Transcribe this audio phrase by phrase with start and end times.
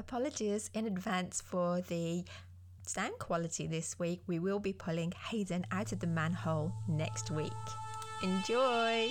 [0.00, 2.24] apologies in advance for the
[2.86, 4.22] sound quality this week.
[4.26, 7.52] We will be pulling Hayden out of the manhole next week.
[8.22, 9.10] Enjoy!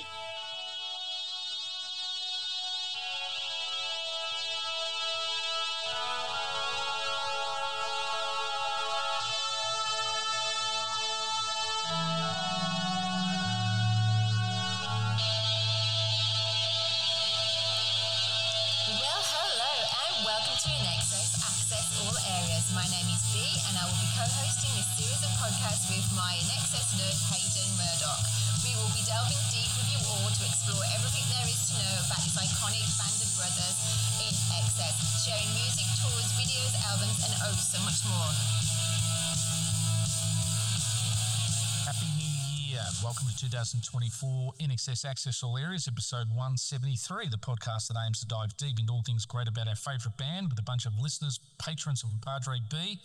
[43.40, 48.92] 2024 INXS Access All Areas, episode 173, the podcast that aims to dive deep into
[48.92, 52.60] all things great about our favourite band with a bunch of listeners, patrons of Padre
[52.70, 53.00] B.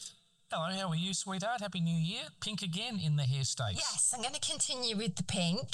[0.56, 1.60] Hello, how are you, sweetheart?
[1.62, 2.22] Happy New Year.
[2.41, 3.74] Pink again in the hair states.
[3.74, 5.66] Yes, I'm going to continue with the pink.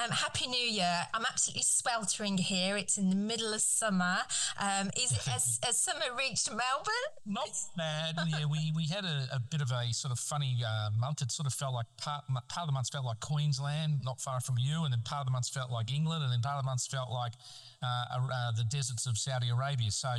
[0.00, 1.08] Um, Happy New Year.
[1.12, 2.76] I'm absolutely sweltering here.
[2.76, 4.18] It's in the middle of summer.
[4.56, 7.08] Um, is it, has, has summer reached Melbourne?
[7.26, 8.14] Not bad.
[8.28, 11.20] yeah, we, we had a, a bit of a sort of funny uh, month.
[11.20, 14.40] It sort of felt like part, part of the month felt like Queensland, not far
[14.40, 16.62] from you, and then part of the month felt like England, and then part of
[16.62, 17.32] the month felt like
[17.82, 19.90] uh, uh, the deserts of Saudi Arabia.
[19.90, 20.10] So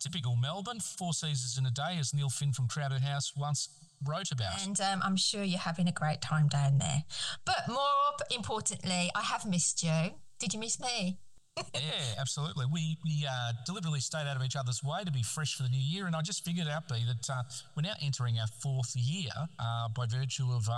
[0.00, 3.68] typical Melbourne, four seasons in a day, as Neil Finn from Crowded House once
[4.06, 4.64] wrote about.
[4.64, 7.04] And um, I'm sure you're having a great time down there.
[7.44, 10.14] But more importantly, I have missed you.
[10.38, 11.18] Did you miss me?
[11.74, 11.80] yeah,
[12.18, 12.66] absolutely.
[12.70, 15.70] We we uh, deliberately stayed out of each other's way to be fresh for the
[15.70, 17.42] new year, and I just figured out, B, that uh,
[17.74, 20.68] we're now entering our fourth year uh, by virtue of.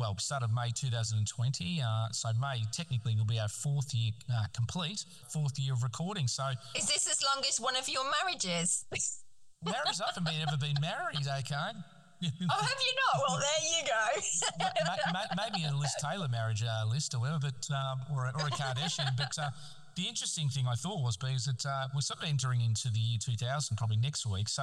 [0.00, 4.46] Well, we started May 2020, uh, so May technically will be our fourth year uh,
[4.54, 6.26] complete, fourth year of recording.
[6.26, 8.86] So, Is this as long as one of your marriages?
[9.62, 11.52] marriage, I haven't been, ever been married, okay?
[11.52, 13.24] oh, have you not?
[13.28, 14.64] Well, there you go.
[14.86, 18.32] Ma- ma- maybe a Liz Taylor marriage uh, list or whatever, but um, or, a-
[18.40, 19.14] or a Kardashian.
[19.18, 19.50] But uh,
[19.96, 23.00] the interesting thing I thought was because that uh, we're sort of entering into the
[23.00, 24.48] year 2000 probably next week.
[24.48, 24.62] So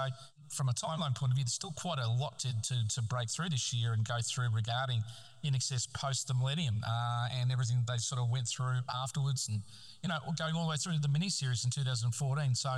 [0.50, 3.30] from a timeline point of view, there's still quite a lot to, to, to break
[3.30, 5.02] through this year and go through regarding
[5.46, 9.62] INXS post the millennium uh, and everything they sort of went through afterwards and
[10.02, 12.70] you know going all the way through the mini series in 2014 so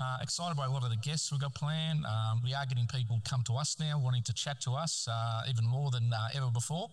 [0.00, 2.04] uh, excited by a lot of the guests we've got planned.
[2.06, 5.42] Um, we are getting people come to us now wanting to chat to us uh,
[5.48, 6.88] even more than uh, ever before.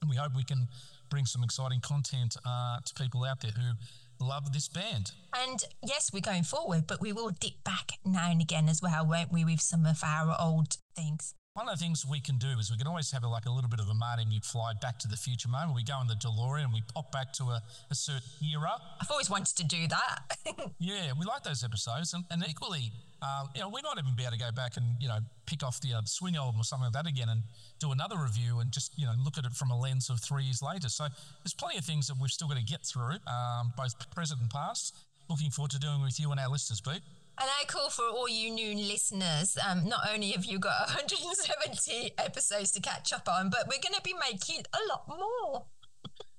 [0.00, 0.66] And we hope we can
[1.10, 3.72] bring some exciting content uh, to people out there who
[4.20, 8.40] love this band And yes, we're going forward, but we will dip back now and
[8.40, 11.34] again as well, won't we, with some of our old things?
[11.54, 13.50] One of the things we can do is we can always have a, like a
[13.50, 15.74] little bit of a Marty McFly back to the future moment.
[15.74, 18.70] We go in the DeLorean and we pop back to a, a certain era.
[19.00, 20.18] I've always wanted to do that.
[20.78, 22.90] Yeah, we like those episodes, and, and equally,
[23.20, 25.62] uh, you know, we might even be able to go back and you know pick
[25.62, 27.42] off the uh, Swing album or something like that again, and
[27.80, 30.44] do another review and just you know look at it from a lens of three
[30.44, 30.88] years later.
[30.88, 31.04] So
[31.44, 34.48] there's plenty of things that we've still got to get through, um, both present and
[34.48, 34.96] past.
[35.30, 37.02] Looking forward to doing with you and our listeners, Pete.
[37.38, 39.56] And I call for all you new listeners.
[39.66, 43.94] Um, not only have you got 170 episodes to catch up on, but we're going
[43.94, 45.66] to be making a lot more.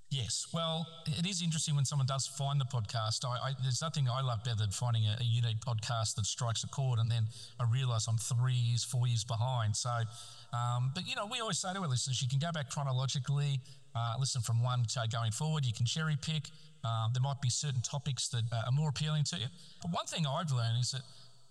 [0.10, 3.24] Yes, well, it is interesting when someone does find the podcast.
[3.24, 6.66] I, I, there's nothing I love better than finding a, a unique podcast that strikes
[6.66, 7.28] a chord, and then
[7.62, 9.74] I realise I'm three years, four years behind.
[9.74, 9.90] So,
[10.52, 13.62] um, but you know, we always say to our listeners, you can go back chronologically,
[13.96, 15.66] uh, listen from one to going forward.
[15.66, 16.50] You can cherry pick.
[16.84, 19.46] Uh, there might be certain topics that uh, are more appealing to you.
[19.82, 21.02] But one thing I've learned is that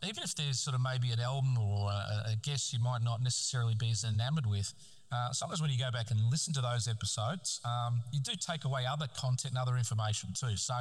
[0.03, 3.23] even if there's sort of maybe an album or a, a guest you might not
[3.23, 4.73] necessarily be as enamored with,
[5.13, 8.65] uh, sometimes when you go back and listen to those episodes, um, you do take
[8.65, 10.57] away other content and other information too.
[10.57, 10.75] So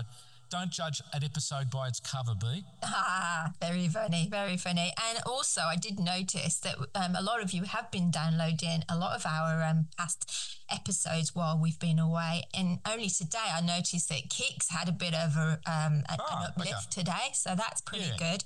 [0.50, 2.64] don't judge an episode by its cover, B.
[2.84, 4.94] Ah, very funny, very funny.
[5.10, 8.98] And also, I did notice that um, a lot of you have been downloading a
[8.98, 12.44] lot of our um, past episodes while we've been away.
[12.54, 16.40] And only today I noticed that Kicks had a bit of a, um, a- Ah,
[16.42, 16.88] an uplift okay.
[16.90, 17.30] today.
[17.34, 18.18] So that's pretty Yeah.
[18.18, 18.44] good.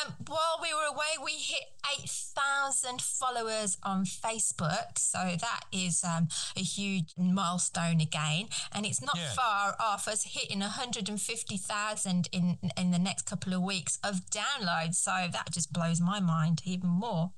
[0.00, 1.64] Um, while we were away, we hit
[1.98, 4.98] 8,000 followers on Facebook.
[4.98, 8.48] So that is um, a huge milestone again.
[8.72, 9.32] And it's not Yeah.
[9.34, 14.96] far off us hitting 150,000 in, in the next couple of weeks of downloads.
[14.96, 17.32] So that just blows my mind even more.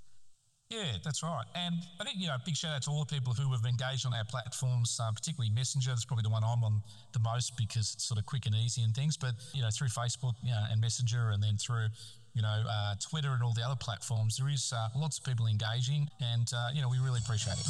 [0.73, 1.45] Yeah, that's right.
[1.55, 4.07] And I think, you know, big shout out to all the people who have engaged
[4.07, 5.91] on our platforms, uh, particularly Messenger.
[5.91, 6.81] That's probably the one I'm on
[7.13, 9.19] the most because it's sort of quick and easy and things.
[9.19, 11.89] But, you know, through Facebook you know, and Messenger and then through,
[12.33, 15.47] you know, uh, Twitter and all the other platforms, there is uh, lots of people
[15.47, 16.09] engaging.
[16.23, 17.67] And, uh, you know, we really appreciate it.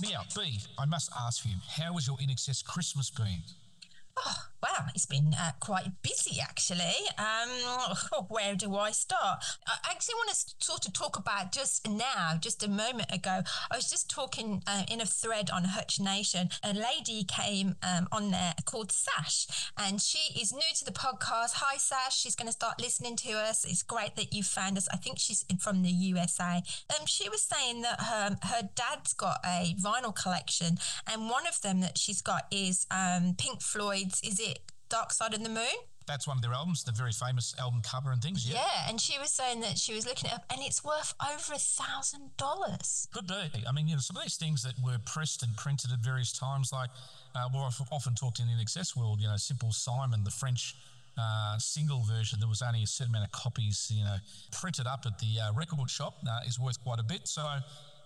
[0.00, 3.42] Now, B, I must ask you, how was your INXS Christmas been?
[4.16, 6.94] Oh, wow, it's been uh, quite busy actually.
[7.18, 7.96] Um,
[8.28, 9.44] where do I start?
[9.66, 13.40] I actually want to sort of talk about just now, just a moment ago.
[13.70, 16.50] I was just talking uh, in a thread on Hutch Nation.
[16.62, 21.54] A lady came um, on there called Sash, and she is new to the podcast.
[21.54, 22.16] Hi, Sash.
[22.16, 23.64] She's going to start listening to us.
[23.64, 24.88] It's great that you found us.
[24.92, 26.62] I think she's from the USA.
[26.90, 30.78] Um, she was saying that her her dad's got a vinyl collection,
[31.10, 34.20] and one of them that she's got is um, Pink Floyd's.
[34.22, 34.51] is it
[34.92, 35.80] Dark Side of the Moon?
[36.06, 38.46] That's one of their albums, the very famous album cover and things.
[38.46, 41.14] Yeah, yeah and she was saying that she was looking it up, and it's worth
[41.22, 43.08] over a thousand dollars.
[43.10, 43.64] Could be.
[43.66, 46.36] I mean, you know, some of these things that were pressed and printed at various
[46.38, 46.90] times, like
[47.34, 49.18] uh, well, I've often talked in the INXS world.
[49.18, 50.76] You know, Simple Simon, the French.
[51.18, 54.16] Uh, single version, there was only a certain amount of copies, you know,
[54.50, 57.28] printed up at the uh, record shop uh, is worth quite a bit.
[57.28, 57.42] So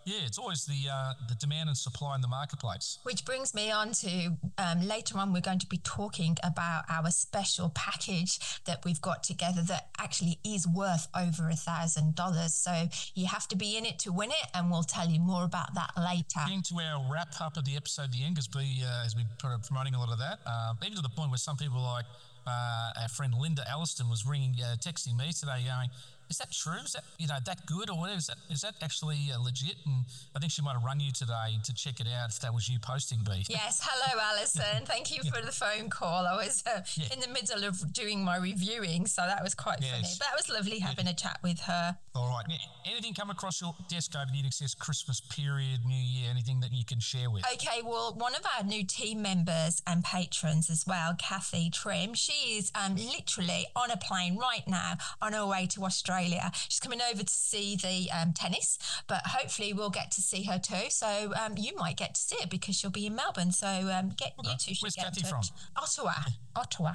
[0.06, 2.99] yeah, it's always the uh, the demand and supply in the marketplace.
[3.03, 7.11] Which brings me on to um, later on, we're going to be talking about our
[7.11, 12.55] special package that we've got together that actually is worth over a thousand dollars.
[12.55, 15.44] So you have to be in it to win it, and we'll tell you more
[15.44, 16.41] about that later.
[16.47, 19.26] Getting to our wrap up of the episode, the end has been uh, has been
[19.38, 22.06] promoting a lot of that, uh, even to the point where some people like.
[22.49, 25.91] Uh, our friend Linda Alliston was ringing, uh, texting me today, going,
[26.28, 26.81] is that true?
[26.84, 28.19] Is that you know that good or whatever?
[28.19, 29.76] Is that is that actually uh, legit?
[29.84, 32.52] And I think she might have run you today to check it out if that
[32.52, 33.44] was you posting, B.
[33.56, 33.81] Yes.
[33.82, 34.84] Hello, Alison.
[34.84, 36.26] Thank you for the phone call.
[36.26, 37.06] I was uh, yeah.
[37.12, 39.90] in the middle of doing my reviewing, so that was quite yes.
[39.93, 40.08] funny.
[40.20, 41.12] That was lovely having yeah.
[41.12, 41.96] a chat with her.
[42.14, 42.44] All right.
[42.87, 46.31] Anything come across your desk over the INXS Christmas period, New Year?
[46.31, 47.44] Anything that you can share with?
[47.55, 47.82] Okay.
[47.84, 52.73] Well, one of our new team members and patrons as well, Kathy Trim, she is
[52.75, 56.51] um, literally on a plane right now on her way to Australia Australia.
[56.69, 60.59] She's coming over to see the um, tennis, but hopefully we'll get to see her
[60.59, 60.89] too.
[60.91, 63.53] So um, you might get to see her because she'll be in Melbourne.
[63.53, 65.43] So um, get you two should Where's get Kathy from?
[65.77, 66.13] Ottawa.
[66.55, 66.93] Ottawa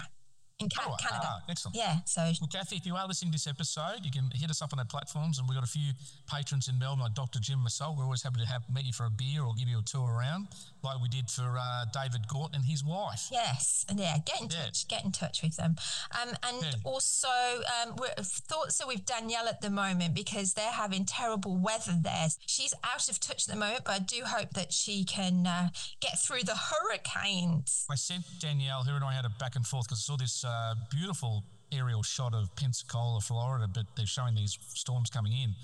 [0.61, 1.27] in Ca- Canada.
[1.27, 1.75] Ah, excellent.
[1.75, 1.97] Yeah.
[2.05, 4.73] So, well, Kathy, if you are listening to this episode, you can hit us up
[4.73, 5.91] on our platforms, and we've got a few
[6.29, 7.39] patrons in Melbourne, like Dr.
[7.39, 7.97] Jim Massol.
[7.97, 10.09] We're always happy to have meet you for a beer or give you a tour
[10.09, 10.47] around,
[10.83, 13.27] like we did for uh, David Gort and his wife.
[13.31, 14.65] Yes, and yeah, get in yeah.
[14.65, 15.75] touch, get in touch with them,
[16.21, 16.71] um, and yeah.
[16.83, 21.93] also um, we're thoughts so with Danielle at the moment because they're having terrible weather
[22.01, 22.27] there.
[22.45, 25.69] She's out of touch at the moment, but I do hope that she can uh,
[25.99, 27.85] get through the hurricanes.
[27.89, 30.43] I sent Danielle, her and I had a back and forth because I saw this
[30.43, 30.50] uh,
[30.89, 35.55] beautiful aerial shot of Pensacola, Florida, but they're showing these storms coming in.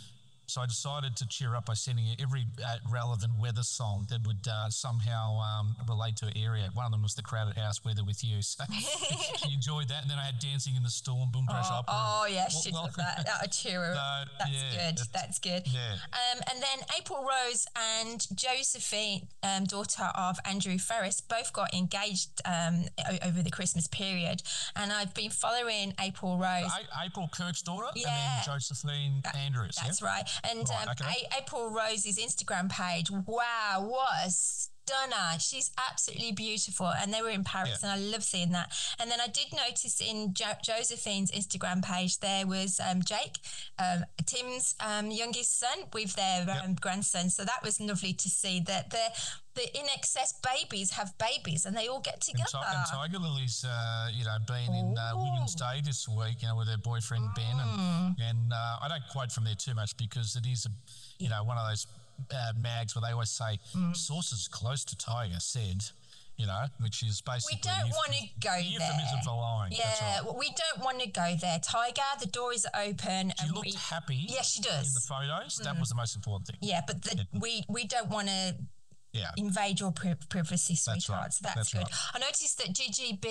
[0.47, 4.25] So I decided to cheer up by sending you every uh, relevant weather song that
[4.25, 6.69] would uh, somehow um, relate to an area.
[6.73, 8.41] One of them was the Crowded House weather with you.
[8.41, 8.63] So
[9.45, 10.03] you enjoyed that.
[10.03, 11.93] And then I had Dancing in the Storm, Boom Crash oh, Opera.
[11.93, 13.25] Oh, yeah, she'd love that.
[13.25, 14.29] That would cheer her up.
[14.39, 14.97] That's yeah, good.
[14.97, 15.63] That's, that's, good.
[15.67, 15.95] Yeah.
[16.13, 17.67] Um, and then April Rose
[17.99, 22.85] and Josephine, um, daughter of Andrew Farriss, both got engaged um,
[23.25, 24.43] over the Christmas period.
[24.77, 26.71] And I've been following April Rose.
[26.71, 28.07] A- April Kirk's daughter yeah.
[28.07, 29.77] and then Josephine that, Andrews.
[29.81, 30.07] That's yeah?
[30.07, 30.29] right.
[30.43, 35.39] And right, um, a- April Rose's Instagram page, wow, what a stunner.
[35.39, 36.87] She's absolutely beautiful.
[36.87, 37.91] And they were in Paris, yeah.
[37.91, 38.71] and I love seeing that.
[38.99, 43.37] And then I did notice in jo- Josephine's Instagram page, there was um, Jake,
[43.77, 46.45] um, Tim's um, youngest son, with their.
[46.63, 47.29] Um, grandson.
[47.29, 49.05] So that was lovely to see that the
[49.55, 52.61] the in excess babies have babies and they all get together.
[52.67, 56.47] And, and Tiger Lily's, uh, you know, been in uh, Women's Day this week, you
[56.47, 57.35] know, with her boyfriend mm.
[57.35, 60.69] Ben, and, and uh, I don't quote from there too much because it is a,
[61.17, 61.87] you know, one of those
[62.31, 63.95] uh, mags where they always say mm.
[63.95, 65.83] sources close to Tiger said
[66.37, 67.55] you know, which is basically.
[67.55, 69.71] We don't want to go euphemism for lying.
[69.71, 70.35] Yeah, right.
[70.37, 71.59] we don't want to go there.
[71.59, 73.33] Tiger, the door is open.
[73.41, 74.15] She looked we, happy.
[74.29, 74.87] Yes, she does.
[74.87, 75.63] In the photos, mm.
[75.63, 76.57] that was the most important thing.
[76.61, 78.55] Yeah, but the, we we don't want to
[79.17, 79.31] yeah.
[79.37, 81.03] invade your privacy, sweetheart.
[81.05, 81.55] That's, right.
[81.55, 81.79] that's, that's good.
[81.79, 82.15] Right.
[82.15, 83.27] I noticed that GGB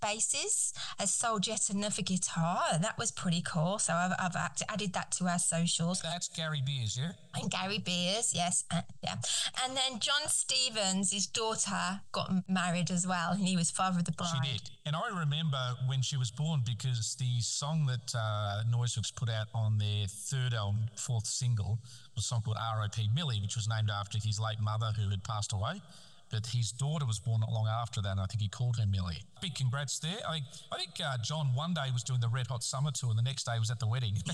[0.00, 2.60] Basses has sold yet another guitar.
[2.80, 3.78] That was pretty cool.
[3.78, 4.36] So I've, I've
[4.68, 6.00] added that to our socials.
[6.00, 7.12] That's Gary Beers, yeah?
[7.34, 8.64] And Gary Beers, yes.
[8.70, 9.16] Uh, yeah.
[9.64, 14.04] And then Jon Stevens, his daughter, got married as well, and he was father of
[14.04, 14.30] the bride.
[14.44, 14.70] She did.
[14.90, 19.46] And I remember when she was born because the song that uh, Noiseworks put out
[19.54, 21.78] on their third album, fourth single,
[22.16, 23.08] was a song called R.I.P.
[23.14, 25.80] Millie, which was named after his late mother who had passed away
[26.30, 28.86] but his daughter was born not long after that, and I think he called her
[28.86, 29.18] Millie.
[29.42, 30.18] Big congrats there.
[30.28, 33.10] I think I think uh, John one day was doing the Red Hot Summer Tour,
[33.10, 34.16] and the next day was at the wedding.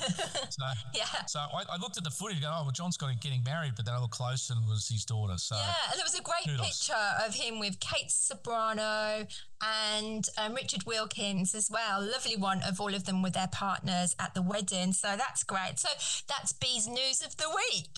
[0.50, 1.04] so, yeah.
[1.26, 3.72] So I, I, looked at the footage, and go, oh well, John's got getting married,
[3.76, 5.38] but then I looked close and it was his daughter.
[5.38, 6.66] So yeah, there was a great kudos.
[6.66, 9.26] picture of him with Kate Ceberano
[9.62, 12.02] and um, Richard Wilkins as well.
[12.02, 14.92] Lovely one of all of them with their partners at the wedding.
[14.92, 15.78] So that's great.
[15.78, 15.88] So
[16.28, 17.88] that's B's news of the week.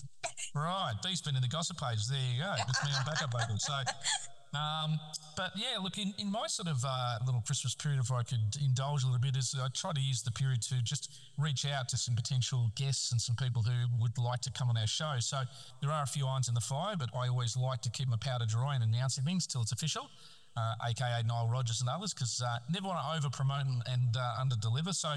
[0.55, 2.07] Right, Bee's been in the gossip page.
[2.07, 2.53] There you go.
[2.67, 3.63] It's me on backup vocals.
[3.63, 3.73] So,
[4.57, 4.99] um,
[5.37, 8.57] but yeah, look, in, in my sort of uh, little Christmas period, if I could
[8.61, 11.87] indulge a little bit, is I try to use the period to just reach out
[11.89, 15.15] to some potential guests and some people who would like to come on our show.
[15.19, 15.41] So
[15.81, 18.17] there are a few irons in the fire, but I always like to keep my
[18.17, 20.09] powder dry and announcing things till it's official
[20.59, 24.17] uh, aka Nile Rodgers and others, because uh, never want to over promote and, and
[24.17, 24.93] uh, under deliver.
[24.93, 25.09] So,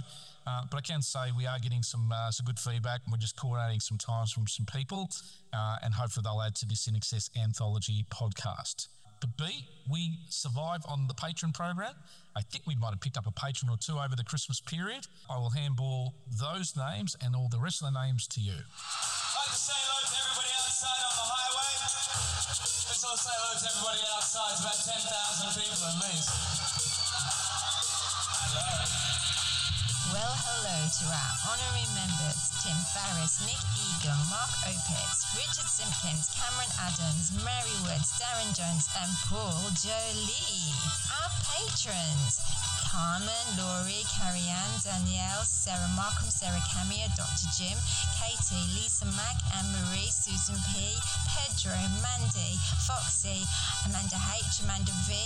[0.46, 3.18] uh, but I can say we are getting some uh, some good feedback, and we're
[3.18, 5.10] just coordinating some times from some people,
[5.52, 8.88] uh, and hopefully they'll add to this INXS anthology podcast.
[9.20, 11.94] But B, we survive on the patron program.
[12.34, 15.06] I think we might have picked up a patron or two over the Christmas period.
[15.30, 18.54] I will handball those names and all the rest of the names to you.
[18.54, 21.72] I'd like to say hello to everybody outside on the highway.
[22.90, 24.50] Let's all say hello to everybody outside.
[24.50, 26.26] It's about 10,000 people at least.
[28.50, 29.01] Hello.
[30.12, 36.68] Well, hello to our honorary members Tim Farriss, Nick Egan, Mark Opitz, Richard Simpkins, Cameron
[36.84, 40.68] Adams, Mary Woods, Darren Jones, and Paul Jolie.
[41.16, 42.44] Our patrons
[42.92, 47.48] Carmen, Laurie, Carrie-Anne, Danielle, Sarah Markham, Sarah Camia, Dr.
[47.56, 47.80] Jim,
[48.20, 50.92] Katie, Lisa Mack, Anne-Marie, Susan P,
[51.32, 51.72] Pedro,
[52.04, 53.48] Mandy, Foxy,
[53.88, 55.16] Amanda H, Amanda V,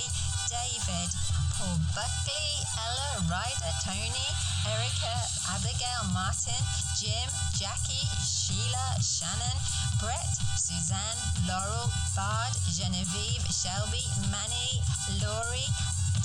[0.46, 1.10] David,
[1.56, 2.48] Paul Buckley,
[2.84, 4.28] Ella, Ryder, Tony,
[4.68, 5.16] Erica,
[5.56, 6.52] Abigail, Martin,
[7.00, 9.56] Jim, Jackie, Sheila, Shannon,
[9.98, 11.16] Brett, Suzanne,
[11.48, 14.84] Laurel, Bard, Genevieve, Shelby, Manny,
[15.24, 15.72] Laurie,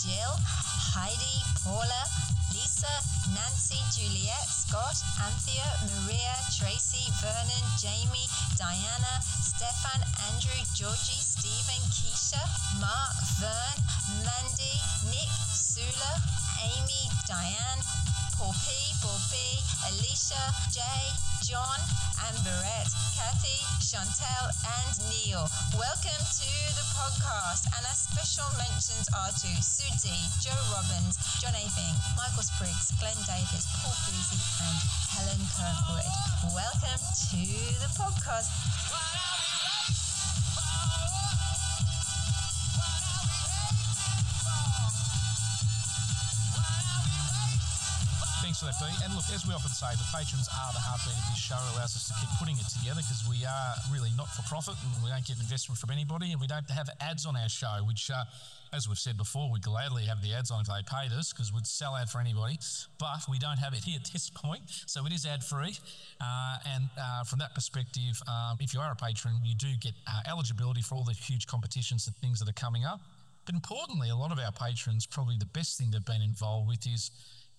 [0.03, 0.35] Jill,
[0.91, 2.03] Heidi, Paula,
[3.33, 8.25] Nancy, Juliet, Scott, Anthea, Maria, Tracy, Vernon, Jamie,
[8.57, 10.01] Diana, Stefan,
[10.33, 12.41] Andrew, Georgie, Stephen, Keisha,
[12.81, 13.77] Mark, Vern,
[14.25, 14.81] Mandy,
[15.13, 16.17] Nick, Sula,
[16.65, 17.81] Amy, Diane,
[18.33, 19.37] Paul P, Paul B,
[19.93, 20.41] Alicia,
[20.73, 21.05] Jay,
[21.51, 21.83] John,
[22.31, 25.43] Amberette, Kathy, Chantel, and Neil.
[25.75, 30.07] Welcome to the podcast, and our special mentions are to Sue D,
[30.39, 34.79] Joe Robbins, John Aving, Michael Spriggs, Glenn Davis, Paul Boozy, and
[35.11, 36.55] Helen Kirkwood.
[36.55, 37.43] Welcome to
[37.83, 39.30] the podcast.
[48.61, 51.57] And look, as we often say, the patrons are the heartbeat of this show.
[51.73, 55.01] Allows us to keep putting it together because we are really not for profit and
[55.01, 58.13] we don't get investment from anybody and we don't have ads on our show, which,
[58.13, 58.21] uh,
[58.69, 61.49] as we've said before, we'd gladly have the ads on if they paid us because
[61.49, 62.61] we'd sell ad for anybody.
[63.01, 64.61] But we don't have it here at this point.
[64.85, 65.73] So it is ad free.
[66.21, 69.97] Uh, and uh, from that perspective, um, if you are a patron, you do get
[70.05, 73.01] uh, eligibility for all the huge competitions and things that are coming up.
[73.45, 76.85] But importantly, a lot of our patrons, probably the best thing they've been involved with
[76.85, 77.09] is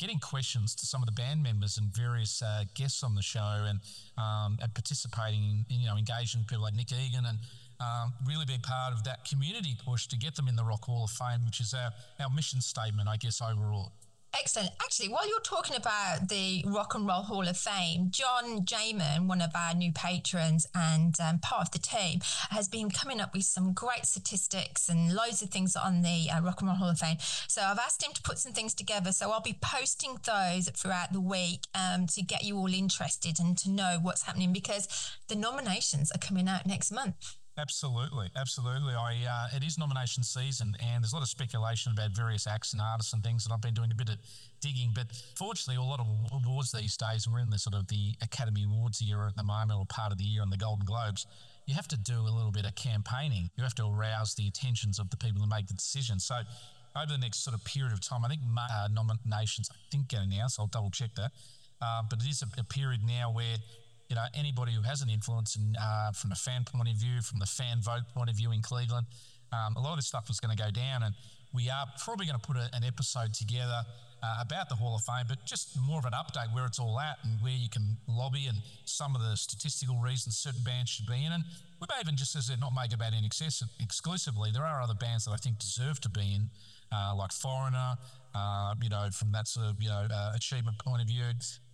[0.03, 3.65] getting questions to some of the band members and various uh, guests on the show
[3.69, 3.79] and,
[4.19, 7.39] um, and participating, in, you know, engaging people like Nick Egan and
[7.79, 11.05] um, really being part of that community push to get them in the Rock Hall
[11.05, 13.93] of Fame, which is our, our mission statement, I guess, overall.
[14.35, 14.71] Excellent.
[14.81, 19.43] Actually, while you're talking about the Rock and Roll Hall of Fame, John Jamin, one
[19.43, 22.21] of our new patrons and um, part of the team,
[22.51, 26.41] has been coming up with some great statistics and loads of things on the uh,
[26.41, 27.19] Rock and Roll Hall of Fame.
[27.47, 29.13] So I've asked him to put some things together.
[29.13, 33.57] So I'll be posting those throughout the week um, to get you all interested and
[33.59, 34.89] to know what's happening because
[35.29, 37.37] the nominations are coming out next month.
[37.59, 38.95] Absolutely, absolutely.
[38.95, 42.73] I uh, it is nomination season, and there's a lot of speculation about various acts
[42.73, 43.45] and artists and things.
[43.45, 44.17] And I've been doing a bit of
[44.63, 48.15] digging, but fortunately, a lot of awards these days, we're in the sort of the
[48.23, 51.27] Academy Awards era at the moment, or part of the year on the Golden Globes.
[51.67, 53.51] You have to do a little bit of campaigning.
[53.57, 56.25] You have to arouse the attentions of the people who make the decisions.
[56.25, 56.37] So,
[56.97, 60.23] over the next sort of period of time, I think uh, nominations I think get
[60.23, 60.59] announced.
[60.59, 61.33] I'll double check that.
[61.83, 63.57] Uh, but it is a, a period now where
[64.13, 67.23] you know, anybody who has an influence and uh, from a fan point of view,
[67.23, 69.07] from the fan vote point of view in Cleveland,
[69.55, 71.03] um, a lot of this stuff was going to go down.
[71.03, 71.15] And
[71.55, 73.81] we are probably going to put a, an episode together
[74.23, 77.01] uh, about the Hall of Fame, but just more of an update where it's all
[77.01, 81.07] at and where you can lobby and some of the statistical reasons certain bands should
[81.07, 81.33] be in.
[81.33, 81.43] And
[81.81, 85.25] we may even just as they're not make about INXS exclusively, there are other bands
[85.25, 86.51] that I think deserve to be in,
[86.93, 87.97] uh, like Foreigner,
[88.35, 91.25] uh, you know, from that sort of, you know, uh, achievement point of view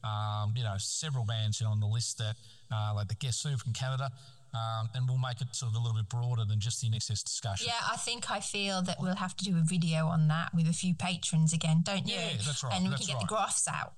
[0.05, 2.37] um, you know, several bands on the list that,
[2.73, 4.11] uh, like the Guess Who from Canada,
[4.55, 7.25] um, and we'll make it sort of a little bit broader than just the INXS
[7.25, 7.67] discussion.
[7.69, 10.69] Yeah, I think I feel that we'll have to do a video on that with
[10.69, 12.15] a few patrons again, don't you?
[12.15, 12.75] Yeah, that's right.
[12.75, 13.29] And we that's can get right.
[13.29, 13.95] the graphs out.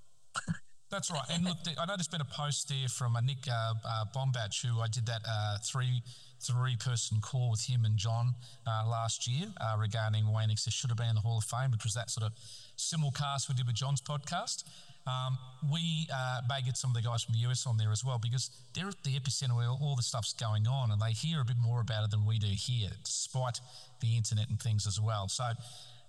[0.91, 1.23] that's right.
[1.31, 4.67] And look, I know there's been a post there from uh, Nick uh, uh, Bombatch,
[4.67, 6.03] who I did that uh, three
[6.41, 8.35] three person call with him and John
[8.67, 11.71] uh, last year uh, regarding why INXS should have been in the Hall of Fame,
[11.71, 12.33] which was that sort of
[12.79, 14.65] simulcast we did with John's podcast.
[15.07, 15.39] Um,
[15.73, 18.19] we uh, may get some of the guys from the US on there as well
[18.19, 21.45] because they're at the epicenter where all the stuff's going on and they hear a
[21.45, 23.61] bit more about it than we do here, despite
[24.01, 25.29] the internet and things as well.
[25.29, 25.45] So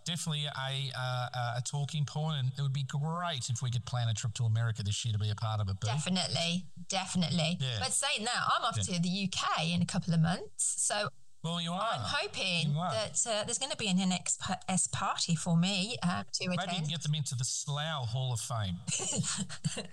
[0.06, 4.08] definitely a, uh, a talking point, and it would be great if we could plan
[4.08, 5.80] a trip to America this year to be a part of it.
[5.80, 7.58] Definitely, definitely.
[7.60, 7.78] Yeah.
[7.80, 8.96] But saying that, I'm off Yeah.
[8.96, 11.10] to the UK in a couple of months, so
[11.44, 11.82] Well, you are.
[11.94, 12.92] I'm hoping are.
[12.92, 16.54] that uh, there's going to be an INXS party for me uh, to Maybe you
[16.62, 16.78] attend.
[16.84, 18.76] can get them into the Slough Hall of Fame.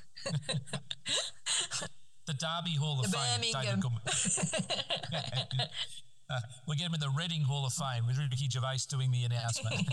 [2.27, 3.53] the Derby Hall of The Fame.
[3.53, 3.93] Birmingham.
[6.31, 9.25] Uh, we get him in the Reading Hall of Fame with Ricky Gervais doing the
[9.25, 9.77] announcement.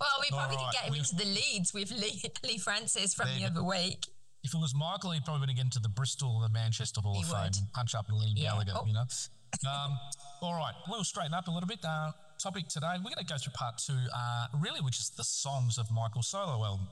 [0.00, 3.14] Well, we probably right, could get him we- into the Leeds with Lee, Lee Francis
[3.14, 4.04] from the other week.
[4.42, 7.22] if it was Michael, he'd probably get into the Bristol or the Manchester Hall He
[7.22, 7.56] of Fame would.
[7.56, 8.48] and punch up Liam Yeah.
[8.50, 8.84] Gallagher, Oh.
[8.84, 9.04] you know.
[9.70, 9.96] Um,
[10.44, 11.78] all right, we'll straighten up a little bit.
[11.82, 15.24] Uh, topic today, we're going to go through part two, uh, really, which is the
[15.24, 16.86] songs of Michael's solo album.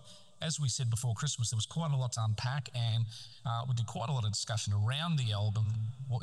[0.44, 3.04] As we said before Christmas, there was quite a lot to unpack, and
[3.46, 5.64] uh, we did quite a lot of discussion around the album,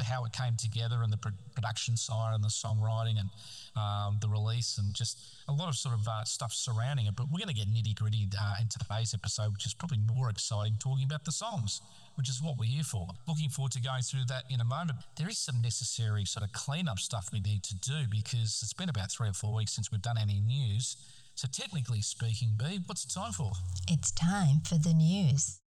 [0.03, 3.29] how it came together, and the pro- production side, and the songwriting, and
[3.77, 7.15] um, the release, and just a lot of sort of uh, stuff surrounding it.
[7.15, 10.29] But we're going to get nitty gritty uh, in today's episode, which is probably more
[10.29, 11.81] exciting, talking about the songs,
[12.15, 13.07] which is what we're here for.
[13.27, 14.99] Looking forward to going through that in a moment.
[15.15, 18.89] There is some necessary sort of cleanup stuff we need to do because it's been
[18.89, 20.97] about three or four weeks since we've done any news.
[21.39, 23.53] So technically speaking, B, what's it time for?
[23.87, 25.61] It's time for the news.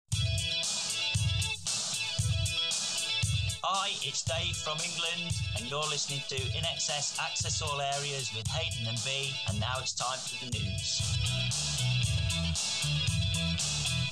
[3.62, 8.88] Hi, it's Dave from England, and you're listening to INXS Access All Areas with Hayden
[8.88, 11.02] and B, and now it's time for the news.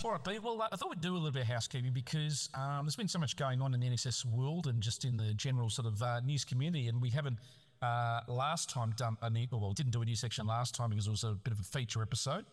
[0.05, 0.39] All right, B.
[0.39, 3.09] Well, uh, I thought we'd do a little bit of housekeeping because um, there's been
[3.09, 6.03] so much going on in the INXS world and just in the general sort of
[6.03, 7.39] uh, news community, and we haven't
[7.83, 11.25] uh, last time done well, didn't do a new section last time because it was
[11.25, 12.45] a bit of a feature episode.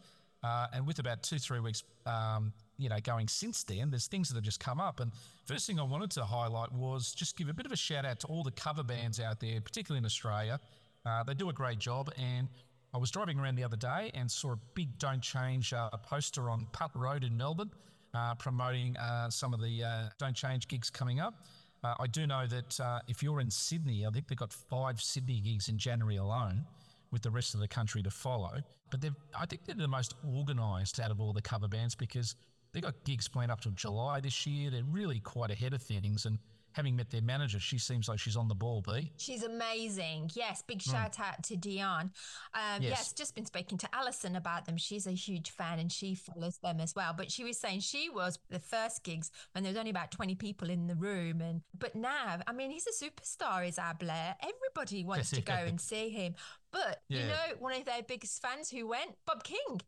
[0.44, 4.28] Uh, and with about two, three weeks, um, you know, going since then, there's things
[4.28, 5.00] that have just come up.
[5.00, 5.12] And
[5.46, 8.20] first thing I wanted to highlight was just give a bit of a shout out
[8.22, 10.60] to all the cover bands out there, particularly in Australia.
[11.06, 12.12] Uh, they do a great job.
[12.18, 12.50] And
[12.94, 16.50] I was driving around the other day and saw a big Don't Change uh, poster
[16.50, 17.72] on Punt Road in Melbourne
[18.14, 21.46] uh, promoting uh, some of the Don't Change gigs coming up.
[21.84, 25.02] Uh, I do know that uh, if you're in Sydney, I think they've got five
[25.02, 26.66] Sydney gigs in January alone
[27.12, 28.62] with the rest of the country to follow.
[28.90, 32.36] But they've, I think they're the most organised out of all the cover bands because
[32.72, 34.70] they've got gigs planned up to July this year.
[34.70, 36.26] They're really quite ahead of things.
[36.26, 36.40] And
[36.74, 39.12] having met their manager, she seems like she's on the ball, B.
[39.18, 40.32] She's amazing.
[40.34, 42.12] Yes, big shout out to Dion.
[42.54, 42.90] Um, Yes.
[42.90, 43.14] yes.
[43.14, 44.78] just been speaking to Alison about them.
[44.78, 47.14] She's a huge fan and she follows them as well.
[47.16, 50.36] But she was saying she was the first gigs when there was only about 20
[50.36, 51.42] people in the room.
[51.42, 54.36] And but now, I mean, he's a superstar, is our Blair.
[54.42, 56.36] Everybody wants to go and see him.
[56.72, 59.82] But you know, one of their biggest fans who went, Bob King.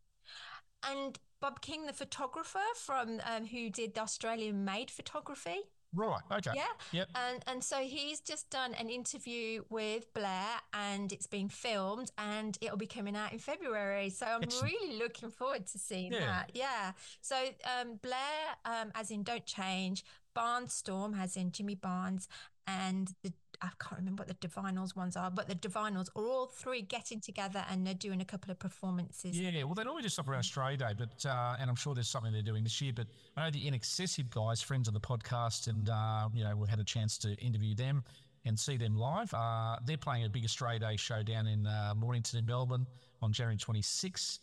[0.88, 5.62] And Bob King, the photographer from um, who did the Australian made photography.
[5.96, 6.22] Right.
[6.32, 6.52] Okay.
[6.56, 6.64] Yeah.
[6.92, 7.10] Yep.
[7.16, 12.58] And and so he's just done an interview with Blair and it's been filmed and
[12.62, 14.10] it'll be coming out in February.
[14.10, 14.72] So I'm Excellent.
[14.74, 16.26] really looking forward to seeing Yeah.
[16.26, 16.52] that.
[16.54, 16.92] Yeah.
[17.22, 17.36] So
[17.80, 20.04] um Blair um as in Don't Change,
[20.36, 22.28] Barnstorm as in Jimmy Barnes
[22.68, 26.48] and the I can't remember what the Divinyls ones are, but the Divinyls are all
[26.48, 29.38] three getting together and they're doing a couple of performances.
[29.38, 32.10] Yeah, well, they normally do stuff around Australia Day, but uh, and I'm sure there's
[32.10, 32.94] something they're doing this year.
[32.96, 36.68] But I know the Inaccessive guys, friends of the podcast, and uh, you know we
[36.68, 38.04] had a chance to interview them
[38.46, 39.34] and see them live.
[39.34, 42.86] Uh, they're playing a big Australia Day show down in uh, Mornington in Melbourne
[43.22, 44.40] on January 26th.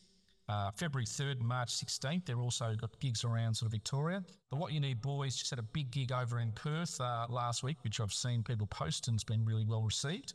[0.48, 2.26] Uh, February 3rd March 16th.
[2.26, 4.22] They're also got gigs around sort of Victoria.
[4.50, 7.62] But What You Need Boys just had a big gig over in Perth uh, last
[7.62, 10.34] week, which I've seen people post and it's been really well received.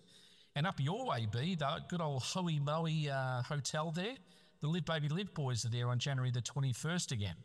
[0.56, 4.16] And up your way, B, the good old Hoey Moey uh, hotel there.
[4.62, 7.36] The Live Baby Live boys are there on January the 21st again.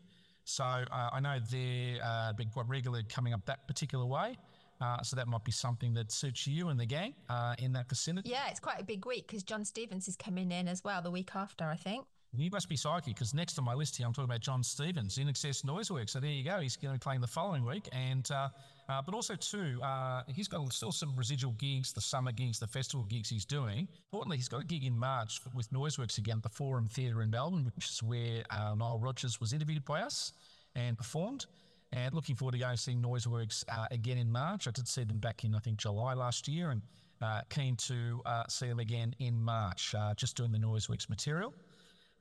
[0.45, 4.37] So uh, I know they're uh, been quite regular coming up that particular way.
[4.81, 7.87] Uh, so that might be something that suits you and the gang uh, in that
[7.87, 8.29] vicinity.
[8.29, 11.11] Yeah, it's quite a big week because Jon Stevens is coming in as well the
[11.11, 12.05] week after, I think.
[12.35, 15.19] You must be psychic because next on my list here, I'm talking about Jon Stevens,
[15.19, 16.13] INXS Noise Works.
[16.13, 16.59] So there you go.
[16.59, 17.87] He's going to be playing the following week.
[17.91, 18.49] And uh,
[18.89, 22.65] uh, But also, too, uh, he's got still some residual gigs, the summer gigs, the
[22.65, 23.87] festival gigs he's doing.
[24.11, 27.29] Importantly, he's got a gig in March with Noiseworks again at the Forum Theatre in
[27.29, 30.33] Melbourne, which is where uh, Nile Rodgers was interviewed by us
[30.75, 31.45] and performed.
[31.91, 34.67] And looking forward to going seeing Noiseworks uh, again in March.
[34.67, 36.81] I did see them back in, I think, July last year and
[37.21, 41.53] uh, keen to uh, see them again in March, uh, just doing the Noiseworks material.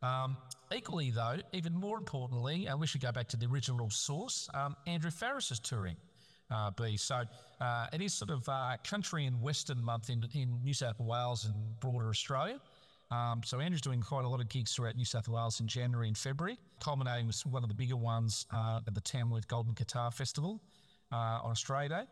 [0.02, 0.36] Um,
[0.74, 4.76] equally, though, even more importantly, and we should go back to the original source, um,
[4.86, 5.96] Andrew is touring.
[6.50, 6.98] Uh, B.
[6.98, 7.22] So
[7.62, 11.46] uh, it is sort of uh, country and western month in, in New South Wales
[11.46, 12.60] and broader Australia.
[13.10, 16.08] Um, so Andrew's doing quite a lot of gigs throughout New South Wales in January
[16.08, 20.10] and February, culminating with one of the bigger ones uh, at the Tamworth Golden Guitar
[20.10, 20.62] Festival
[21.10, 22.04] uh, on Australia Day.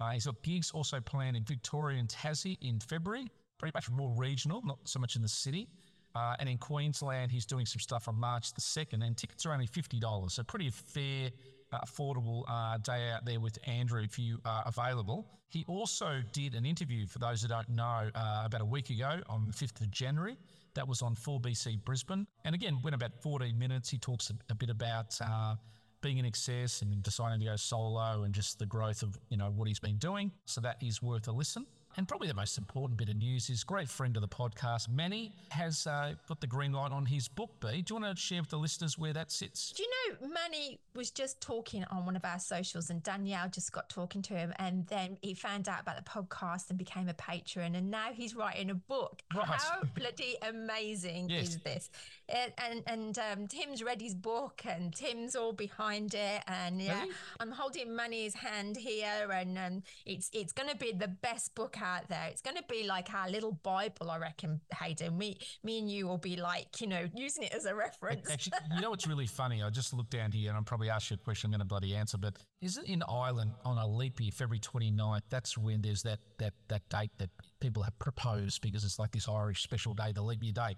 [0.00, 3.26] Uh, he's got gigs also planned in Victoria and Tassie in February,
[3.58, 5.68] pretty much more regional, not so much in the city.
[6.14, 9.52] Uh, and in Queensland, he's doing some stuff on March the 2nd, and tickets are
[9.52, 10.30] only $50.
[10.30, 11.30] So pretty fair
[11.72, 15.26] uh, affordable uh, day out there with Andrew if you are available.
[15.50, 19.20] He also did an interview, for those who don't know, uh, about a week ago
[19.28, 20.36] on the 5th of January.
[20.74, 22.26] That was on 4BC Brisbane.
[22.44, 23.88] And again, went about 14 minutes.
[23.88, 25.56] He talks a, a bit about uh,
[26.02, 29.68] being INXS and deciding to go solo and just the growth of, you know, what
[29.68, 30.30] he's been doing.
[30.44, 31.66] So that is worth a listen.
[31.98, 35.32] And probably the most important bit of news is great friend of the podcast, Manny,
[35.50, 37.82] has uh, got the green light on his book, B.
[37.82, 39.72] Do you want to share with the listeners where that sits?
[39.72, 39.88] Do you
[40.20, 44.22] know, Manny was just talking on one of our socials and Danielle just got talking
[44.22, 47.90] to him and then he found out about the podcast and became a patron and
[47.90, 49.20] now he's writing a book.
[49.34, 49.44] Right.
[49.46, 51.48] How bloody amazing Yes.
[51.48, 51.90] is this?
[52.28, 57.06] And and, and um, Tim's read his book and Tim's all behind it and yeah?
[57.40, 61.76] I'm holding Manny's hand here and um, it's it's going to be the best book
[61.80, 62.28] out there.
[62.30, 65.16] It's going to be like our little Bible, I reckon, Hayden.
[65.16, 68.30] Me, me and you will be like, you know, using it as a reference.
[68.30, 69.62] Actually, you know what's really funny?
[69.62, 71.66] I just looked down here and I'm probably asked you a question I'm going to
[71.66, 75.22] bloody answer, but is it in Ireland on a leap year, February 29th?
[75.30, 79.28] That's when there's that, that, that date that people have proposed because it's like this
[79.28, 80.76] Irish special day, the leap year date.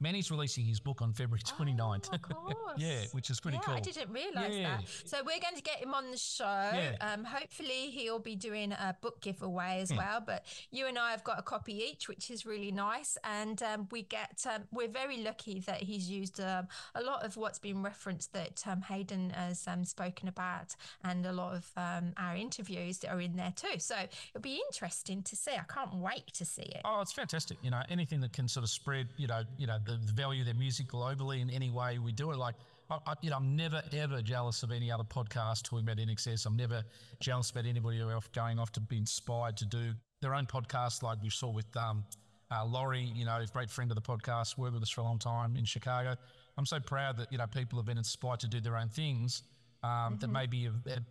[0.00, 2.08] Manny's releasing his book on February 29th.
[2.10, 2.56] Oh, of course.
[2.78, 3.74] yeah, which is pretty yeah, cool.
[3.74, 4.76] I didn't realise Yeah.
[4.76, 4.84] that.
[5.04, 6.44] So we're going to get him on the show.
[6.44, 6.96] Yeah.
[7.00, 9.82] Um, hopefully he'll be doing a book giveaway Hmm.
[9.82, 10.20] as well.
[10.20, 13.18] But you and I have got a copy each, which is really nice.
[13.24, 17.36] And um, we get um, we're very lucky that he's used um, a lot of
[17.36, 22.12] what's been referenced that um, Hayden has um, spoken about, and a lot of um,
[22.16, 23.78] our interviews that are in there too.
[23.78, 23.96] So
[24.34, 25.52] it'll be interesting to see.
[25.52, 26.80] I can't wait to see it.
[26.84, 27.58] Oh, it's fantastic.
[27.62, 30.42] You know, anything that can sort of spread, you know, you know, the, the value
[30.42, 32.38] of their music globally in any way we do it.
[32.38, 32.54] Like,
[32.90, 36.46] I, I, you know, I'm never ever jealous of any other podcast talking about INXS.
[36.46, 36.82] I'm never
[37.20, 41.22] jealous about anybody else going off to be inspired to do their own podcast, like
[41.22, 42.04] we saw with um,
[42.50, 43.10] uh, Laurie.
[43.14, 45.64] You know, great friend of the podcast, worked with us for a long time in
[45.64, 46.16] Chicago.
[46.58, 49.42] I'm so proud that you know people have been inspired to do their own things.
[49.82, 50.68] Um, That maybe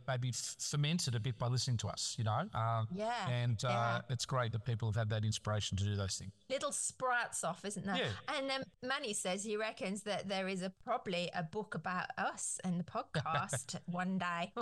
[0.08, 2.47] maybe fermented a bit by listening to us, you know.
[2.53, 4.01] Um, Yeah, and uh, yeah.
[4.10, 6.32] it's great that people have had that inspiration to do those things.
[6.49, 7.95] little sprouts off, isn't there?
[7.97, 8.36] Yeah.
[8.38, 12.60] And then Manny says he reckons that there is a probably a book about us
[12.63, 14.51] and the podcast one day.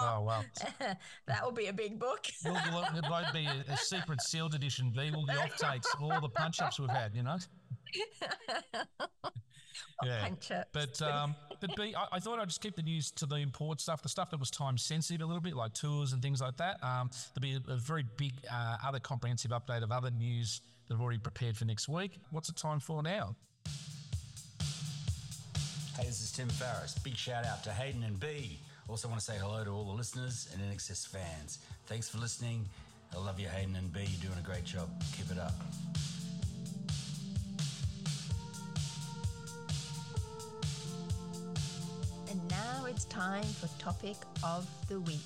[0.00, 0.44] Oh well,
[1.26, 2.26] that will be a big book.
[2.44, 4.90] It won't be a, a secret sealed edition.
[4.90, 7.38] Be all the offtakes, all the punch ups we've had, you know.
[10.04, 10.68] yeah, punch ups.
[10.72, 13.80] but um, but B, I, I thought I'd just keep the news to the important
[13.80, 16.56] stuff, the stuff that was time sensitive a little bit, like tours and things like
[16.58, 16.82] that.
[16.82, 20.94] Um, there'll be a, a very big uh, other comprehensive update of other news that
[20.94, 22.18] I've already prepared for next week.
[22.30, 23.36] What's it time for now?
[25.96, 27.02] Hey, this is Tim Farriss.
[27.02, 28.60] Big shout out to Hayden and B.
[28.88, 31.58] Also want to say hello to all the listeners and INXS fans.
[31.86, 32.68] Thanks for listening.
[33.14, 34.00] I love you, Hayden and B.
[34.00, 34.88] You're doing a great job.
[35.16, 35.52] Keep it up.
[42.88, 45.20] It's time for topic of the week.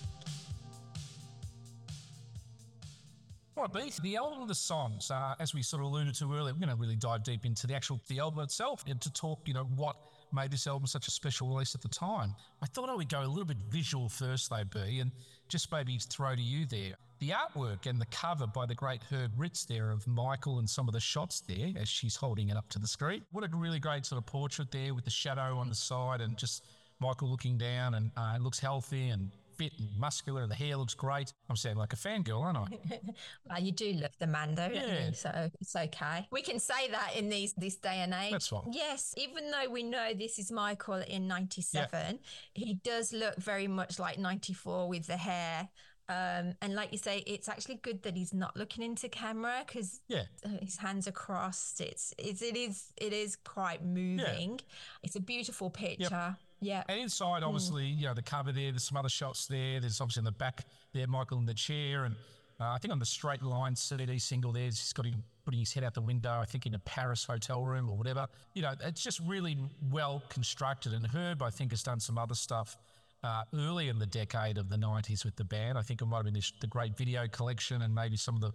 [3.56, 6.52] Right, B, the album of the songs, uh, as we sort of alluded to earlier,
[6.52, 9.46] we're going to really dive deep into the actual the album itself and to talk,
[9.46, 9.94] you know, what
[10.32, 12.34] made this album such a special release at the time.
[12.62, 15.12] I thought I would go a little bit visual first, though, B, and
[15.48, 16.94] just maybe throw to you there.
[17.20, 20.88] The artwork and the cover by the great Herb Ritts there of Michael and some
[20.88, 23.22] of the shots there as she's holding it up to the screen.
[23.30, 26.36] What a really great sort of portrait there with the shadow on the side and
[26.36, 26.64] just
[27.02, 30.94] Michael looking down and uh, looks healthy and fit and muscular and the hair looks
[30.94, 31.32] great.
[31.50, 33.00] I'm sounding like a fangirl, aren't I?
[33.50, 35.08] Well, you do love the man, don't Yeah.
[35.08, 35.14] you?
[35.14, 36.26] So it's okay.
[36.30, 38.30] We can say that in these this day and age.
[38.32, 38.62] That's fine.
[38.72, 42.20] Yes, even though we know this is Michael in '97,
[42.54, 45.68] he does look very much like '94 with the hair.
[46.08, 50.00] Um, and like you say, it's actually good that he's not looking into camera because
[50.08, 50.24] Yeah.
[50.60, 51.80] his hands are crossed.
[51.80, 54.60] It's, it's it is it is quite moving.
[55.02, 56.36] It's a beautiful picture.
[56.62, 56.84] Yeah.
[56.88, 59.80] And inside, obviously, you know, the cover there, there's some other shots there.
[59.80, 62.04] There's obviously in the back there, Michael in the chair.
[62.04, 62.14] And
[62.60, 65.72] uh, I think on the straight line CD single there, he's got him putting his
[65.72, 68.28] head out the window, I think in a Paris hotel room or whatever.
[68.54, 69.58] You know, it's just really
[69.90, 70.92] well constructed.
[70.92, 72.76] And Herb, I think, has done some other stuff
[73.24, 75.76] uh, early in the decade of the 90s with the band.
[75.76, 78.40] I think it might have been this, the great video collection and maybe some of
[78.40, 78.52] the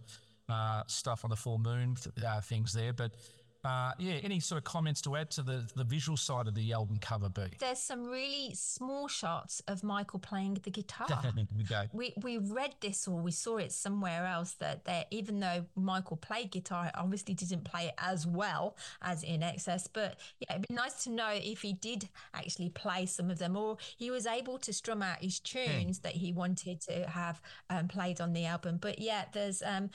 [0.50, 2.94] uh, stuff on the full moon uh, things there.
[2.94, 3.12] But
[3.68, 6.72] Uh, yeah, any sort of comments to add to the, the visual side of the
[6.72, 7.42] album cover, B?
[7.60, 11.08] There's some really small shots of Michael playing the guitar.
[11.58, 11.84] we go.
[11.92, 16.16] We we read this or we saw it somewhere else that there, even though Michael
[16.16, 19.90] played guitar, obviously didn't play it as well as INXS.
[19.92, 23.58] But yeah, it'd be nice to know if he did actually play some of them,
[23.58, 27.90] or he was able to strum out his tunes that he wanted to have um,
[27.90, 28.78] played on the album.
[28.80, 29.90] But yeah, there's um,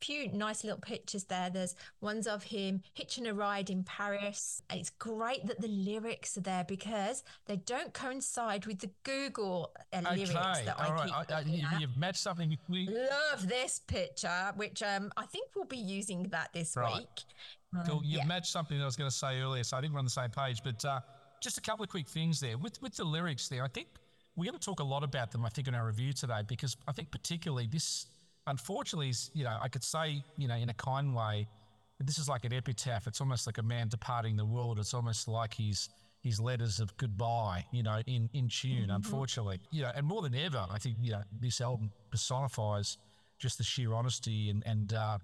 [0.00, 1.48] few nice little pictures there.
[1.50, 4.62] There's ones of him hitching a ride in Paris.
[4.72, 10.00] It's great that the lyrics are there because they don't coincide with the Google uh,
[10.14, 11.06] lyrics that all I right.
[11.06, 12.56] keep I, I, you've matched something.
[12.68, 16.96] We, Love this picture, which um, I think we'll be using that this Right.
[16.96, 17.08] week.
[17.76, 18.02] Um, Cool.
[18.04, 18.24] You've yeah.
[18.26, 20.10] matched something that I was going to say earlier, so I think we're on the
[20.10, 20.62] same page.
[20.62, 21.00] But uh,
[21.40, 23.64] just a couple of quick things there with with the lyrics there.
[23.64, 23.88] I think
[24.36, 25.44] we're going to talk a lot about them.
[25.44, 28.06] I think in our review today because I think particularly this,
[28.46, 31.48] unfortunately, you know I could say you know in a kind way,
[32.00, 33.06] this is like an epitaph.
[33.06, 34.78] It's almost like a man departing the world.
[34.78, 35.88] It's almost like his
[36.22, 37.64] his letters of goodbye.
[37.72, 38.90] You know, in in tune.
[38.90, 42.98] Unfortunately, you know, and more than ever, I think you know this album personifies
[43.38, 45.18] just the sheer honesty and and uh,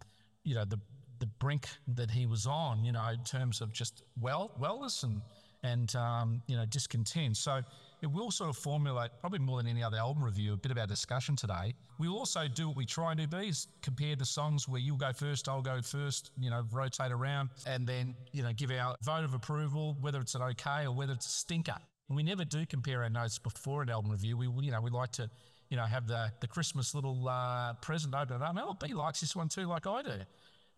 [0.44, 0.78] you know the
[1.20, 5.20] the brink that he was on, you know, in terms of just well wellness and
[5.62, 7.36] and um, you know discontent.
[7.36, 7.62] So
[8.02, 10.78] it will sort of formulate probably more than any other album review a bit of
[10.78, 11.74] our discussion today.
[11.98, 14.96] We'll also do what we try and do, be is compare the songs where you'll
[14.96, 18.96] go first, I'll go first, you know, rotate around, and then you know give our
[19.02, 21.76] vote of approval whether it's an okay or whether it's a stinker.
[22.08, 24.36] And we never do compare our notes before an album review.
[24.36, 25.28] We you know we like to
[25.68, 28.56] you know have the the Christmas little uh, present open it up.
[28.58, 30.12] Oh, B likes this one too, like I do.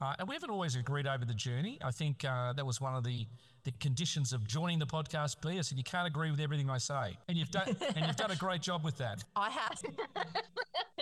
[0.00, 1.78] Uh, and we haven't always agreed over the journey.
[1.84, 3.26] I think uh, that was one of the,
[3.64, 5.36] the conditions of joining the podcast.
[5.42, 8.16] B, I said you can't agree with everything I say, and you've done and you've
[8.16, 9.22] done a great job with that.
[9.36, 9.80] I have.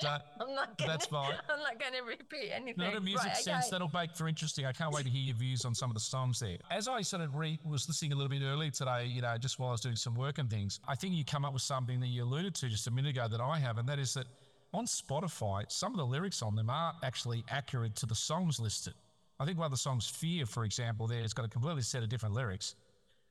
[0.00, 0.06] So,
[0.40, 1.32] I'm not gonna, That's fine.
[1.50, 2.84] I'm not going to repeat anything.
[2.84, 3.64] not a music Right, sense.
[3.64, 3.70] okay.
[3.72, 4.64] That'll make for interesting.
[4.64, 6.56] I can't wait to hear your views on some of the songs there.
[6.70, 9.58] As I sort of re- was listening a little bit earlier today, you know, just
[9.58, 11.98] while I was doing some work and things, I think you come up with something
[11.98, 14.26] that you alluded to just a minute ago that I have, and that is that
[14.74, 18.94] on Spotify, some of the lyrics on them aren't actually accurate to the songs listed.
[19.40, 22.02] I think one of the songs, Fear, for example, there it's got a completely set
[22.02, 22.74] of different lyrics.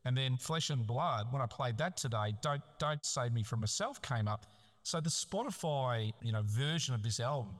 [0.05, 3.59] And then Flesh and Blood, when I played that today, Don't Don't Save Me From
[3.59, 4.45] Myself came up.
[4.83, 7.55] So the Spotify, you know, version of this album,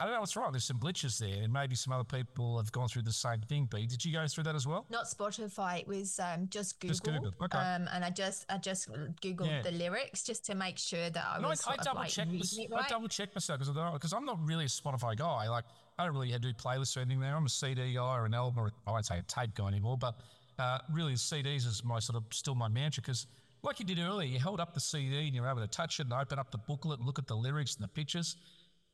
[0.00, 0.52] I don't know what's right.
[0.52, 3.68] There's some glitches there, and maybe some other people have gone through the same thing.
[3.68, 4.86] B, did you go through that as well?
[4.90, 5.80] Not Spotify.
[5.80, 6.92] It was um, just Google.
[6.92, 7.58] Just Google, okay.
[7.58, 9.62] Um, and I just I just googled Yeah.
[9.62, 12.10] the lyrics just to make sure that I No, I, was I of, double like,
[12.10, 12.28] check.
[12.30, 15.48] reading it I double check myself because because I'm not really a Spotify guy.
[15.48, 15.64] Like
[15.98, 17.34] I don't really do playlists or anything there.
[17.34, 19.98] I'm a CD guy or an album or I won't say a tape guy anymore,
[19.98, 20.20] but
[20.60, 23.26] uh, really CDs is my sort of still my mantra because.
[23.60, 25.98] Like you did earlier, you held up the CD and you were able to touch
[25.98, 28.36] it and open up the booklet and look at the lyrics and the pictures.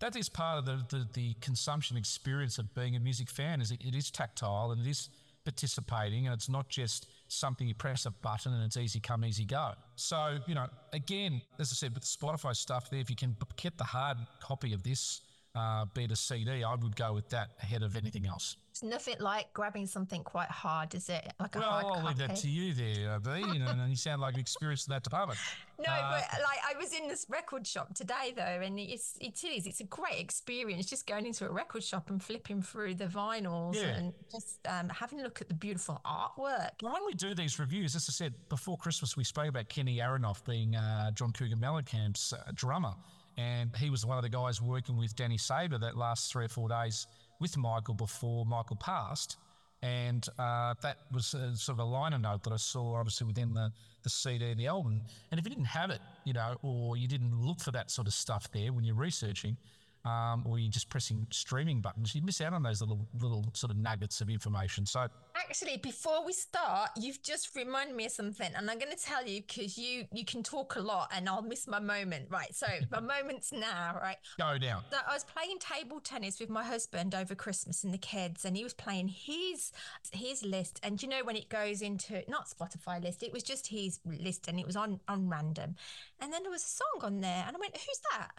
[0.04, 3.62] That is part of the, the, the consumption experience of being a music fan.
[3.62, 5.08] Is it, it is tactile and it is
[5.44, 9.46] participating, and it's not just something you press a button and it's easy come, easy
[9.46, 9.72] go.
[9.96, 13.34] So you know, again, as I said, with the Spotify stuff there, if you can
[13.56, 15.22] get the hard copy of this,
[15.54, 18.56] uh, be CD, I would go with that ahead of anything else.
[18.70, 21.32] It's nothing like grabbing something quite hard, is it?
[21.38, 23.30] Like a Well, hard I'll leave that to you there, uh, B.
[23.52, 25.38] You know, and you sound like experienced in that department.
[25.76, 29.42] No, Uh, but like I was in this record shop today though, and it's it
[29.42, 33.06] is it's a great experience just going into a record shop and flipping through the
[33.06, 33.96] vinyls Yeah.
[33.96, 36.80] and just um, having a look at the beautiful artwork.
[36.80, 40.44] When we do these reviews, as I said before Christmas, we spoke about Kenny Aronoff
[40.44, 42.94] being uh, John Cougar Mellencamp's uh, drummer,
[43.36, 46.48] and he was one of the guys working with Danny Saber that last three or
[46.48, 47.06] four days
[47.40, 49.36] with Michael before Michael passed,
[49.82, 53.52] and uh, that was uh sort of a liner note that I saw obviously within
[53.52, 53.70] the
[54.02, 55.02] the CD and the album.
[55.30, 58.06] And if you didn't have it, you know, or you didn't look for that sort
[58.06, 59.56] of stuff there when you're researching.
[60.04, 63.70] Um, or you're just pressing streaming buttons, you miss out on those little little sort
[63.70, 64.84] of nuggets of information.
[64.84, 69.02] So Actually, before we start, you've just reminded me of something, and I'm going to
[69.02, 72.26] tell you because you you can talk a lot, and I'll miss my moment.
[72.30, 73.98] Right, so my moment's now.
[74.00, 74.82] Right, go down.
[74.90, 78.56] So I was playing table tennis with my husband over Christmas and the kids, and
[78.56, 79.72] he was playing his
[80.12, 80.80] his list.
[80.82, 84.48] And you know when it goes into not Spotify list, it was just his list,
[84.48, 85.74] and it was on on random.
[86.20, 88.30] And then there was a song on there, and I went, "Who's that?"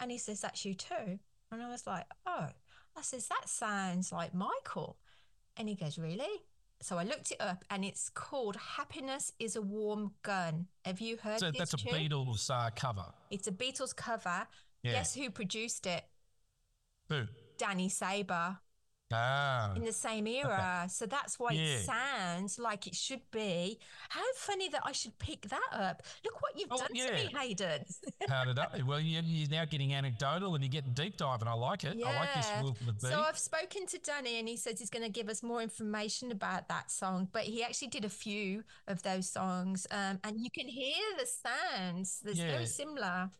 [0.00, 1.18] And he says, "That's U2."
[1.52, 2.48] And I was like, "Oh,"
[2.96, 4.98] I says, "That sounds like Michael."
[5.56, 6.44] And he goes, "Really?"
[6.82, 11.18] So I looked it up, and it's called "Happiness Is a Warm Gun." Have you
[11.18, 11.92] heard So that's a tune?
[11.92, 13.12] Beatles uh, cover.
[13.30, 14.46] It's a Beatles cover.
[14.82, 14.92] Yeah.
[14.92, 16.04] Guess who produced it?
[17.08, 17.24] Who?
[17.58, 18.58] Danny Saber.
[19.12, 20.86] Ah, in the same era.
[20.88, 21.62] So that's why Yeah.
[21.78, 23.78] it sounds like it should be.
[24.08, 26.02] How funny that I should pick that up.
[26.24, 27.84] Look what you've Oh, done to me, Hayden.
[28.28, 28.80] how did I?
[28.86, 31.96] Well, you- you're now getting anecdotal and you're getting deep dive, and I like it.
[32.04, 33.10] I like this Yeah.
[33.10, 36.30] So I've spoken to Danny and he says he's going to give us more information
[36.30, 40.50] about that song, but he actually did a few of those songs um, and you
[40.50, 42.20] can hear the sounds.
[42.20, 42.50] They're Yeah.
[42.52, 43.30] very similar.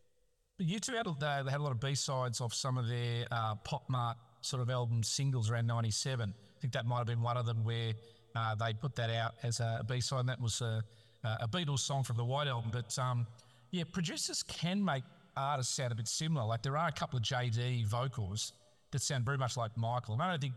[0.57, 3.25] But U2 had, a- they had a lot of B sides off some of their
[3.31, 6.33] uh, PopMart sort of album singles around '97.
[6.33, 7.93] I think that might have been one of them where
[8.35, 10.21] uh, they put that out as a B side.
[10.21, 10.83] And that was a,
[11.23, 12.71] a Beatles song from the White Album.
[12.71, 13.25] But um,
[13.71, 15.03] yeah, producers can make
[15.35, 16.45] artists sound a bit similar.
[16.45, 18.53] Like there are a couple of JD vocals
[18.91, 20.13] that sound very much like Michael.
[20.13, 20.53] And I don't think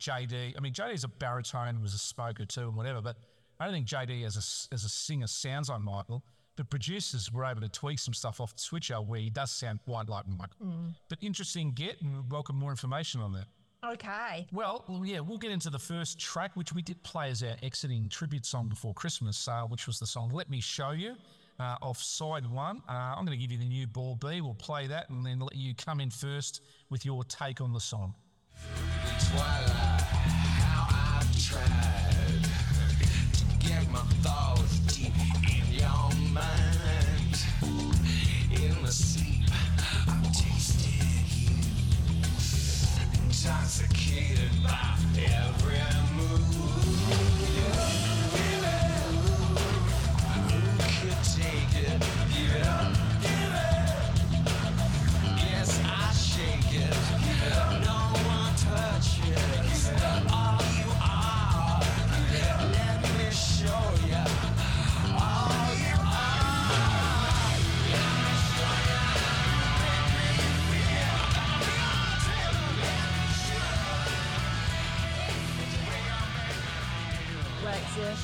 [0.00, 0.54] JD.
[0.56, 3.00] I mean, JD's a baritone, was a spoker too, and whatever.
[3.00, 3.16] But
[3.58, 6.22] I don't think JD as a as a singer sounds like Michael.
[6.60, 9.80] But producers were able to tweak some stuff off the Switcher where he does sound
[9.82, 10.66] quite like Michael.
[11.08, 13.46] But interesting get and welcome more information on that.
[13.82, 14.46] Okay.
[14.52, 17.56] Well, well, yeah, we'll get into the first track, which we did play as our
[17.62, 21.16] exiting tribute song before Christmas, uh, which was the song "Let Me Show You"
[21.58, 22.82] uh, off side one.
[22.86, 24.42] Uh, I'm going to give you the new ball B.
[24.42, 27.80] We'll play that and then let you come in first with your take on the
[27.80, 28.14] song.
[29.30, 30.00] Twilight,
[38.90, 39.50] In the sleep,
[40.08, 40.90] I've tasted
[41.36, 41.54] you,
[43.22, 45.78] intoxicated by every
[46.16, 47.29] move.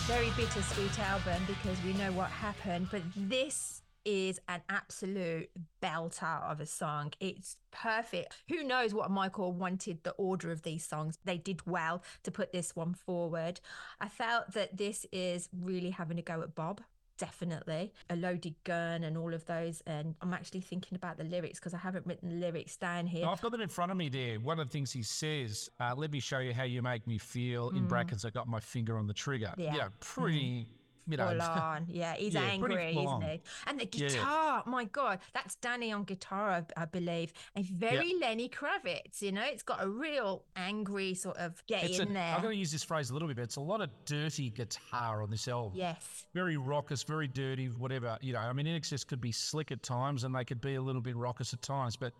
[0.06, 5.50] Very bittersweet album because we know what happened, but this is an absolute
[5.82, 7.12] belter of a song.
[7.18, 8.36] It's perfect.
[8.48, 11.18] Who knows what Michael wanted the order of these songs?
[11.24, 13.58] They did well to put this one forward.
[14.00, 16.82] I felt that this is really having a go at Bob.
[17.18, 19.82] Definitely a loaded gun and all of those.
[19.86, 23.24] And I'm actually thinking about the lyrics because I haven't written the lyrics down here.
[23.26, 24.38] Oh, I've got them in front of me there.
[24.38, 27.18] One of the things he says, uh, let me show you how you make me
[27.18, 27.70] feel.
[27.70, 29.52] In brackets, I got my finger on the trigger.
[29.58, 29.64] Mm.
[29.64, 29.72] Yeah.
[29.72, 30.66] Know, pretty,
[31.08, 31.28] you know.
[31.28, 31.86] Full on.
[31.88, 33.22] Yeah, he's Yeah, angry, isn't on.
[33.22, 33.40] he?
[33.66, 34.08] And the Yeah.
[34.08, 37.32] guitar, my God, that's Danny on guitar, I, I believe.
[37.54, 41.98] And very Lenny Kravitz, you know, it's got a real angry sort of get It's
[41.98, 42.34] in a, there.
[42.34, 44.50] I'm going to use this phrase a little bit, but it's a lot of dirty
[44.50, 45.72] guitar on this album.
[45.76, 46.26] yes.
[46.34, 48.18] Very raucous, very dirty, whatever.
[48.20, 50.82] You know, I mean, INXS could be slick at times and they could be a
[50.82, 52.12] little bit raucous at times, but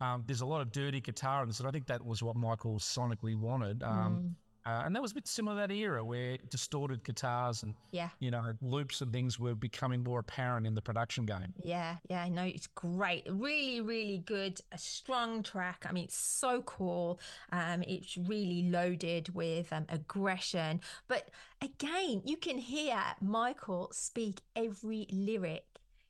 [0.00, 1.60] um, there's a lot of dirty guitar in this.
[1.60, 3.82] And I think that was what Michael sonically wanted.
[3.84, 7.74] Um, uh, and that was a bit similar to that era where distorted guitars and,
[7.90, 8.10] Yeah.
[8.20, 11.52] you know, loops and things were becoming more apparent in the production game.
[11.62, 13.26] Yeah, yeah, no, it's great.
[13.28, 14.60] Really, really good.
[14.72, 15.84] A strong track.
[15.88, 17.20] I mean, it's so cool.
[17.50, 20.80] Um, it's really loaded with um, aggression.
[21.08, 21.28] But
[21.60, 25.64] again, you can hear Michael speak every lyric.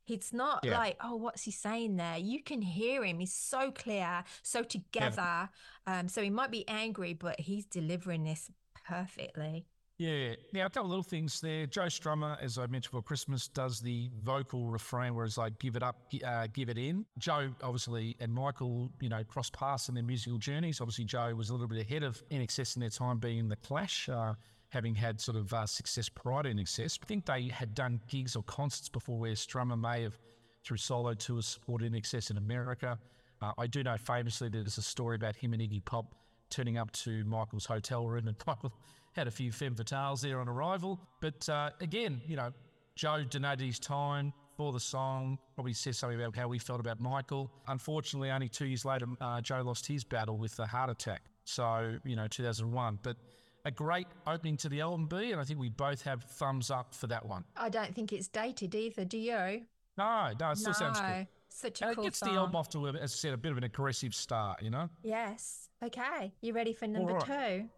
[0.07, 0.79] It's not Yeah.
[0.79, 2.19] like, oh, what's he saying there?
[2.19, 3.19] You can hear him.
[3.21, 5.49] He's so clear, so together.
[5.87, 8.51] Um, so he might be angry, but he's delivering this
[8.87, 9.67] perfectly.
[9.99, 10.35] Yeah.
[10.53, 11.67] Now, a couple of little things there.
[11.67, 15.77] Joe Strummer, as I mentioned for Christmas, does the vocal refrain where it's like, give
[15.77, 17.07] it up, uh, give it in.
[17.19, 20.81] Joe, obviously, and Michael, you know, cross paths in their musical journeys.
[20.81, 23.57] Obviously, Joe was a little bit ahead of INXS in their time being in The
[23.57, 24.35] Clash, uh,
[24.73, 26.99] having had sort of uh, success prior to INXS.
[27.03, 30.19] I think they had done gigs or concerts before where Strummer may have,
[30.65, 32.99] through solo tours, supported INXS in America.
[33.43, 36.15] Uh, I do know famously there's a story about him and Iggy Pop
[36.49, 38.73] turning up to Michael's hotel room, and Michael
[39.13, 40.99] had a few femme fatales there on arrival.
[41.21, 42.51] But uh, again, you know,
[42.95, 45.39] Joe donated his time for the song.
[45.55, 47.51] Probably says something about how we felt about Michael.
[47.69, 51.23] Unfortunately, only two years later, uh, Joe lost his battle with a heart attack.
[51.45, 53.01] So you know, 2001.
[53.03, 53.19] But
[53.65, 56.95] a great opening to the album B, and I think we both have thumbs up
[56.95, 57.45] for that one.
[57.57, 59.63] I don't think it's dated either, do you?
[59.97, 61.27] No, no, it still sounds good.
[61.49, 62.31] Such a And it gets song.
[62.31, 64.71] the album off to, a, as I said, a bit of an aggressive start, you
[64.71, 64.89] know?
[65.03, 65.69] Yes.
[65.85, 66.33] Okay.
[66.41, 67.61] You ready for number right.
[67.61, 67.69] two?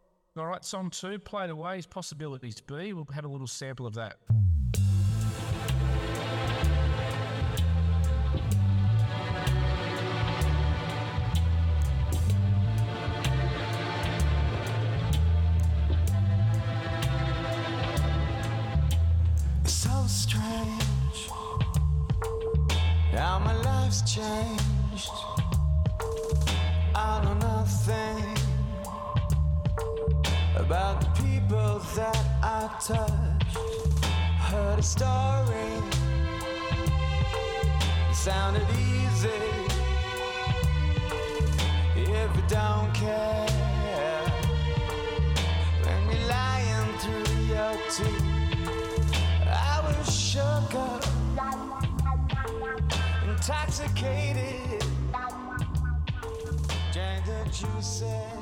[0.41, 2.93] All right, song two, Played Away, is Possibilities B.
[2.93, 4.17] We'll have a little sample of that.
[32.85, 33.57] Touched.
[34.41, 35.73] Heard a story,
[38.11, 39.31] it sounded easy.
[41.97, 44.27] If you don't care,
[45.83, 48.23] when you're lying through your teeth,
[49.49, 51.07] I was shook up,
[53.27, 54.85] intoxicated,
[56.93, 58.35] drank the juices.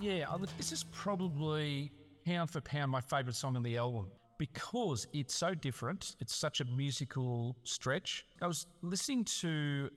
[0.00, 0.26] Yeah,
[0.56, 1.92] this is probably
[2.26, 4.08] pound for pound my favourite song on the album
[4.38, 6.16] because it's so different.
[6.20, 8.26] It's such a musical stretch.
[8.42, 9.90] I was listening to,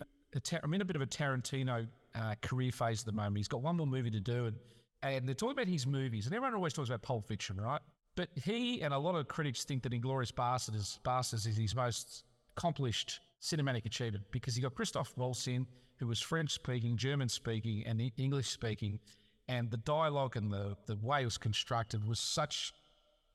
[0.63, 3.37] I'm in a bit of a Tarantino uh, career phase at the moment.
[3.37, 4.55] He's got one more movie to do, and,
[5.03, 7.81] and they're talking about his movies, and everyone always talks about Pulp Fiction, right?
[8.15, 11.75] But he and a lot of critics think that Inglourious Basterds is, Bastards is his
[11.75, 12.23] most
[12.57, 15.65] accomplished cinematic achievement because he got Christoph Waltz in,
[15.99, 18.99] who was French speaking, German speaking, and English speaking,
[19.47, 22.73] and the dialogue and the, the way it was constructed was such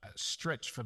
[0.03, 0.85] a stretch for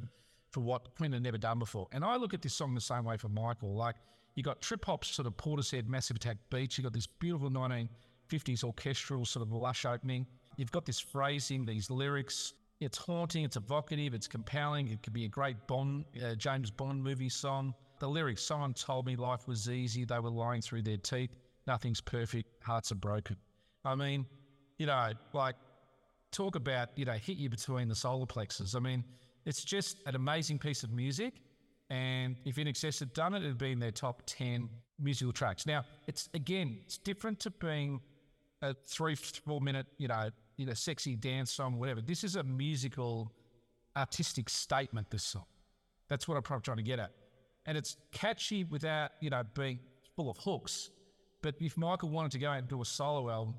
[0.50, 1.88] for what Quinn had never done before.
[1.92, 3.74] And I look at this song the same way for Michael.
[3.74, 3.96] Like
[4.34, 8.64] you got trip hop's sort of Portishead Massive Attack beats, you got this beautiful 1950s
[8.64, 10.26] orchestral sort of lush opening.
[10.56, 12.54] You've got this phrasing, these lyrics.
[12.80, 14.88] It's haunting, it's evocative, it's compelling.
[14.88, 17.74] It could be a great Bond, uh, James Bond movie song.
[17.98, 21.30] The lyrics, someone told me life was easy, they were lying through their teeth.
[21.68, 23.36] Nothing's perfect, hearts are broken.
[23.84, 24.24] I mean,
[24.78, 25.54] you know, like
[26.32, 28.74] talk about, you know, hit you between the solar plexus.
[28.74, 29.04] I mean,
[29.44, 31.34] it's just an amazing piece of music.
[31.90, 35.66] And if INXS had done it, it'd be in their top 10 musical tracks.
[35.66, 38.00] Now, it's again, it's different to being
[38.62, 42.00] a three, four minute, you know, you know, sexy dance song, whatever.
[42.00, 43.30] This is a musical,
[43.94, 45.44] artistic statement, this song.
[46.08, 47.12] That's what I'm trying to get at.
[47.66, 49.78] And it's catchy without, you know, being
[50.16, 50.88] full of hooks.
[51.42, 53.54] But if Michael wanted to go out and do a solo album,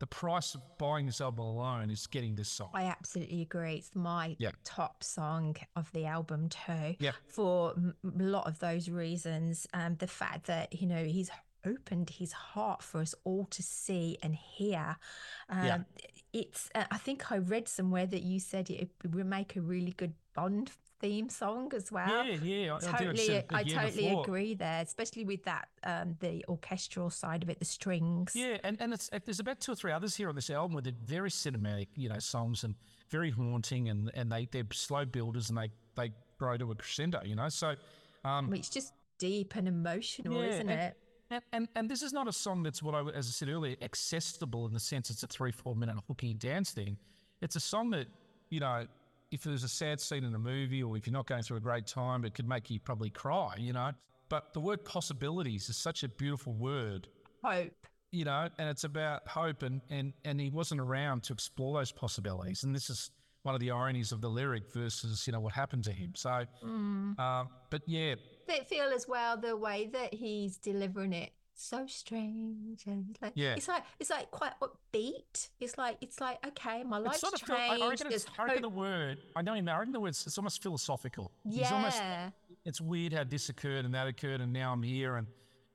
[0.00, 2.70] the price of buying this album alone is getting this song.
[2.74, 3.76] I absolutely agree.
[3.76, 4.50] It's my Yeah.
[4.64, 6.96] top song of the album too.
[6.98, 7.12] Yeah.
[7.28, 11.30] For a lot of those reasons, um, the fact that you know he's
[11.64, 14.96] opened his heart for us all to see and hear.
[15.48, 15.82] Um, Yeah.
[16.32, 16.68] It's.
[16.74, 20.14] Uh, I think I read somewhere that you said it would make a really good
[20.34, 20.68] Bond
[21.04, 22.24] theme song as well.
[22.24, 23.26] Yeah, yeah, I- I totally.
[23.28, 24.22] the I totally before.
[24.24, 28.32] agree there, especially with that um, the orchestral side of it, the strings.
[28.34, 30.86] Yeah, and, and it's there's about two or three others here on this album with
[31.06, 32.74] very cinematic, you know, songs and
[33.10, 37.20] very haunting, and and they they're slow builders and they they grow to a crescendo,
[37.24, 37.48] you know.
[37.50, 37.74] So,
[38.24, 40.96] um, It's just deep and emotional, Yeah, isn't and- it?
[41.30, 43.76] and, and and this is not a song that's what I as I said earlier
[43.82, 46.96] accessible in the sense it's a three four minute hooky dance thing.
[47.42, 48.06] It's a song that
[48.50, 48.86] you know.
[49.34, 51.60] If there's a sad scene in a movie, or if you're not going through a
[51.60, 53.90] great time, it could make you probably cry, you know.
[54.28, 57.08] But the word possibilities is such a beautiful word.
[57.42, 57.72] Hope.
[58.12, 61.90] you know, and it's about hope, and and and he wasn't around to explore those
[61.90, 63.10] possibilities, and this is
[63.42, 66.12] one of the ironies of the lyric versus you know what happened to him.
[66.14, 67.18] So, Mm.
[67.18, 68.14] um, but yeah,
[68.46, 71.32] They feel as well the way that he's delivering it
[71.62, 73.54] so strange and it's like Yeah.
[73.54, 75.48] it's like it's like quite upbeat.
[75.60, 77.82] It's like it's like okay, my it's life's sort of feel, I, changed.
[77.82, 79.68] I reckon, it's, I reckon the word I know him.
[79.68, 81.30] I reckon the words it's almost philosophical.
[81.48, 82.30] He's almost Yeah.
[82.64, 85.26] it's weird how this occurred and that occurred, and now I'm here, and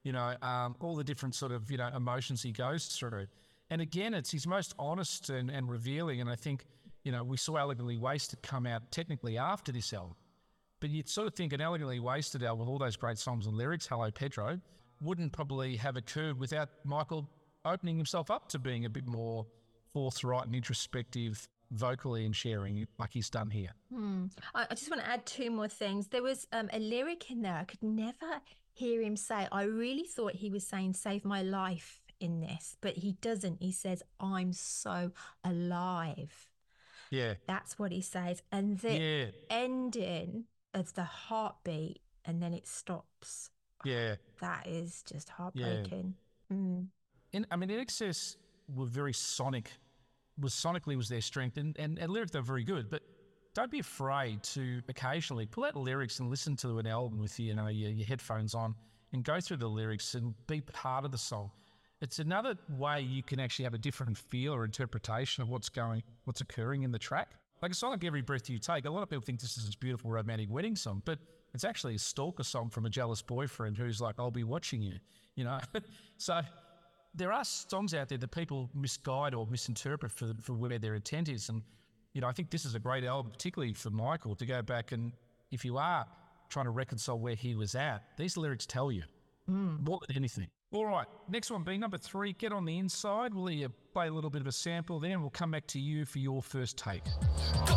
[0.03, 3.27] you know, um, all the different sort of you know emotions he goes through.
[3.69, 6.21] And again, it's his most honest and, and revealing.
[6.21, 6.65] And I think
[7.03, 10.15] you know we saw Elegantly Wasted come out technically after this album,
[10.79, 13.55] but you'd sort of think an Elegantly Wasted album with all those great songs and
[13.55, 14.59] lyrics, Hello Pedro,
[15.01, 17.29] wouldn't probably have occurred without Michael
[17.65, 19.45] opening himself up to being a bit more
[19.93, 23.69] forthright and introspective vocally and sharing like he's done here.
[23.93, 24.25] Hmm.
[24.55, 26.07] I, I just want to add two more things.
[26.07, 28.41] There was um, a lyric in there I could never
[28.73, 29.47] hear him say.
[29.51, 33.61] I really thought he was saying "save my life" in this, but he doesn't.
[33.61, 35.11] He says, "I'm so
[35.43, 36.49] alive."
[37.11, 37.35] Yeah.
[37.47, 39.25] That's what he says, and the Yeah.
[39.49, 43.49] ending of the heartbeat, and then it stops.
[43.83, 44.15] Yeah.
[44.41, 46.15] That is just heartbreaking.
[46.51, 46.87] Mm.
[47.33, 48.37] in, I mean, INXS
[48.75, 49.71] were very sonic.
[50.39, 52.89] Was sonically was their strength, and and, and lyric they're very good.
[52.89, 53.03] But
[53.53, 57.53] don't be afraid to occasionally pull out lyrics and listen to an album with you
[57.55, 58.73] know your, your headphones on
[59.11, 61.51] and go through the lyrics and be part of the song.
[62.01, 66.03] It's another way you can actually have a different feel or interpretation of what's going,
[66.23, 67.31] what's occurring in the track.
[67.61, 69.65] Like a song like "Every Breath You Take," a lot of people think this is
[69.65, 71.19] this beautiful romantic wedding song, but
[71.53, 74.99] it's actually a stalker song from a jealous boyfriend who's like, "I'll be watching you,"
[75.35, 75.59] you know.
[76.17, 76.41] so
[77.13, 81.29] there are songs out there that people misguide or misinterpret for, for where their intent
[81.29, 81.49] is.
[81.49, 81.61] And,
[82.13, 84.91] you know, I think this is a great album, particularly for Michael, to go back
[84.91, 85.11] and
[85.51, 86.05] if you are
[86.49, 89.03] trying to reconcile where he was at, these lyrics tell you
[89.47, 89.77] hmm.
[89.83, 90.47] more than anything.
[90.71, 93.33] All right, next one being number three, Get on the Inside.
[93.33, 96.05] We'll play a little bit of a sample there and we'll come back to you
[96.05, 97.01] for your first take.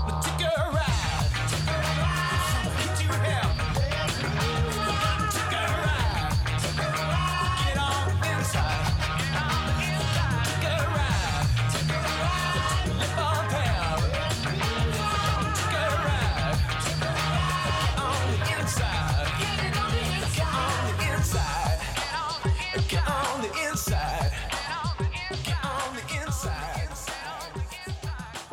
[0.04, 0.32] Well,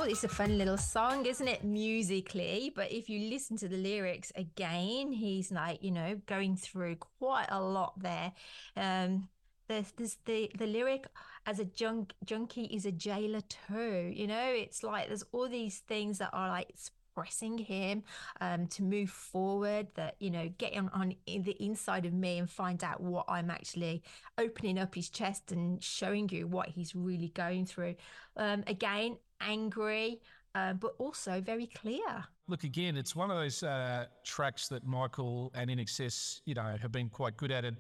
[0.10, 2.72] it's a fun little song, isn't it, musically?
[2.76, 7.48] But if you listen to the lyrics again, he's like, you know, going through quite
[7.50, 8.32] a lot there.
[8.76, 9.30] Um,
[9.68, 11.06] there's, there's the the lyric
[11.46, 14.12] as a junk junkie is a jailer too.
[14.14, 16.74] You know, it's like there's all these things that are like
[17.20, 18.04] pressing him
[18.40, 19.88] um, to move forward.
[19.96, 23.50] That you know, get on on the inside of me and find out what I'm
[23.50, 24.04] actually
[24.38, 27.96] opening up his chest and showing you what he's really going through.
[28.38, 30.22] Um, again, angry,
[30.56, 32.24] uh, but also very clear.
[32.48, 36.92] Look, again, it's one of those uh, tracks that Michael and INXS, you know, have
[36.92, 37.66] been quite good at.
[37.66, 37.78] And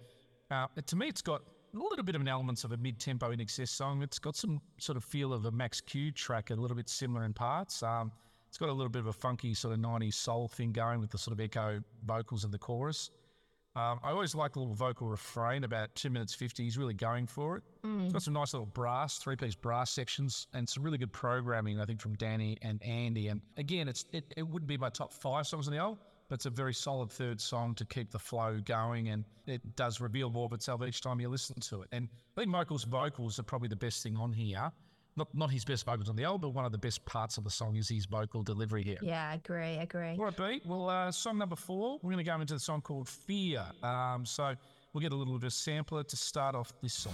[0.51, 1.41] uh, to me, it's got
[1.73, 4.03] a little bit of an elements of a mid-tempo INXS song.
[4.03, 7.23] It's got some sort of feel of a Max Q track, a little bit similar
[7.23, 7.81] in parts.
[7.81, 8.11] Um,
[8.49, 11.11] it's got a little bit of a funky sort of 90s soul thing going with
[11.11, 13.11] the sort of echo vocals in the chorus.
[13.75, 16.63] Um, I always like the little vocal refrain about two minutes 50.
[16.63, 17.63] He's really going for it.
[18.05, 21.79] It's got some nice little brass, three piece brass sections and some really good programming,
[21.79, 23.27] I think, from Danny and Andy.
[23.27, 26.35] And again, it's it, it wouldn't be my top five songs in the album, but
[26.35, 29.09] it's a very solid third song to keep the flow going.
[29.09, 31.89] And it does reveal more of itself each time you listen to it.
[31.91, 34.71] And I think Michael's vocals are probably the best thing on here.
[35.19, 37.43] Not, not his best vocals on the album, but one of the best parts of
[37.43, 38.99] the song is his vocal delivery here.
[39.01, 40.15] Yeah, I agree, agree.
[40.17, 40.61] All right, B.
[40.65, 43.65] Well, uh, song number four, we're going to go into the song called Fear.
[43.83, 44.55] Um, so
[44.93, 47.13] we'll get a little bit of a sampler to start off this song.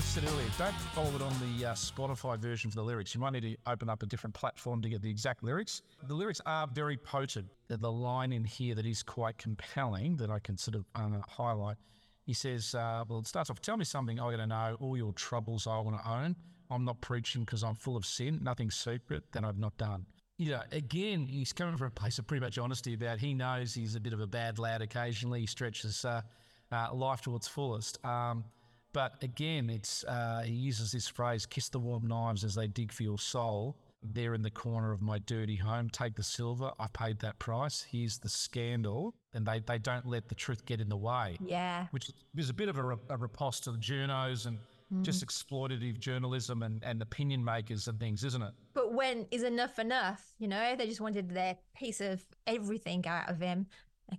[0.00, 3.14] Said earlier, don't follow it on the uh, Spotify version for the lyrics.
[3.14, 5.82] You might need to open up a different platform to get the exact lyrics.
[6.06, 7.46] The lyrics are very potent.
[7.68, 11.76] The line in here that is quite compelling that I can sort of uh, highlight.
[12.24, 14.96] He says, uh, well, it starts off, tell me something I got to know, all
[14.96, 16.36] your troubles I want to own.
[16.70, 20.06] I'm not preaching because I'm full of sin, nothing secret that I've not done.
[20.38, 23.74] You know, again, he's coming from a place of pretty much honesty about he knows
[23.74, 25.40] he's a bit of a bad lad occasionally.
[25.40, 26.22] He stretches uh,
[26.72, 28.02] uh, life to its fullest.
[28.04, 28.44] Um,
[28.92, 32.92] but again, it's uh, he uses this phrase, kiss the warm knives as they dig
[32.92, 33.76] for your soul.
[34.02, 36.70] There in the corner of my dirty home, take the silver.
[36.78, 37.84] I paid that price.
[37.90, 39.14] Here's the scandal.
[39.34, 42.54] And they, they don't let the truth get in the way Yeah, which is a
[42.54, 44.58] bit of a, a riposte to the journos and
[45.02, 48.52] just exploitative journalism and, and opinion makers and things, isn't it?
[48.72, 50.32] but when is enough enough?
[50.38, 53.66] You know, they just wanted their piece of everything out of him.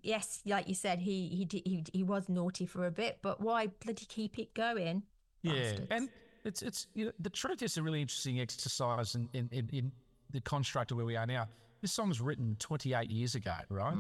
[0.04, 3.68] Yes, like you said, he he he he was naughty for a bit, but why
[3.84, 5.04] bloody keep it going?
[5.42, 5.88] Yeah, Bastards.
[5.92, 6.10] and
[6.46, 9.92] it's it's you know, the truth is a really interesting exercise in, in, in, in
[10.32, 11.48] the construct of where we are now.
[11.82, 13.96] This song was written 28 years ago, right?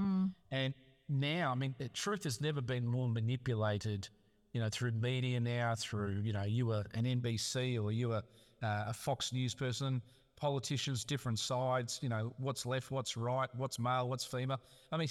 [0.52, 0.74] And
[1.08, 4.10] now, I mean, the truth has never been more manipulated,
[4.54, 8.22] you know, through media now, through you know, you were an NBC or you were
[8.62, 10.02] uh, a Fox News person,
[10.36, 14.60] politicians, different sides, you know, what's left, what's right, what's male, what's female.
[14.92, 15.08] I mean,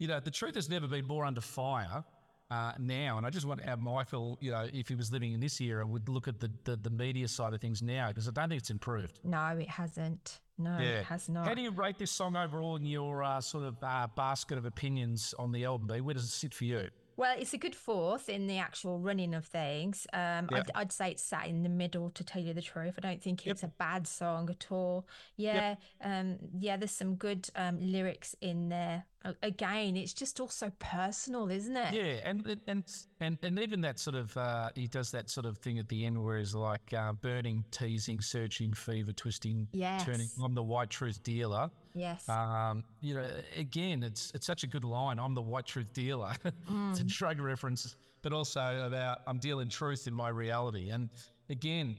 [0.00, 2.02] you know, the truth has never been more under fire
[2.50, 3.18] uh, now.
[3.18, 5.60] And I just want to have Michael, you know, if he was living in this
[5.60, 8.48] era, would look at the, the, the media side of things now because I don't
[8.48, 9.20] think it's improved.
[9.22, 10.40] No, it hasn't.
[10.58, 11.46] No, it has not.
[11.46, 14.64] How do you rate this song overall in your uh, sort of uh, basket of
[14.64, 15.86] opinions on the album?
[15.86, 16.00] B?
[16.00, 16.88] Where does it sit for you?
[17.16, 20.06] Well, it's a good fourth in the actual running of things.
[20.14, 20.58] Um, Yeah.
[20.58, 22.94] I'd, I'd say it's sat in the middle, to tell you the truth.
[22.96, 25.06] I don't think it's a bad song at all.
[25.36, 26.78] Yeah, um, yeah.
[26.78, 29.04] There's some good um, lyrics in there.
[29.42, 31.92] Again, it's just also personal, isn't it?
[31.92, 32.84] Yeah, and and
[33.20, 36.06] and and even that sort of uh, he does that sort of thing at the
[36.06, 40.20] end where he's like uh, burning, teasing, searching, fever, twisting, turning.
[40.20, 40.38] Yes.
[40.42, 41.70] I'm the white truth dealer.
[41.92, 42.26] Yes.
[42.30, 45.18] Um, you know, again, it's it's such a good line.
[45.18, 46.32] I'm the white truth dealer.
[46.90, 50.88] it's a drug reference, but also about I'm dealing truth in my reality.
[50.88, 51.10] And
[51.50, 51.94] again,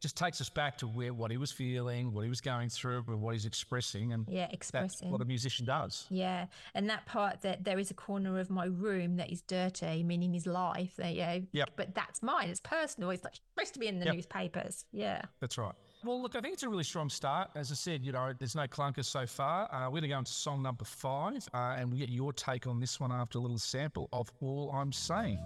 [0.00, 3.04] just takes us back to where what he was feeling, what he was going through,
[3.08, 5.10] and what he's expressing, and Yeah, that's expressing.
[5.10, 6.06] what a musician does.
[6.10, 10.02] Yeah, and that part that there is a corner of my room that is dirty,
[10.02, 10.96] meaning his life.
[10.96, 11.70] That yeah, Yep.
[11.76, 12.48] but that's mine.
[12.48, 13.10] It's personal.
[13.10, 14.14] It's not supposed to be in the Yep.
[14.14, 14.84] newspapers.
[14.92, 15.22] Yeah.
[15.40, 15.74] That's right.
[16.02, 17.50] Well, look, I think it's a really strong start.
[17.54, 19.70] As I said, you know, there's no clunkers so far.
[19.70, 22.66] Uh, we're going to go into song number five, uh, and we get your take
[22.66, 25.38] on this one after a little sample of All I'm Saying.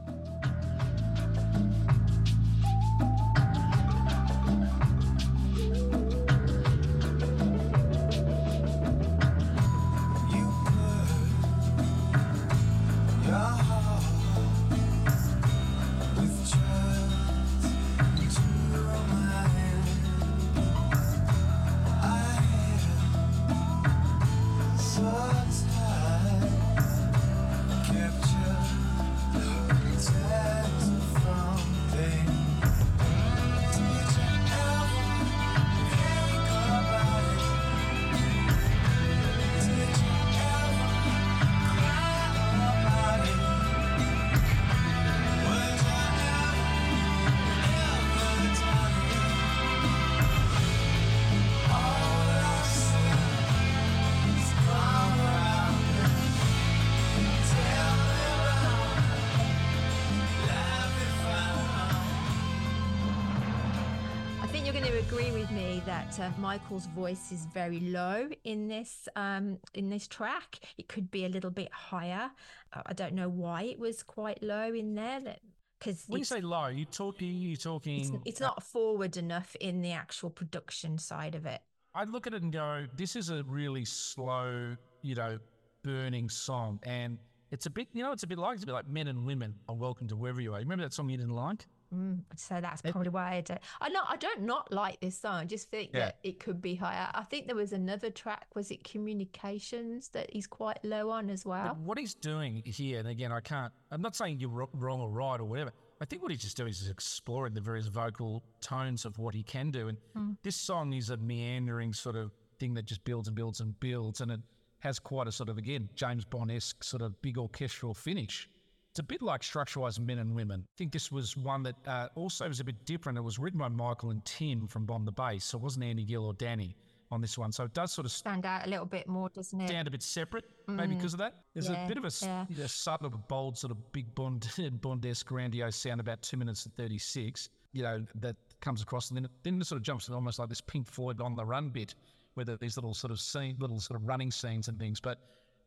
[65.86, 70.60] That uh, Michael's voice is very low in this um, in this track.
[70.78, 72.30] It could be a little bit higher.
[72.72, 75.20] Uh, I don't know why it was quite low in there.
[75.20, 75.40] That
[75.78, 78.22] Because When you say low, you talking, you talking.
[78.24, 81.60] it's not forward enough in the actual production side of it.
[81.94, 85.38] I look at it and go, this is a really slow, you know,
[85.82, 87.18] burning song, and
[87.50, 89.26] it's a bit, you know, it's a bit like it's a bit like Men and
[89.26, 90.58] Women are Welcome to Wherever You Are.
[90.60, 91.66] Remember that song you didn't like?
[91.94, 93.60] Mm, so that's probably why I don't.
[93.80, 94.06] I not.
[94.08, 95.34] I don't not like this song.
[95.36, 96.06] I just think Yeah.
[96.06, 97.08] that it could be higher.
[97.14, 98.46] I think there was another track.
[98.54, 101.68] Was it Communications that he's quite low on as well?
[101.68, 105.10] But what he's doing here, and again, I can't, I'm not saying you're wrong or
[105.10, 105.72] right or whatever.
[106.00, 109.42] I think what he's just doing is exploring the various vocal tones of what he
[109.42, 109.88] can do.
[109.88, 110.32] And hmm.
[110.42, 114.20] this song is a meandering sort of thing that just builds and builds and builds.
[114.20, 114.40] And it
[114.80, 118.48] has quite a sort of, again, James Bond esque sort of big orchestral finish.
[118.94, 120.60] It's a bit like Structuralized Men and Women.
[120.64, 123.18] I think this was one that uh, also was a bit different.
[123.18, 126.04] It was written by Michael and Tim from Bomb the Bass, So it wasn't Andy
[126.04, 126.76] Gill or Danny
[127.10, 127.50] on this one.
[127.50, 129.66] So it does sort of Stand out a little bit more, doesn't it?
[129.66, 131.34] stand a bit separate, maybe because of that.
[131.54, 132.44] There's Yeah, a bit of a, yeah.
[132.56, 134.42] know, subtle, bold, sort of big Bond,
[134.80, 139.08] Bondesque, grandiose sound about two minutes and 36, you know, that comes across.
[139.10, 141.34] And then it, then it sort of jumps to almost like this Pink Floyd on
[141.34, 141.96] the run bit,
[142.34, 145.18] where there- these little sort of scene, little sort of running scenes and things, but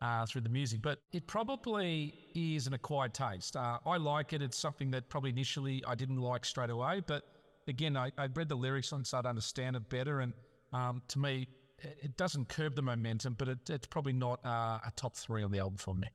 [0.02, 0.82] uh, through the music.
[0.82, 3.56] But it probably is an acquired taste.
[3.56, 4.42] Uh, I like it.
[4.42, 7.24] It's something that probably initially I didn't like straight away, but
[7.68, 10.22] again, I, I read the lyrics and so I'd understand it better.
[10.22, 10.34] And
[10.74, 11.48] um, to me,
[11.80, 15.44] it, it doesn't curb the momentum, but it, it's probably not uh, a top three
[15.44, 16.08] on the album for me.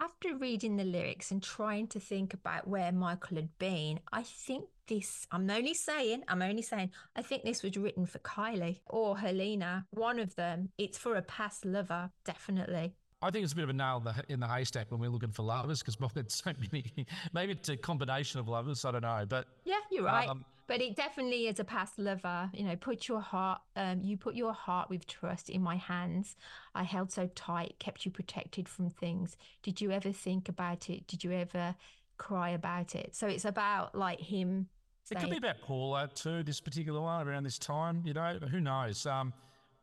[0.00, 4.64] After reading the lyrics and trying to think about where Michael had been, I think
[4.88, 9.16] this, I'm only saying, I'm only saying, I think this was written for Kylie or
[9.16, 10.70] Helena, one of them.
[10.76, 12.96] It's for a past lover, definitely.
[13.22, 15.08] I think it's a bit of a nail in the, in the haystack when we're
[15.08, 17.06] looking for lovers because there's so many.
[17.32, 18.84] Maybe it's a combination of lovers.
[18.84, 20.28] I don't know, but Yeah, you're right.
[20.28, 22.50] Um, but it definitely is a past lover.
[22.54, 26.36] You know, put your heart, um, you put your heart with trust in my hands.
[26.74, 29.36] I held so tight, kept you protected from things.
[29.62, 31.06] Did you ever think about it?
[31.06, 31.74] Did you ever
[32.16, 33.14] cry about it?
[33.14, 34.68] So it's about like him.
[35.10, 36.42] It could be about Paula too.
[36.42, 39.04] This particular one around this time, you know, who knows?
[39.04, 39.34] Um,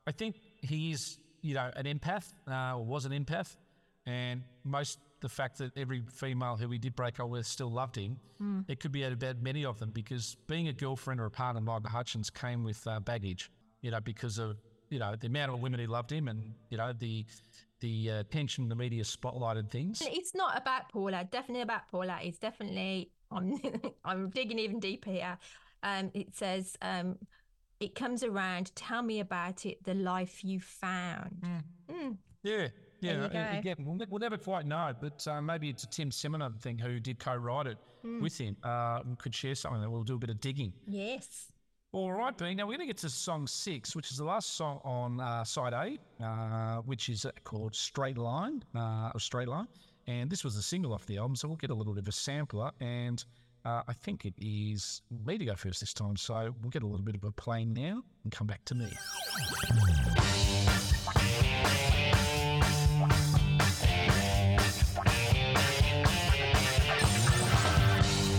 [0.08, 3.56] I think he's, you know, an empath uh, or was an empath,
[4.06, 7.96] and most the fact that every female who he did break up with still loved
[7.96, 8.18] him.
[8.70, 11.86] It could be about many of them because being a girlfriend or a partner like
[11.86, 14.56] Hutchence came with uh, baggage, you know, because of
[14.90, 17.26] you know the amount of women who loved him and you know the
[17.82, 20.02] the uh, attention the media spotlighted things.
[20.06, 21.28] It's not about Paula.
[21.30, 22.20] Definitely about Paula.
[22.22, 23.12] It's definitely.
[23.32, 23.60] I'm.
[24.06, 25.38] I'm digging even deeper here.
[25.84, 26.76] Um, it says.
[26.82, 27.18] Um,
[27.80, 28.76] it comes around.
[28.76, 29.84] Tell me about it.
[29.84, 31.64] The life you found.
[31.92, 32.18] Mm.
[32.44, 32.68] Yeah,
[33.02, 33.12] yeah.
[33.14, 33.60] you uh, go.
[33.60, 36.78] Again, we'll, ne- we'll never quite know, but uh, maybe it's a Tim Simenon thing
[36.78, 37.78] who did co-write it
[38.22, 38.56] with him.
[38.64, 40.74] Uh, and could share something that we'll do a bit of digging.
[40.88, 41.52] Yes.
[41.92, 42.58] All right, Bean.
[42.58, 45.44] Now we're going to get to song six, which is the last song on uh,
[45.44, 49.68] side A, uh, which is uh, called "Straight Line" uh, or "Straight Line,"
[50.06, 52.08] and this was a single off the album, so we'll get a little bit of
[52.08, 52.70] a sampler.
[52.80, 53.26] And
[53.66, 56.88] uh, I think it is me to go first this time, so we'll get a
[56.88, 58.92] little bit of a play now and come back to me.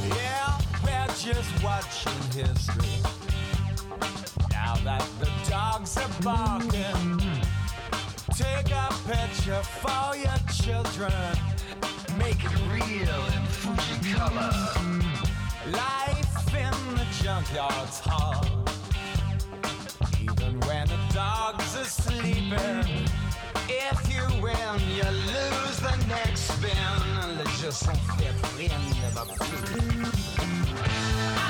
[0.08, 3.00] Yeah, we're just watching history
[6.20, 7.20] sparking.
[8.34, 11.99] Take a picture for your children.
[12.20, 14.52] Make it real in Fuji color.
[15.72, 18.46] Life in the junkyard's hard.
[20.20, 23.08] Even when the dogs are sleeping.
[23.68, 27.00] If you win, you lose the next spin.
[27.38, 28.80] Le jeu sans fait rien
[29.14, 29.60] va plus.
[31.36, 31.44] I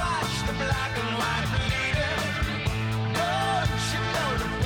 [0.00, 2.22] watch the black and white bleeding.
[3.18, 4.57] Don't you know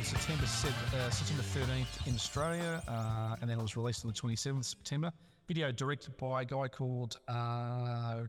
[0.00, 4.18] on September, uh, September 13th in Australia, uh, and then it was released on the
[4.18, 5.12] 27th of September.
[5.46, 8.22] Video directed by a guy called uh,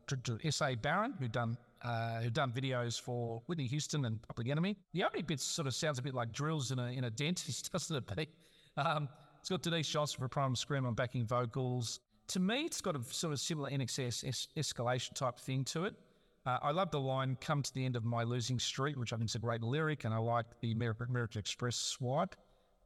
[0.43, 0.75] S.A.
[0.75, 4.75] Barron, who done uh, who done videos for Whitney Houston and Public Enemy.
[4.93, 7.71] The opening bit sort of sounds a bit like drills in a in a dentist,
[7.73, 8.17] doesn't it?
[8.17, 8.29] Pete?
[8.75, 9.07] Um,
[9.39, 12.01] it's got Denise Johnson for Primal Scream on backing vocals.
[12.29, 15.95] To me, it's got a sort of similar INXS es- escalation type thing to it.
[16.45, 19.17] Uh, I love the line "Come to the end of my losing streak," which I
[19.17, 22.35] think is a great lyric, and I like the American, American Express swipe.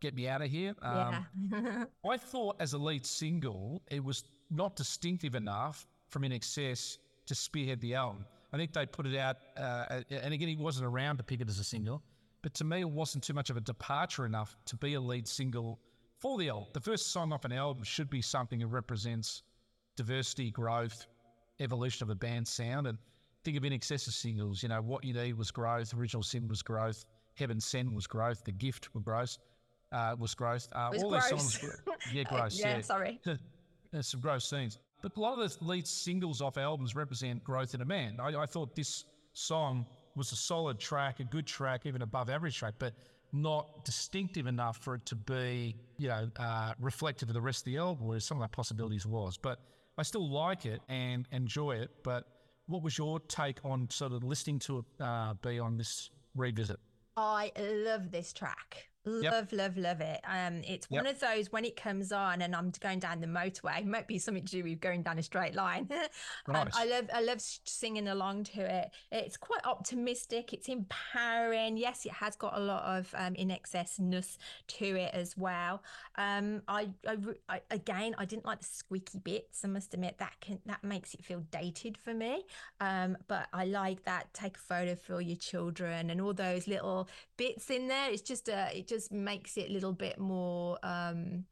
[0.01, 0.75] Get me out of here.
[0.81, 1.85] Um, yeah.
[2.09, 6.97] I thought as a lead single, it was not distinctive enough from INXS
[7.27, 8.25] to spearhead the album.
[8.51, 11.49] I think they put it out, uh, and again, he wasn't around to pick it
[11.49, 12.03] as a single,
[12.41, 15.27] but to me, it wasn't too much of a departure enough to be a lead
[15.27, 15.79] single
[16.19, 16.67] for the album.
[16.73, 19.43] The first song off an album should be something that represents
[19.95, 21.07] diversity, growth,
[21.59, 22.87] evolution of a band's sound.
[22.87, 22.97] And
[23.45, 26.61] think of INXS as singles, you know, What You Need was growth, Original Sin was
[26.61, 29.37] growth, Heaven Sent was growth, The Gift was growth.
[29.91, 30.67] Uh, was growth.
[30.73, 31.29] Uh, Was all gross.
[31.29, 31.81] these songs,
[32.11, 32.59] yeah, gross.
[32.59, 33.21] yeah, sorry.
[33.91, 34.79] There's some gross scenes.
[35.01, 38.17] But a lot of the lead singles off albums represent growth in a man.
[38.19, 39.85] I, I thought this song
[40.15, 42.93] was a solid track, a good track, even above average track, but
[43.31, 47.65] not distinctive enough for it to be, you know, uh, reflective of the rest of
[47.65, 49.37] the album, whereas some of the possibilities was.
[49.37, 49.59] But
[49.97, 51.91] I still like it and enjoy it.
[52.03, 52.25] But
[52.67, 56.79] what was your take on sort of listening to it uh, be on this revisit?
[57.17, 58.89] I love this track.
[59.05, 60.21] Love, love, love it.
[60.27, 63.79] Um, it's one of those when it comes on and I'm going down the motorway.
[63.79, 65.87] It Might be something to do with going down a straight line.
[66.47, 68.89] um, I love, I love singing along to it.
[69.11, 70.53] It's quite optimistic.
[70.53, 71.77] It's empowering.
[71.77, 75.83] Yes, it has got a lot of um, in excessness to it as well.
[76.15, 79.63] Um, I, I, I, again, I didn't like the squeaky bits.
[79.63, 82.43] I must admit that can that makes it feel dated for me.
[82.79, 84.33] Um, but I like that.
[84.33, 88.09] Take a photo for your children and all those little bits in there.
[88.09, 91.45] It's just a, it just makes it a little bit more um,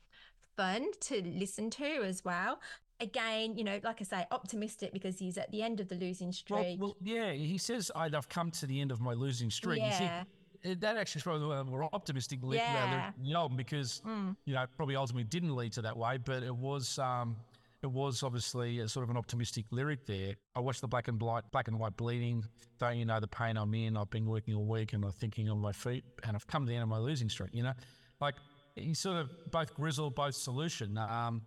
[0.55, 2.59] fun to listen to as well.
[2.99, 6.31] Again, you know, like I say, optimistic because he's at the end of the losing
[6.31, 6.79] streak.
[6.79, 9.83] well, yeah, he says, I'd have come to the end of my losing streak.
[9.83, 10.23] You see, Yeah.
[10.65, 13.11] uh, that actually is probably a more optimistic uh, Yeah.
[13.17, 14.01] in the album because,
[14.45, 16.97] you know, probably ultimately didn't lead to that way, but it was.
[16.99, 17.35] Um,
[17.83, 20.35] it was obviously a sort of an optimistic lyric there.
[20.55, 22.45] I watched the black and white, black and white bleeding.
[22.79, 23.97] Don't you know the pain I'm in?
[23.97, 26.69] I've been working all week and I'm thinking on my feet, and I've come to
[26.69, 27.49] the end of my losing streak.
[27.53, 27.73] You know,
[28.21, 28.35] like
[28.75, 30.97] he's sort of both grizzle, both solution.
[30.97, 31.41] Um,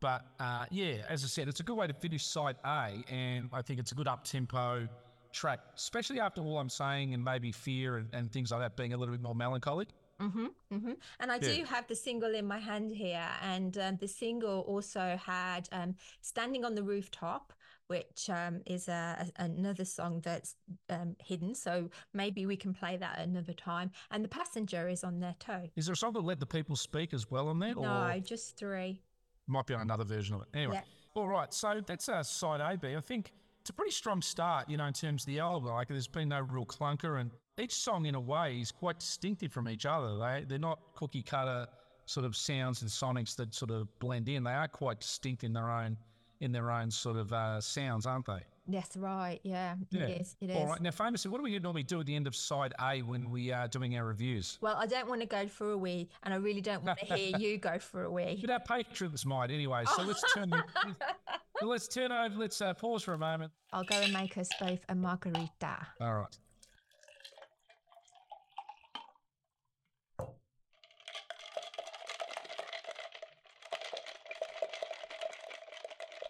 [0.00, 3.50] but uh, yeah, as I said, it's a good way to finish side A, and
[3.52, 4.88] I think it's a good up tempo
[5.32, 8.94] track, especially after all I'm saying and maybe fear and, and things like that being
[8.94, 9.88] a little bit more melancholic.
[10.30, 11.54] Hmm hmm And I Yeah.
[11.54, 15.96] do have the single in my hand here, and um, the single also had um,
[16.20, 17.52] "Standing on the Rooftop,"
[17.88, 20.56] which um, is a, a- another song that's
[20.88, 21.54] um, hidden.
[21.54, 23.90] So maybe we can play that another time.
[24.10, 25.68] And the passenger is on there too.
[25.76, 27.74] Is there a song that let the people speak as well on there?
[27.74, 29.02] No, just three.
[29.46, 30.48] might be on another version of it.
[30.54, 30.82] Anyway, Yeah.
[31.14, 31.52] all right.
[31.52, 32.96] So that's uh, side A, B.
[32.96, 35.70] I think it's a pretty strong start, you know, in terms of the album.
[35.70, 39.52] Like, there's been no real clunker, and each song, in a way, is quite distinctive
[39.52, 40.16] from each other.
[40.18, 41.66] They they're not cookie cutter
[42.06, 44.44] sort of sounds and sonics that sort of blend in.
[44.44, 45.96] They are quite distinct in their own
[46.40, 48.40] in their own sort of uh, sounds, aren't they?
[48.66, 49.40] That's right.
[49.42, 50.36] Yeah, it is.
[50.40, 50.56] It is.
[50.56, 50.80] All right.
[50.80, 53.52] Now, famously, what do we normally do at the end of side A when we
[53.52, 54.58] are doing our reviews?
[54.60, 57.04] Well, I don't want to go for a wee, and I really don't want to
[57.04, 58.38] hear you go for a wee.
[58.40, 59.84] But our patrons might anyway.
[59.96, 60.52] So let's turn.
[61.62, 62.36] let's turn over.
[62.36, 63.52] Let's uh, pause for a moment.
[63.72, 65.86] I'll go and make us both a margarita.
[66.00, 66.38] All right.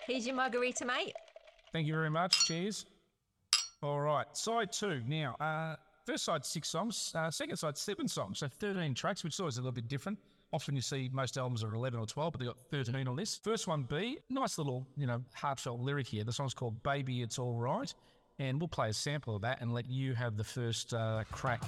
[0.07, 1.15] Here's your margarita, mate.
[1.73, 2.45] Thank you very much.
[2.47, 2.87] Cheers.
[3.83, 4.27] All right.
[4.37, 5.03] Side two.
[5.07, 7.13] Now, uh, first side, six songs.
[7.15, 8.41] Uh, second side, seven songs.
[8.41, 10.19] So 13 tracks, which is always a little bit different.
[10.53, 13.37] Often you see most albums are 11 or 12, but they got 13 on this.
[13.37, 16.25] First one B, nice little, you know, heartfelt lyric here.
[16.25, 17.93] The song's called Baby It's All Right.
[18.39, 21.63] And we'll play a sample of that and let you have the first uh, crack.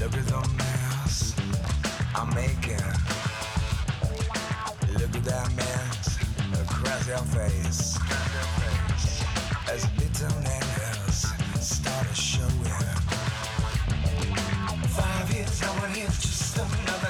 [0.00, 1.34] Look at the mess
[2.14, 3.21] I'm making.
[5.24, 6.18] That mess
[6.60, 7.96] across your face.
[9.70, 12.50] As bitterness started showing.
[14.88, 17.01] Five years on it's just another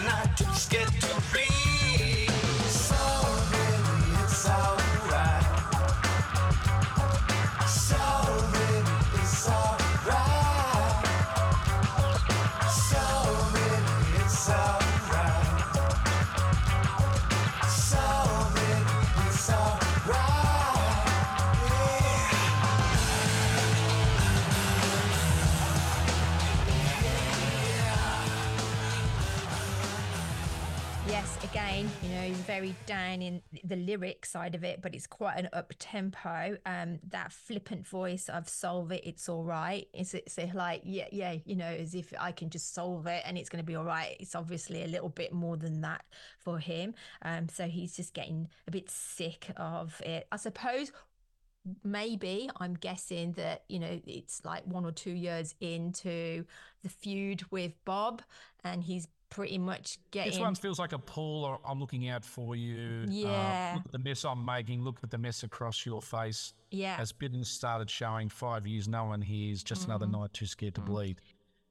[32.53, 36.59] very down in the lyric side of it, but it's quite an up tempo.
[36.67, 39.89] Um, that flippant voice of solve it, it's all right.
[39.95, 43.39] Is it like, yeah, yeah, you know, as if I can just solve it and
[43.39, 44.17] it's going to be all right.
[44.21, 46.05] It's obviously a little bit more than that
[46.39, 46.93] for him.
[47.23, 50.27] Um, so he's just getting a bit sick of it.
[50.31, 50.93] I suppose
[51.85, 56.45] maybe I'm guessing that you know it's like one or two years into
[56.83, 58.21] the feud with Bob,
[58.65, 62.25] and he's pretty much getting This one feels like a pull or I'm looking out
[62.25, 63.05] for you.
[63.05, 63.73] Uh, Yeah.
[63.77, 64.83] look at the mess I'm making.
[64.83, 66.53] Look at the mess across your face.
[66.71, 66.97] Yeah.
[66.99, 70.21] As Bidden started showing five years, no one hears, just another Mm-hmm.
[70.21, 71.21] night too scared to bleed.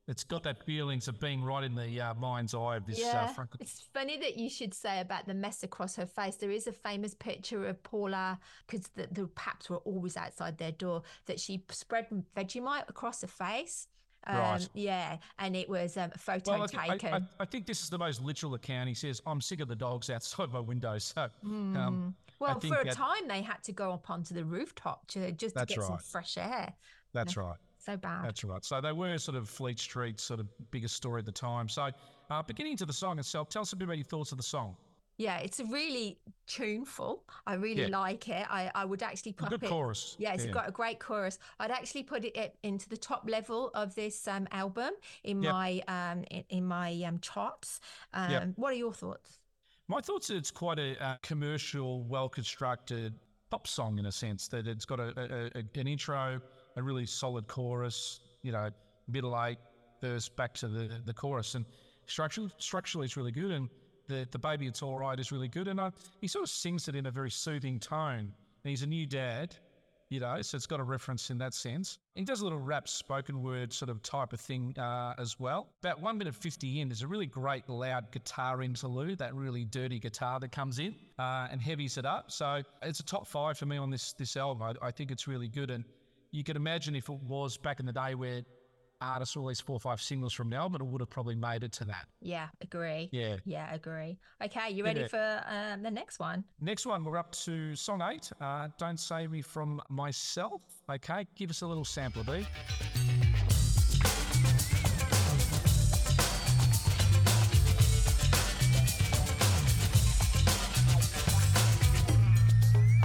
[0.08, 3.02] It's got that feelings of being right in the uh, mind's eye of this uh,
[3.14, 3.52] Yeah, Frank.
[3.60, 6.36] it's funny that you should say about the mess across her face.
[6.38, 10.72] There is a famous picture of Paula because the, the paps were always outside their
[10.72, 13.88] door that she spread Vegemite across her face.
[14.28, 14.70] Um, Right.
[14.74, 17.14] Yeah, and it was um, a photo Well, I, I- taken.
[17.14, 18.88] I, I think this is the most literal account.
[18.88, 20.98] He says, I'm sick of the dogs outside my window.
[21.00, 22.10] So, um, I Hmm.
[22.40, 25.56] well, for a that- time they had to go up onto the rooftop to just
[25.58, 26.74] to get some fresh air.
[27.14, 27.58] that's right.
[27.80, 28.24] So bad.
[28.26, 28.64] That's right.
[28.64, 31.68] So they were sort of Fleet Street, sort of biggest story at the time.
[31.68, 31.90] So,
[32.30, 34.44] uh, beginning to the song itself, tell us a bit about your thoughts of the
[34.44, 34.76] song.
[35.22, 36.18] Yeah, it's a really
[36.48, 37.24] tuneful.
[37.46, 38.00] I really Yeah.
[38.00, 38.46] like it.
[38.50, 39.70] I, I would actually put good it.
[39.70, 40.16] chorus.
[40.18, 40.52] Yeah, it's Yeah.
[40.52, 41.38] got a great chorus.
[41.60, 44.92] I'd actually put it i- into the top level of this um, album
[45.24, 45.54] in Yep.
[45.54, 47.80] my um, in, in my um, charts.
[48.14, 48.44] Um, Yep.
[48.56, 49.40] What are your thoughts?
[49.88, 53.14] My thoughts are it's quite a, uh commercial, well constructed
[53.52, 56.42] pop song in a sense that it's got a, a, a, an intro,
[56.78, 58.70] a really solid chorus, you know,
[59.08, 59.60] middle eight,
[60.02, 61.54] verse back to the, the chorus.
[61.56, 61.66] And
[62.08, 63.52] structurally, structurally, it's really good.
[63.52, 63.70] And
[64.12, 65.68] the, the baby, it's all right, is really good.
[65.68, 68.20] And uh, he sort of sings it in a very soothing tone.
[68.64, 69.56] And he's a new dad,
[70.10, 71.98] you know, so it's got a reference in that sense.
[72.16, 75.70] He does a little rap spoken word sort of type of thing uh, as well.
[75.82, 80.00] About one minute 50 in, there's a really great loud guitar interlude, that really dirty
[80.00, 82.30] guitar that comes in uh, and heavies it up.
[82.30, 84.62] So it's a top five for me on this, this album.
[84.62, 85.72] I, I think it's really good.
[85.72, 85.86] And
[86.32, 88.42] you can imagine if it was back in the day where
[89.02, 91.72] artists released four or five singles from an album, it would have probably made it
[91.74, 92.06] to that.
[92.22, 93.10] Yeah, agree.
[93.12, 93.38] Yeah.
[93.46, 94.18] Yeah, agree.
[94.44, 95.08] Okay, you ready Yeah.
[95.08, 96.44] for um, the next one?
[96.60, 98.32] Next one, we're up to song eight.
[98.40, 100.62] Uh, Don't Save Me From Myself.
[100.90, 102.46] Okay, give us a little sample, B.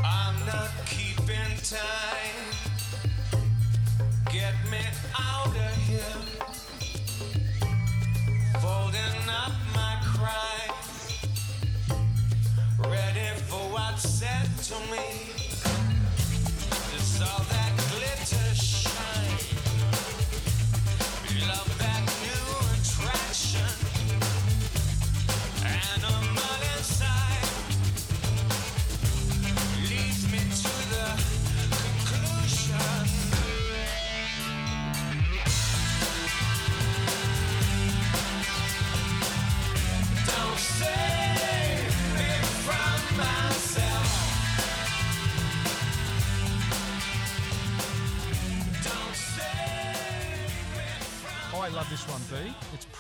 [0.04, 2.05] I'm not keeping time.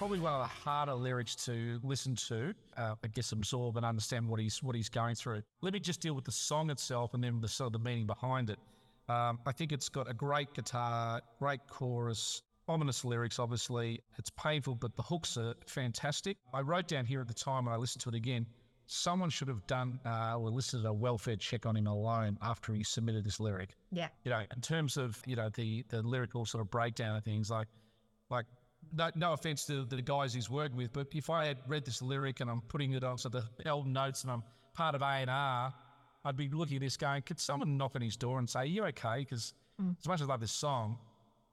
[0.06, 2.54] Probably one of the harder lyrics to listen to.
[2.76, 5.42] Uh, I guess absorb and understand what he's what he's going through.
[5.62, 8.06] Let me just deal with the song itself and then the sort of the meaning
[8.06, 8.58] behind it.
[9.08, 13.40] Um, I think it's got a great guitar, great chorus, ominous lyrics.
[13.40, 16.36] Obviously, it's painful, but the hooks are fantastic.
[16.54, 18.46] I wrote down here at the time when I listened to it again.
[18.86, 22.84] Someone should have done uh, or listed a welfare check on him alone after he
[22.84, 24.06] submitted this lyric Yeah.
[24.22, 27.50] you know, in terms of you know the the lyrical sort of breakdown of things,
[27.50, 27.66] like
[28.94, 32.02] no, no offense to the guys he's working with, but if I had read this
[32.02, 34.42] lyric and I'm putting it onto the album notes and I'm
[34.74, 35.74] part of A and R,
[36.24, 38.88] I'd be looking at this going, could someone knock on his door and say, "You're
[38.88, 39.94] okay?" Because mm.
[40.00, 40.98] as much as I love this song,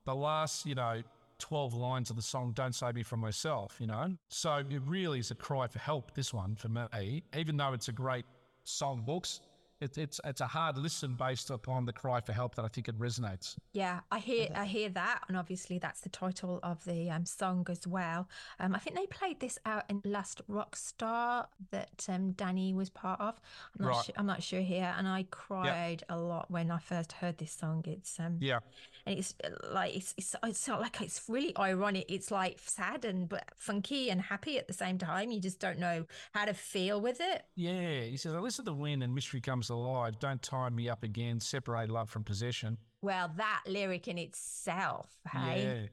[0.05, 1.03] the last you know
[1.39, 4.15] 12 lines of the song don't save me from myself, you know?
[4.29, 7.89] So it really is a cry for help, this one for me, even though it's
[7.89, 8.25] a great
[8.63, 9.41] song books.
[9.83, 12.87] It, it's it's a hard listen based upon the cry for help that I think
[12.87, 13.55] it resonates.
[13.73, 17.65] Yeah, I hear I hear that, and obviously that's the title of the um, song
[17.69, 18.27] as well.
[18.59, 22.89] Um, I think they played this out in Last Rock Star that um, Danny was
[22.89, 23.39] part of.
[23.77, 24.05] I'm not, Right.
[24.05, 27.51] sure, I'm not sure here, and I cried a lot when I first heard this
[27.51, 27.83] song.
[27.87, 28.59] It's um, Yeah.
[29.05, 32.05] and it's uh, like it's, it's it's not like it's really ironic.
[32.09, 35.31] It's like sad and but funky and happy at the same time.
[35.31, 37.43] You just don't know how to feel with it.
[37.55, 38.01] Yeah.
[38.01, 40.19] He says, I listen to the wind and mystery comes alive.
[40.19, 41.39] Don't tie me up again.
[41.39, 42.77] Separate love from possession.
[43.01, 45.63] Well, that lyric in itself, hey.
[45.63, 45.87] Yeah.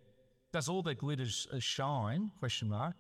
[0.53, 2.31] Does all that glitters uh, shine?
[2.39, 2.95] Question mark.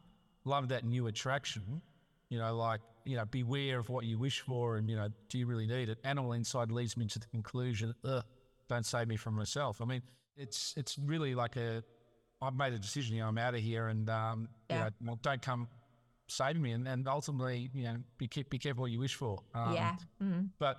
[0.44, 1.80] Love that new attraction.
[2.28, 5.38] You know, like, you know, beware of what you wish for and, you know, do
[5.38, 5.98] you really need it?
[6.04, 8.24] Animal inside leads me to the conclusion, ugh,
[8.68, 9.80] don't save me from myself.
[9.80, 10.02] I mean,
[10.36, 11.82] it's it's really like a,
[12.40, 14.76] I've made a decision, you know, I'm out of here and, um, Yeah.
[14.76, 15.66] you know, well, don't come
[16.30, 16.72] saving me.
[16.72, 19.38] And, and ultimately, you know, be, be careful what you wish for.
[19.54, 19.96] Um, yeah.
[20.22, 20.48] Mm.
[20.58, 20.76] but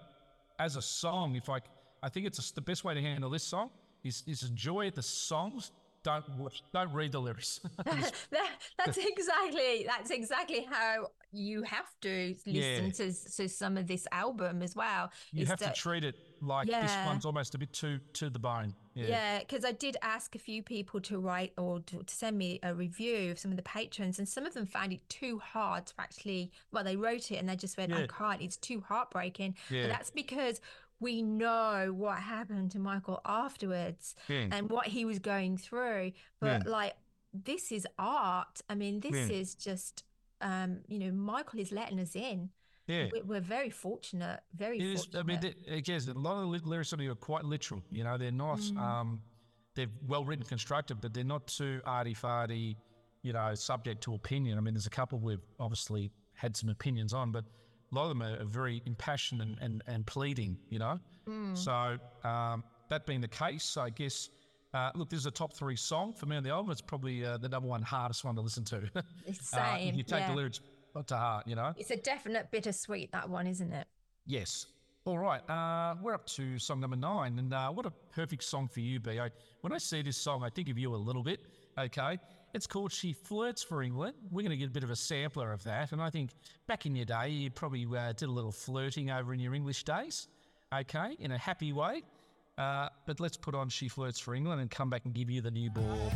[0.60, 1.60] as a song, if I,
[2.04, 3.70] I think it's the best way to handle this song
[4.04, 5.72] is, is enjoy the songs.
[6.04, 6.26] Don't
[6.74, 7.60] don't read the lyrics.
[7.86, 12.92] that, that's exactly that's exactly how you have to listen Yeah.
[12.92, 15.12] to, to some of this album as well.
[15.32, 18.74] you have to treat it like this one's almost a bit too to the bone.
[18.94, 19.08] Yeah.
[19.08, 22.60] Yeah, because I did ask a few people to write or to, to send me
[22.64, 25.86] a review of some of the patrons, and some of them found it too hard
[25.88, 26.52] to actually.
[26.72, 28.42] Well, they wrote it and they just went, "I can't.
[28.42, 29.84] It's too heartbreaking." Yeah.
[29.84, 30.60] But that's because
[31.00, 34.48] we know what happened to Michael afterwards Yeah.
[34.52, 36.12] and what he was going through.
[36.40, 36.96] But like,
[37.34, 38.62] this is art.
[38.70, 39.36] I mean, this Yeah.
[39.38, 40.04] is just.
[40.42, 42.50] Um, you know, Michael is letting us in.
[42.88, 43.08] Yeah.
[43.14, 44.42] We- We're very fortunate.
[44.56, 45.20] Very is, fortunate.
[45.20, 47.82] I mean, again, a lot of the ly- lyrics on here are quite literal.
[47.92, 48.78] You know, they're not, Mm.
[48.78, 49.22] um,
[49.76, 52.76] they're well written, constructed, but they're not too arty farty,
[53.22, 54.58] you know, subject to opinion.
[54.58, 57.46] I mean, there's a couple we've obviously had some opinions on, but
[57.92, 61.00] a lot of them are, are very impassioned and, and, and pleading, you know?
[61.28, 61.56] Mm.
[61.58, 64.30] So, um, that being the case, I guess,
[64.74, 66.72] uh, look, this is a top three song for me on the album.
[66.72, 68.82] It's probably uh, the number one hardest one to listen to.
[69.26, 70.30] It's Uh, same, you take yeah.
[70.30, 70.60] the lyrics
[71.08, 71.74] to heart, you know?
[71.78, 73.88] It's a definite bittersweet that one, isn't it?
[74.26, 74.68] Yes.
[75.06, 75.42] All right.
[75.50, 77.40] Uh, we're up to song number nine.
[77.40, 79.20] And uh, what a perfect song for you, B.
[79.20, 79.30] I,
[79.62, 81.42] when I see this song, I think of you a little bit.
[81.78, 82.20] Okay.
[82.54, 84.14] It's called She Flirts for England.
[84.30, 85.92] We're going to get a bit of a sampler of that.
[85.92, 86.32] And I think
[86.68, 89.84] back in your day, you probably uh, did a little flirting over in your English
[89.86, 90.28] days.
[90.74, 91.16] Okay.
[91.20, 92.04] In a happy way.
[92.62, 95.42] Uh, but let's put on She Flirts for England and come back and give you
[95.42, 96.12] the new ball.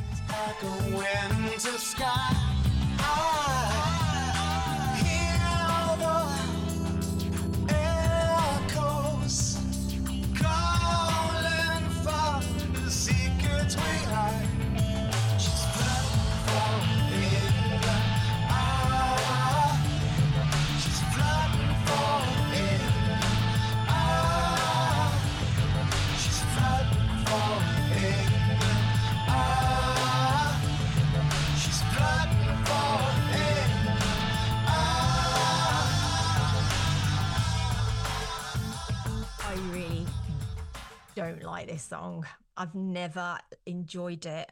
[41.25, 42.25] Don't like this song.
[42.57, 44.49] I've never enjoyed it.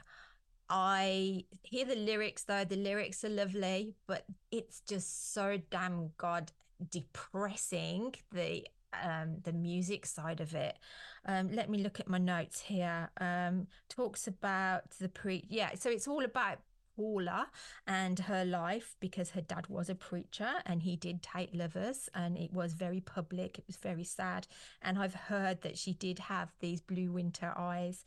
[0.69, 6.51] I hear the lyrics though, the lyrics are lovely, but it's just so damn god
[6.89, 8.65] depressing the
[9.03, 10.77] um the music side of it.
[11.25, 13.09] Um let me look at my notes here.
[13.19, 16.57] Um talks about the pre yeah, so it's all about
[16.95, 17.47] Paula
[17.87, 22.37] and her life because her dad was a preacher and he did take lovers and
[22.37, 23.57] it was very public.
[23.57, 24.47] It was very sad.
[24.81, 28.05] And I've heard that she did have these blue winter eyes.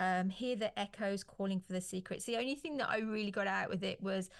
[0.00, 2.24] Um, hear the echoes calling for the secrets.
[2.24, 4.30] The only thing that I really got out with it was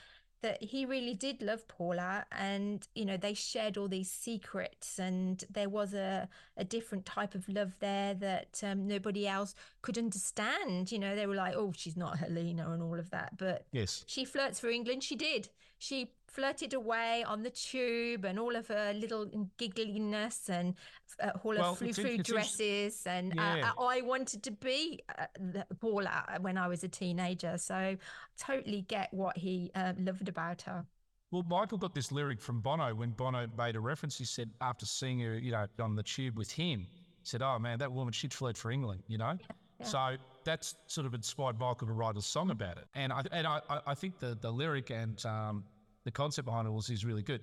[0.43, 5.45] that he really did love Paula and you know they shared all these secrets and
[5.51, 10.93] there was a, a different type of love there that um, nobody else could understand
[10.93, 11.17] you know.
[11.17, 14.05] They were like oh she's not Helena and all of that but Yes.
[14.07, 15.03] she flirts for England.
[15.03, 15.49] She did.
[15.79, 19.27] She flirted away on the tube and all of her little
[19.59, 20.75] giggliness and
[21.23, 23.73] uh, all Well, her it's in- flu-flu it's in- dresses and Yeah.
[23.77, 27.97] uh, I wanted to be uh, the- Paula when I was a teenager so
[28.39, 30.85] totally get what he uh, loved about her
[31.31, 34.17] Well, Michael got this lyric from Bono when Bono made a reference.
[34.17, 36.87] He said, after seeing her, you know, on the tube with him,
[37.21, 39.37] he said, "Oh man, that woman, she'd flirt for England," you know.
[39.83, 42.87] So that's sort of inspired Michael to write a song about it.
[42.95, 45.65] And I and I- I think the the lyric and um,
[46.09, 47.43] the concept behind it was is really good.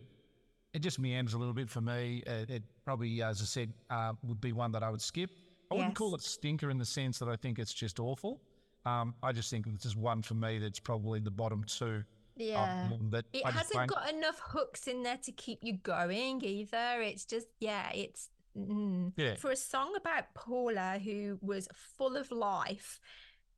[0.73, 2.23] It just meanders a little bit for me.
[2.25, 5.29] It, it probably, as I said, uh, would be one that I would skip.
[5.71, 8.41] I wouldn't call it stinker in the sense that I think it's just awful.
[8.85, 12.03] Um, I just think it's just one for me that's probably the bottom two.
[12.35, 12.87] Yeah.
[12.91, 17.01] Um, that It hasn't got enough hooks in there to keep you going either.
[17.01, 19.11] It's just, yeah, it's mm.
[19.15, 19.35] Yeah.
[19.35, 22.99] for a song about Paula who was full of life.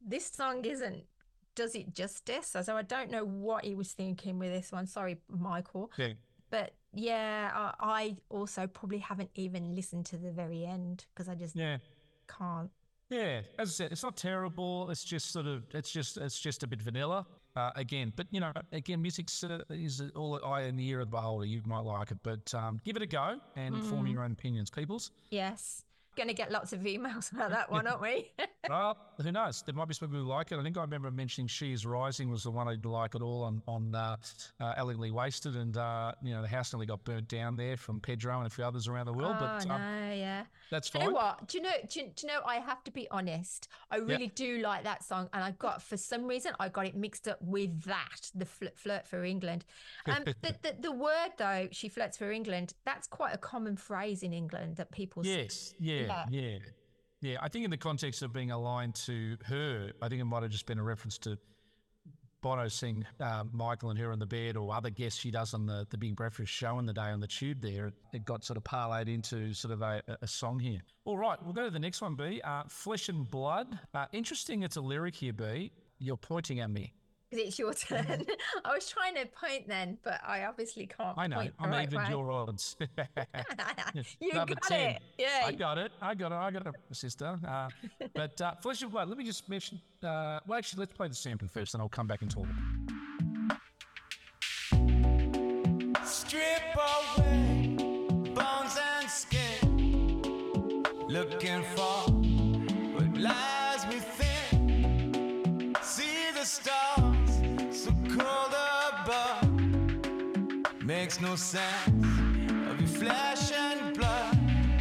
[0.05, 1.03] This song isn't
[1.57, 2.55] does it justice.
[2.61, 4.85] So I don't know what he was thinking with this one.
[4.87, 5.91] Sorry, Michael.
[5.97, 6.13] Yeah.
[6.49, 11.35] But yeah, I, I also probably haven't even listened to the very end because I
[11.35, 11.77] just Yeah.
[12.29, 12.69] can't.
[13.09, 14.89] Yeah, as I said, it's not terrible.
[14.91, 17.25] It's just sort of, it's just, it's just a bit vanilla.
[17.55, 19.27] Uh, again, but you know, again, music
[19.71, 21.45] is all eye in the ear of the beholder.
[21.45, 24.13] You might like it, but um, give it a go and form Mm.
[24.13, 25.11] your own opinions, peoples.
[25.31, 25.83] Yes.
[26.15, 28.31] Going to get lots of emails about that one, aren't we?
[28.69, 29.61] well, who knows?
[29.61, 30.57] There might be some people who like it.
[30.59, 33.21] I think I remember mentioning "She Is Rising" was the one I didn't like at
[33.21, 34.17] all on on uh,
[34.59, 37.99] uh, Elegantly Wasted, and uh, you know the house nearly got burnt down there from
[37.99, 39.35] Pedro and a few others around the world.
[39.37, 39.81] oh, but no, um,
[40.13, 40.43] yeah.
[40.71, 41.13] that's Do you fine.
[41.13, 41.47] know what?
[41.47, 41.71] Do you know?
[41.89, 42.41] Do you, do you know?
[42.45, 43.67] I have to be honest.
[43.91, 46.95] I really do like that song, and I got for some reason I got it
[46.95, 49.65] mixed up with that, the fl- flirt for England.
[50.07, 52.73] Um, the, the the word though, she flirts for England.
[52.85, 55.21] That's quite a common phrase in England that people.
[55.21, 56.25] s- Yes, yeah, Yeah.
[56.29, 56.57] yeah,
[57.21, 57.37] yeah.
[57.41, 60.51] I think in the context of being aligned to her, I think it might have
[60.51, 61.37] just been a reference to
[62.41, 65.65] Bono seeing uh, Michael and her in the bed, or other guests she does on
[65.65, 67.61] the the Big Breakfast show in the day on the tube.
[67.61, 70.81] There, it got sort of parlayed into sort of a, a song here.
[71.05, 72.15] All right, we'll go to the next one.
[72.15, 73.79] B, uh, Flesh and Blood.
[73.93, 75.33] Uh, interesting, it's a lyric here.
[75.33, 76.93] B, you're pointing at me.
[77.31, 78.25] Is it your turn?
[78.65, 81.17] I was trying to point then, but I obviously can't.
[81.17, 81.37] I know.
[81.37, 82.09] Point I'm right even way.
[82.09, 82.75] your odds.
[84.19, 84.89] You Number got 10.
[84.91, 85.01] it.
[85.17, 85.43] Yeah.
[85.45, 85.91] I got it.
[86.01, 86.35] I got it.
[86.35, 87.37] I got it, sister.
[87.45, 87.67] Uh,
[88.13, 89.81] but uh, Flesh and Blood, let me just mention.
[90.01, 92.47] Uh, well, actually, let's play the sample first, and I'll come back and talk.
[96.05, 96.61] Strip
[97.17, 97.75] away
[98.33, 102.16] bones and skin, looking for
[111.21, 111.87] no sense
[112.69, 114.37] of your flesh and blood.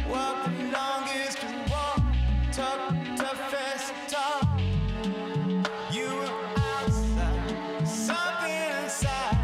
[0.09, 2.01] Walk the longest walk,
[2.51, 4.59] talk toughest talk.
[5.91, 9.37] You were outside, something inside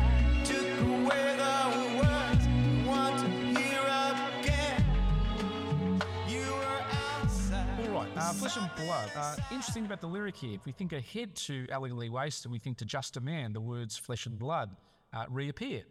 [0.46, 3.82] took away the words you want to hear
[4.40, 4.84] again.
[6.28, 6.84] You were
[7.22, 7.90] outside.
[7.90, 9.10] All right, uh, Flesh and Blood.
[9.16, 10.54] Uh, interesting about the lyric here.
[10.54, 12.10] If we think ahead to Elegantly
[12.46, 14.76] and we think to Just a Man, the words flesh and blood
[15.12, 15.84] uh, reappear.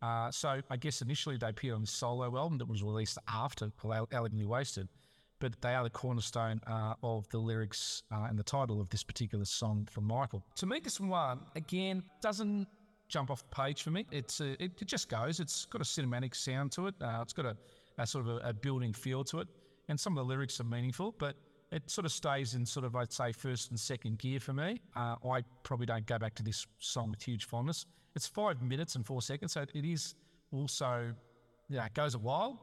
[0.00, 3.72] Uh, so I guess initially they appeared on the solo album that was released after
[4.12, 4.88] Elegantly Wasted,
[5.40, 9.02] but they are the cornerstone uh, of the lyrics uh, and the title of this
[9.02, 10.44] particular song from Michael.
[10.56, 12.68] To me, this one, again, doesn't
[13.08, 14.06] jump off the page for me.
[14.12, 15.40] It's uh, it, it just goes.
[15.40, 16.94] It's got a cinematic sound to it.
[17.00, 17.56] Uh, it's got a,
[17.98, 19.48] a sort of a, a building feel to it,
[19.88, 21.34] and some of the lyrics are meaningful, but
[21.72, 24.80] it sort of stays in sort of I'd say first and second gear for me.
[24.96, 27.86] Uh, I probably don't go back to this song with huge fondness.
[28.18, 30.16] It's five minutes and four seconds, so it is
[30.50, 31.14] also
[31.68, 32.60] yeah, it goes a while.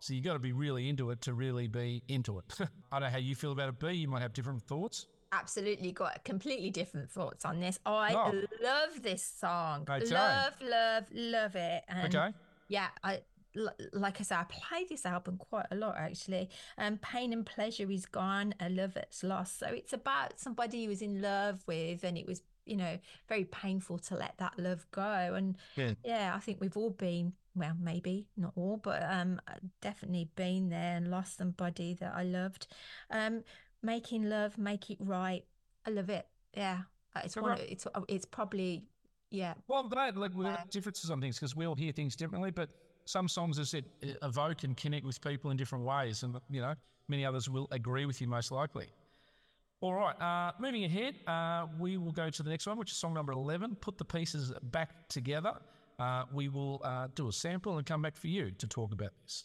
[0.00, 2.44] So you've got to be really into it to really be into it.
[2.92, 3.92] I don't know how you feel about it, B.
[3.92, 5.06] You might have different thoughts.
[5.32, 7.78] absolutely got completely different thoughts on this.
[7.86, 8.32] I Oh.
[8.62, 9.86] love this song.
[9.88, 10.04] Okay.
[10.14, 11.84] Love, love, love it.
[11.88, 12.34] And Okay.
[12.68, 13.22] Yeah, I
[13.56, 16.50] l- like I said, I play this album quite a lot actually.
[16.76, 18.52] Um, Pain and Pleasure is gone.
[18.60, 19.58] I love it's lost.
[19.58, 22.98] So it's about somebody who was in love with, and it was you know
[23.28, 25.34] very painful to let that love go.
[25.34, 25.94] And Yeah.
[26.04, 27.32] yeah, I think we've all been.
[27.54, 29.40] Well, maybe not all, but um,
[29.80, 32.68] definitely been there and lost somebody that I loved.
[33.10, 33.42] Um,
[33.82, 35.44] making love, make it right.
[35.84, 36.28] I love it.
[36.54, 36.82] Yeah,
[37.16, 37.52] Uh, it's one.
[37.52, 37.72] Of, Okay.
[37.72, 38.84] it's it's probably
[39.30, 39.54] yeah.
[39.66, 42.50] Well, I'm glad like, we have differences on things because we all hear things differently,
[42.50, 42.70] but
[43.06, 43.86] some songs, as said,
[44.22, 46.22] evoke and connect with people in different ways.
[46.22, 46.74] And, you know,
[47.08, 48.88] many others will agree with you most likely.
[49.80, 52.96] All right, uh, moving ahead, uh, we will go to the next one, which is
[52.96, 55.52] song number 11, Put the Pieces Back Together.
[56.00, 59.10] Uh, we will uh, do a sample and come back for you to talk about
[59.22, 59.44] this.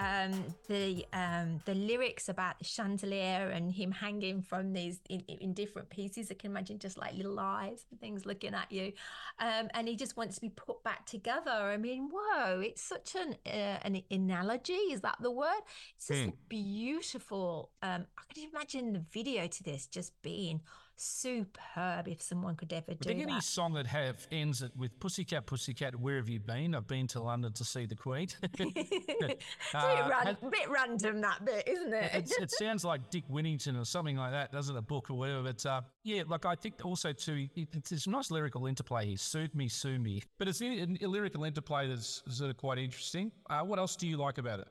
[0.00, 0.32] Um,
[0.66, 5.90] the um, the lyrics about the chandelier and him hanging from these in, in different
[5.90, 6.30] pieces.
[6.30, 8.92] I can imagine just like little eyes and things looking at you,
[9.38, 11.50] um, and he just wants to be put back together.
[11.50, 12.60] I mean, whoa!
[12.60, 14.72] It's such an uh, an analogy.
[14.72, 15.60] Is that the word?
[15.96, 17.70] It's just beautiful.
[17.82, 20.62] Um, I can imagine the video to this just being
[21.00, 23.42] superb if someone could ever do think any that.
[23.42, 27.20] song that have ends it with "Pussycat, Pussycat, where have you been?" I've been to
[27.22, 28.28] London to see the Queen.
[28.58, 32.10] It's Uh, a bit, ran- bit random that bit, isn't it?
[32.14, 34.78] it's, it sounds like Dick Whittington or something like that, doesn't it?
[34.78, 35.42] A book or whatever.
[35.44, 39.16] But uh, yeah, like I think also too, it, it's this nice lyrical interplay here.
[39.16, 40.22] Suit me, sue me.
[40.38, 43.30] But it's a, a lyrical interplay that's sort of quite interesting.
[43.48, 44.68] Uh, what else do you like about it?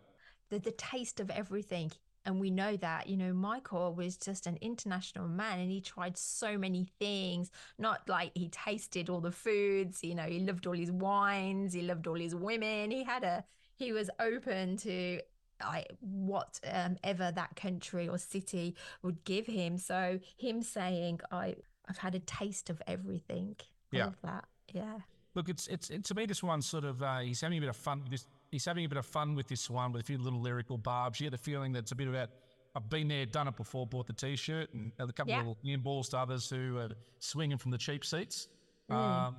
[0.49, 1.91] the, the taste of everything.
[2.25, 6.17] And we know that, you know, Michael was just an international man and he tried
[6.17, 7.49] so many things.
[7.77, 11.81] Not like he tasted all the foods, you know, he loved all his wines, he
[11.81, 12.91] loved all his women.
[12.91, 13.43] He had a,
[13.75, 15.21] he was open to
[15.61, 19.77] I, what um, ever that country or city would give him.
[19.77, 21.55] So him saying, I,
[21.87, 23.55] I've had a taste of everything.
[23.93, 24.05] I Yeah.
[24.05, 24.45] love that.
[24.73, 24.99] Yeah.
[25.35, 27.69] Look, it's it's it, to me this one sort of uh, he's having a bit
[27.69, 28.01] of fun.
[28.01, 30.41] with This he's having a bit of fun with this one with a few little
[30.41, 31.19] lyrical barbs.
[31.19, 32.29] You get the feeling that it's a bit about
[32.75, 35.41] I've been there, done it before, bought the t-shirt, and a couple Yeah.
[35.41, 38.47] of little balls to others who are swinging from the cheap seats.
[38.89, 39.35] Um, Mm.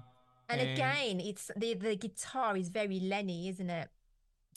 [0.49, 3.89] And, And- again, it's the the guitar is very Lenny, isn't it?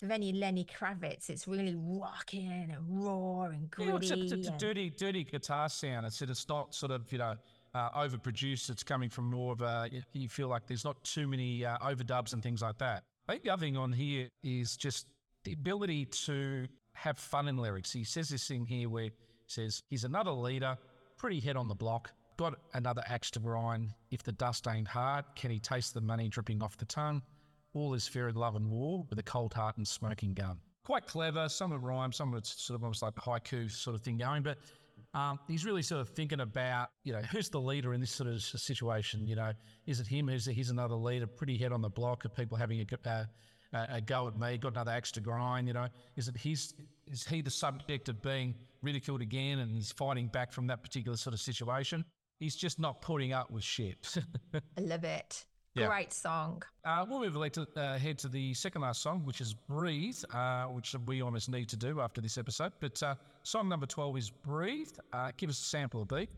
[0.01, 1.29] Very Lenny Kravitz.
[1.29, 3.97] It's really rocking and raw and Yeah, gritty.
[3.97, 6.07] except it's a and- dirty, dirty guitar sound.
[6.07, 7.35] It's it's not sort of you know
[7.75, 8.69] uh, overproduced.
[8.71, 9.87] It's coming from more of a.
[9.91, 13.03] you- You feel like there's not too many uh, overdubs and things like that.
[13.27, 15.07] I think the other thing on here is just
[15.45, 17.91] the ability to have fun in lyrics.
[17.91, 19.11] He says this thing here where he
[19.47, 20.77] says he's another leader,
[21.17, 23.91] pretty head on the block, got another axe to grind.
[24.11, 27.21] If the dust ain't hard, can he taste the money dripping off the tongue?
[27.73, 30.57] All is fair in love and war with a cold heart and smoking gun.
[30.83, 31.47] Quite clever.
[31.47, 34.17] Some of it rhymes, some of it's sort of almost like haiku sort of thing
[34.17, 34.43] going.
[34.43, 34.57] But
[35.13, 38.29] um, he's really sort of thinking about, you know, who's the leader in this sort
[38.29, 39.27] of situation?
[39.27, 39.51] You know,
[39.85, 40.27] is it him?
[40.29, 43.25] Is he's another leader, pretty head on the block of people having a, uh,
[43.73, 45.67] a, a go at me, got another axe to grind?
[45.67, 46.73] You know, is it his?
[47.07, 51.17] Is he the subject of being ridiculed again and he's fighting back from that particular
[51.17, 52.03] sort of situation?
[52.39, 54.17] He's just not putting up with shit.
[54.77, 55.45] I love it.
[55.75, 55.87] Yeah.
[55.87, 56.61] Great song.
[56.85, 60.23] Uh, we'll move like to uh, head to the second last song, which is "Breathe,"
[60.31, 62.73] uh, which we almost need to do after this episode.
[62.79, 66.29] But uh, song number twelve is "Breathe." Uh, give us a sample of beat.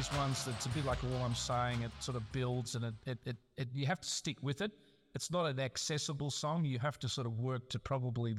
[0.00, 1.82] These ones that's a bit like all I'm saying.
[1.82, 4.72] It sort of builds, and it, it, it, it you have to stick with it.
[5.14, 6.64] It's not an accessible song.
[6.64, 8.34] You have to sort of work to probably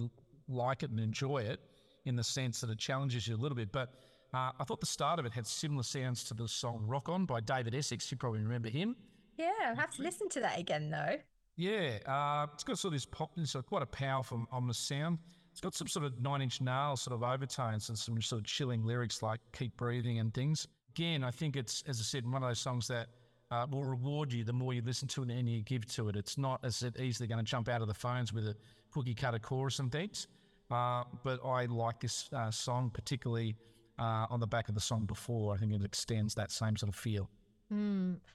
[0.47, 1.59] like it and enjoy it,
[2.05, 3.71] in the sense that it challenges you a little bit.
[3.71, 3.93] But
[4.33, 7.27] uh, I thought the start of it had similar sounds to the song "Rock On"
[7.27, 8.09] by David Essex.
[8.09, 8.95] You probably remember him.
[9.37, 11.17] Yeah, I'll have to listen to that again though.
[11.57, 15.19] Yeah, uh, it's got sort of this pop, it's quite a powerful, ominous sound.
[15.51, 18.47] It's got some sort of nine inch nails sort of overtones and some sort of
[18.47, 20.67] chilling lyrics like keep breathing and things.
[20.95, 23.07] Again, I think it's, as I said, one of those songs that
[23.49, 26.15] uh, will reward you the more you listen to it and you give to it.
[26.15, 28.55] It's not, as easily going to jump out of the phones with a
[28.91, 30.27] cookie cutter chorus and things.
[30.69, 33.55] Uh, but I like this uh, song, particularly
[33.99, 35.53] uh, on the back of the song before.
[35.53, 37.29] I think it extends that same sort of feel.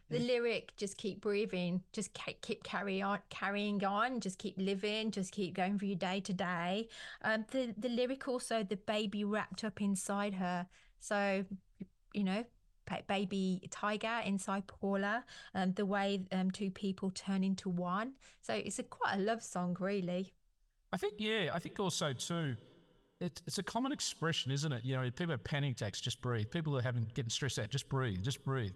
[0.08, 5.10] The lyric, just keep breathing, just keep, keep carry on, carrying on, just keep living,
[5.10, 6.88] just keep going for your day to day.
[7.22, 10.66] Um, the the lyric also, the baby wrapped up inside her.
[11.00, 11.44] So,
[12.16, 12.44] you know,
[13.08, 15.24] baby tiger inside Paula.
[15.54, 18.12] Um, the way um two people turn into one.
[18.42, 20.32] So it's a quite a love song, really.
[20.92, 22.56] I think, yeah, I think also too,
[23.20, 24.84] it, it's a common expression, isn't it?
[24.84, 26.50] You know, people have panic attacks, just breathe.
[26.50, 28.72] People are having getting stressed out, just breathe, just breathe.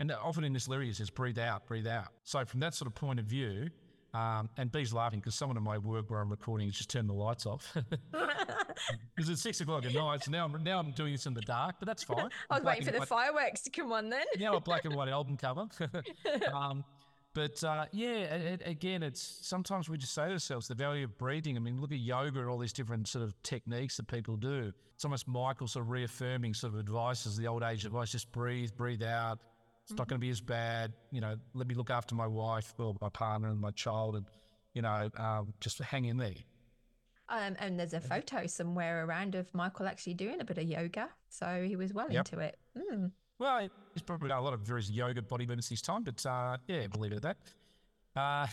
[0.00, 2.08] And often in this lyric it says breathe out, breathe out.
[2.24, 3.68] So from that sort of point of view,
[4.14, 7.08] um, and B's laughing because someone in my work where I'm recording has just turned
[7.08, 7.76] the lights off
[9.14, 10.24] because it's six o'clock at night.
[10.24, 12.28] So now I'm now I'm doing this in the dark, but that's fine.
[12.50, 14.24] I was waiting for the white- fireworks to come on then.
[14.38, 15.66] now a black and white album cover.
[16.52, 16.84] um,
[17.32, 21.16] but uh, yeah, it, again, it's sometimes we just say to ourselves the value of
[21.16, 21.56] breathing.
[21.56, 24.72] I mean, look at yoga and all these different sort of techniques that people do.
[24.94, 28.30] It's almost Michael sort of reaffirming sort of advice as the old age advice: just
[28.32, 29.38] breathe, breathe out.
[29.84, 30.92] It's not going to be as bad.
[31.10, 34.26] You know, let me look after my wife or my partner and my child, and
[34.74, 36.34] you know, um, just hang in there.
[37.30, 41.08] Um, and there's a photo somewhere around of Michael actually doing a bit of yoga.
[41.28, 42.28] So he was well Yep.
[42.32, 42.58] into it.
[42.76, 43.12] Mm.
[43.38, 46.58] Well, he's probably done a lot of various yoga body movements this time, but uh,
[46.66, 47.36] yeah, believe it or that.
[48.16, 48.46] Uh,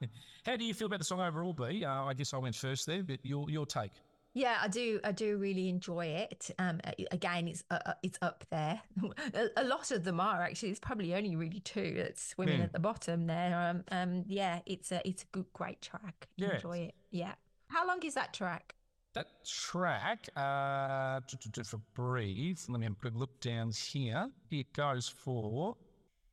[0.46, 1.84] how do you feel about the song overall, B?
[1.84, 3.92] Uh, I guess I went first there, but your your take.
[4.34, 4.98] Yeah, I do.
[5.04, 6.50] I do really enjoy it.
[6.58, 6.80] Um,
[7.10, 8.80] again, it's uh, uh, it's up there.
[9.34, 10.70] a, a lot of them are actually.
[10.70, 12.62] It's probably only really two that's swimming Hmm.
[12.62, 13.54] at the bottom there.
[13.54, 16.28] Um, um, yeah, it's a it's a good, great track.
[16.36, 16.54] Yeah.
[16.54, 16.94] Enjoy it.
[17.10, 17.34] Yeah.
[17.72, 18.74] How long is that track?
[19.14, 21.20] That track, uh,
[21.64, 24.28] for Breathe, let me have a quick look down here.
[24.50, 25.74] It goes for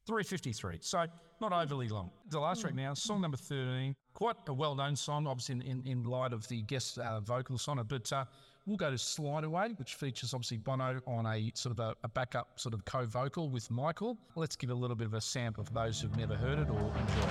[0.06, 0.80] 353.
[0.82, 1.06] So
[1.40, 2.12] not overly long.
[2.30, 3.96] The last track now, song number 13.
[4.14, 7.70] Quite a well known song, obviously, in, in, in light of the guest uh, vocals
[7.70, 7.88] on it.
[7.88, 8.26] But uh,
[8.66, 12.10] we'll go to Slide Away, which features obviously Bono on a sort of a, a
[12.10, 14.18] backup sort of co vocal with Michael.
[14.36, 16.80] Let's give a little bit of a sample for those who've never heard it or
[16.80, 17.30] enjoyed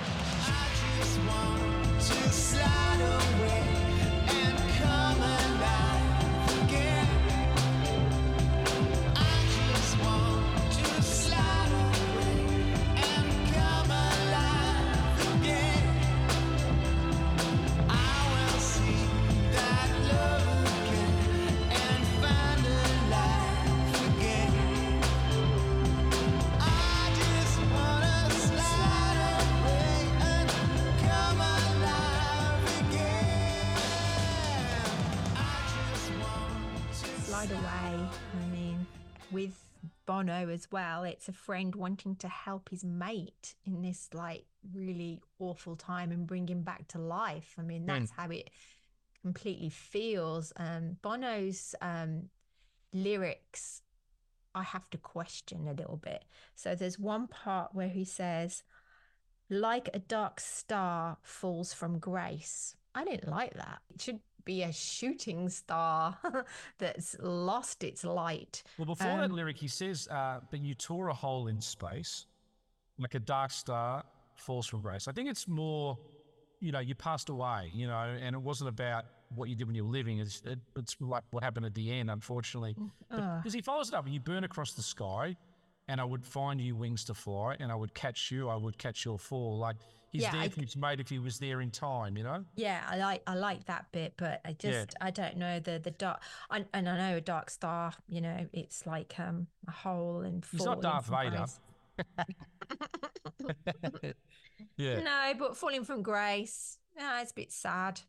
[3.59, 3.98] it.
[40.39, 45.21] Bono as well, it's a friend wanting to help his mate in this like really
[45.39, 47.55] awful time and bring him back to life.
[47.57, 48.49] I mean, that's how it
[49.21, 50.53] completely feels.
[50.57, 52.29] Um, Bono's um,
[52.93, 53.81] lyrics,
[54.55, 56.25] I have to question a little bit.
[56.55, 58.63] So there's one part where he says,
[59.49, 62.75] like a dark star falls from grace.
[62.93, 63.79] I didn't like that.
[63.93, 64.19] It should
[64.49, 66.17] be a shooting star
[66.79, 68.63] that's lost its light.
[68.79, 72.25] Well, before that Um, lyric, he says, uh, "But you tore a hole in space,
[72.97, 74.03] like a dark star
[74.35, 75.99] falls from grace." I think it's more,
[76.59, 79.05] you know, you passed away, you know, and it wasn't about
[79.35, 80.17] what you did when you were living.
[80.17, 82.75] It's, it, it's like what happened at the end, unfortunately.
[83.09, 85.35] Because he follows it up, and you burn across the sky,
[85.89, 88.77] and I would find you wings to fly, and I would catch you, I would
[88.77, 89.57] catch your fall.
[89.57, 89.75] Like
[90.11, 92.45] he's Yeah, there I- his mate if he was there in time, you know.
[92.55, 94.53] Yeah, I like I like that bit, but I Yeah.
[94.85, 96.21] just I don't know the the dark.
[96.49, 97.93] I, and I know a dark star.
[98.07, 101.45] You know, it's like um a hole and He's not Darth Vader.
[104.77, 104.99] Yeah.
[105.01, 108.01] No, but falling from grace, ah, it's a bit sad.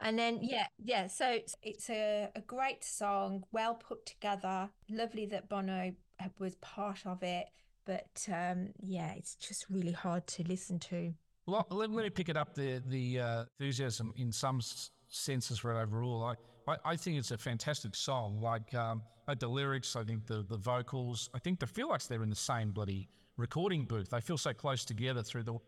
[0.00, 1.06] And then yeah, yeah.
[1.08, 4.70] So it's- it's a, a great song, well put together.
[4.88, 5.94] Lovely that Bono
[6.38, 7.46] was part of it,
[7.84, 11.14] but um, yeah, it's just really hard to listen to.
[11.46, 14.60] Well, let, let me pick it up the the uh, enthusiasm in some
[15.08, 16.22] senses for it overall.
[16.24, 18.40] I, I, I think it's a fantastic song.
[18.40, 22.02] Like um, like the lyrics, I think the the vocals, I think they feel like
[22.04, 24.10] they're in the same bloody recording booth.
[24.10, 25.58] They feel so close together through the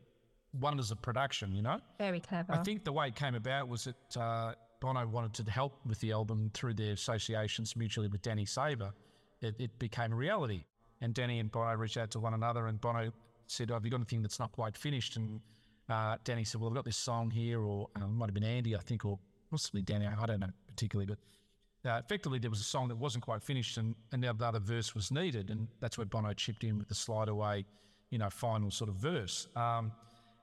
[0.60, 1.54] wonders of production.
[1.54, 1.80] You know.
[1.98, 2.52] Very clever.
[2.52, 6.00] I think the way it came about was that uh, Bono wanted to help with
[6.00, 8.92] the album through their associations mutually with Danny Saber.
[9.42, 10.64] It, it became a reality.
[11.00, 13.10] And Danny and Bono reached out to one another, and Bono
[13.46, 15.16] said, oh, Have you got anything that's not quite finished?
[15.16, 15.40] And
[15.88, 18.44] uh, Danny said, Well, I've got this song here, or uh, it might have been
[18.44, 19.18] Andy, I think, or
[19.50, 20.50] possibly Danny, I don't know
[20.80, 21.06] particularly.
[21.06, 24.94] But uh, effectively, there was a song that wasn't quite finished, and another other verse
[24.94, 25.50] was needed.
[25.50, 27.64] And that's where Bono chipped in with the slide away,
[28.10, 29.48] you know, final sort of verse.
[29.56, 29.92] Um,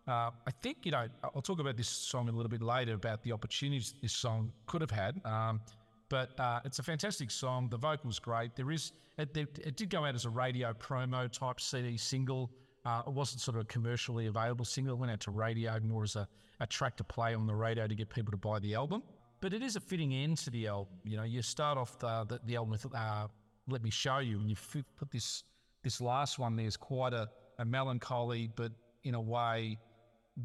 [0.08, 3.24] uh, I think, you know, I'll talk about this song a little bit later about
[3.24, 5.20] the opportunities this song could have had.
[5.26, 5.60] Um,
[6.10, 7.68] but uh, it's a fantastic song.
[7.70, 8.56] The vocal's great.
[8.56, 12.52] There is, it, it, did go out as a radio promo type CD single.
[12.86, 14.94] Uh, it wasn't sort of a commercially available single.
[14.94, 16.28] It went out to radio more as a,
[16.60, 19.04] a track to play on the radio to get people to buy the album.
[19.42, 20.94] But it is a fitting end to the album.
[21.04, 23.28] You know, you start off the, the, the album with uh,
[23.68, 24.56] "Let Me Show You," and you
[24.98, 25.44] put this
[25.84, 26.56] this last one.
[26.56, 27.30] There's quite a,
[27.60, 28.72] a melancholy, but
[29.04, 29.78] in a way,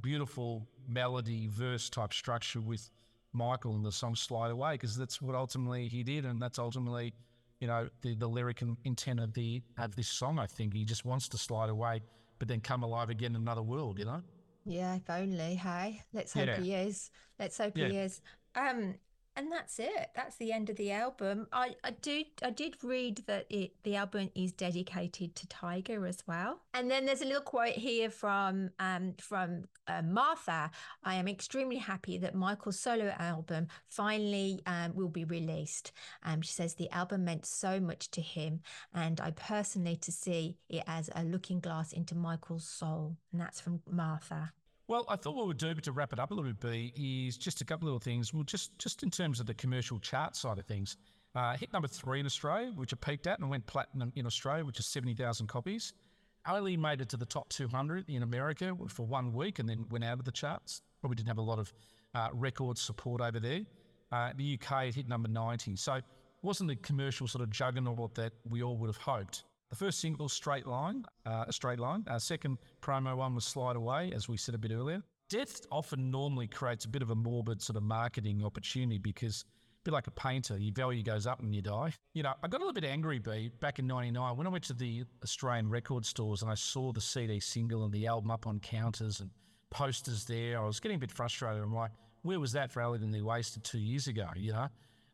[0.01, 2.91] beautiful melody verse type structure with
[3.33, 6.25] Michael and the song Slide Away because that's what ultimately he did.
[6.25, 7.15] And that's ultimately,
[7.61, 10.75] you know, the, the lyric and intent of the of this song, I think.
[10.75, 12.03] He just wants to slide away,
[12.39, 14.23] but then come alive again in another world, you know?
[14.65, 16.03] Yeah, if only, hey.
[16.13, 16.61] Let's hope Yeah.
[16.61, 17.11] he is.
[17.39, 17.89] Let's hope Yeah.
[17.89, 18.21] he is.
[18.55, 18.95] Um,
[19.37, 20.11] and that's it.
[20.15, 21.47] That's the end of the album.
[21.53, 26.19] I, I do I did read that it the album is dedicated to Tiger as
[26.27, 26.61] well.
[26.75, 30.71] And then there's a little quote here from um from uh, Martha.
[31.03, 35.93] I am extremely happy that Michael's solo album finally um, will be released.
[36.25, 38.61] Um, she says the album meant so much to him,
[38.95, 43.17] and I personally to see it as a looking glass into Michael's soul.
[43.33, 44.53] And that's from Martha.
[44.93, 47.39] Well, I thought what we'd do to wrap it up a little bit, B, is
[47.39, 48.35] just a couple of little things.
[48.35, 50.99] Well, just just in terms of the commercial chart side of things,
[51.35, 54.67] uh, hit number three in Australia, which it peaked at and went platinum in Australia,
[54.67, 55.95] which is 70,000 copies.
[56.47, 60.05] Only made it to the top 200 in America for one week and then went
[60.05, 60.83] out of the charts.
[61.01, 61.73] Probably didn't have a lot of
[62.15, 63.63] uh, record support over there.
[64.13, 65.75] Uh, the UK it hit number 90.
[65.77, 66.03] So
[66.43, 69.45] wasn't the commercial sort of juggernaut that we all would have hoped.
[69.73, 72.05] The first single, Straight Line, uh, a straight line.
[72.07, 75.03] Our second promo one was Slide Away, as we said a bit earlier.
[75.31, 79.85] Death often normally creates a bit of a morbid sort of marketing opportunity because a
[79.85, 81.95] bit like a painter, your value goes up when you die.
[82.13, 84.65] You know, I got a little bit angry, B, back in 99 when I went
[84.65, 88.47] to the Australian record stores and I saw the CD single and the album up
[88.47, 89.31] on counters and
[89.71, 90.61] posters there.
[90.61, 91.63] I was getting a bit frustrated.
[91.63, 94.29] I'm like, where was that for Elegantly Wasted two years ago?
[94.37, 94.69] You know,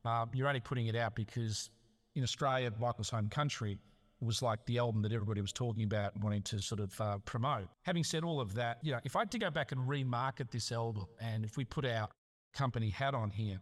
[0.05, 1.71] um, you're only putting it out because
[2.17, 3.79] in Australia, Michael's home country,
[4.21, 7.19] was like the album that everybody was talking about and wanting to sort of uh,
[7.19, 7.69] promote.
[7.83, 10.51] Having said all of that, you know, if I had to go back and remarket
[10.51, 12.09] this album and if we put our
[12.53, 13.61] company hat on here,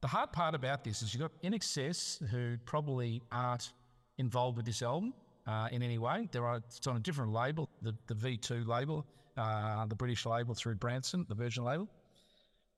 [0.00, 3.72] the hard part about this is you've got INXS who probably aren't
[4.18, 5.14] involved with this album
[5.46, 6.28] uh, in any way.
[6.30, 9.06] There are it's on a different label, the, the V2 label,
[9.36, 11.88] uh, the British label through Branson, the Virgin label.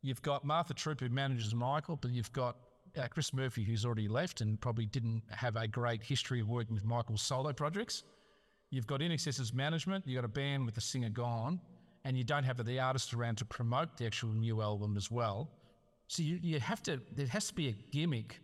[0.02, 2.56] You've got Martha Troup who manages Michael, but you've got
[2.96, 6.74] uh, Chris Murphy who's already left and probably didn't have a great history of working
[6.74, 8.04] with Michael's solo projects.
[8.70, 11.60] You've got INXS's management, you've got a band with the singer gone,
[12.04, 15.50] and you don't have the artist around to promote the actual new album as well.
[16.06, 18.40] So you, you have to, there has to be a gimmick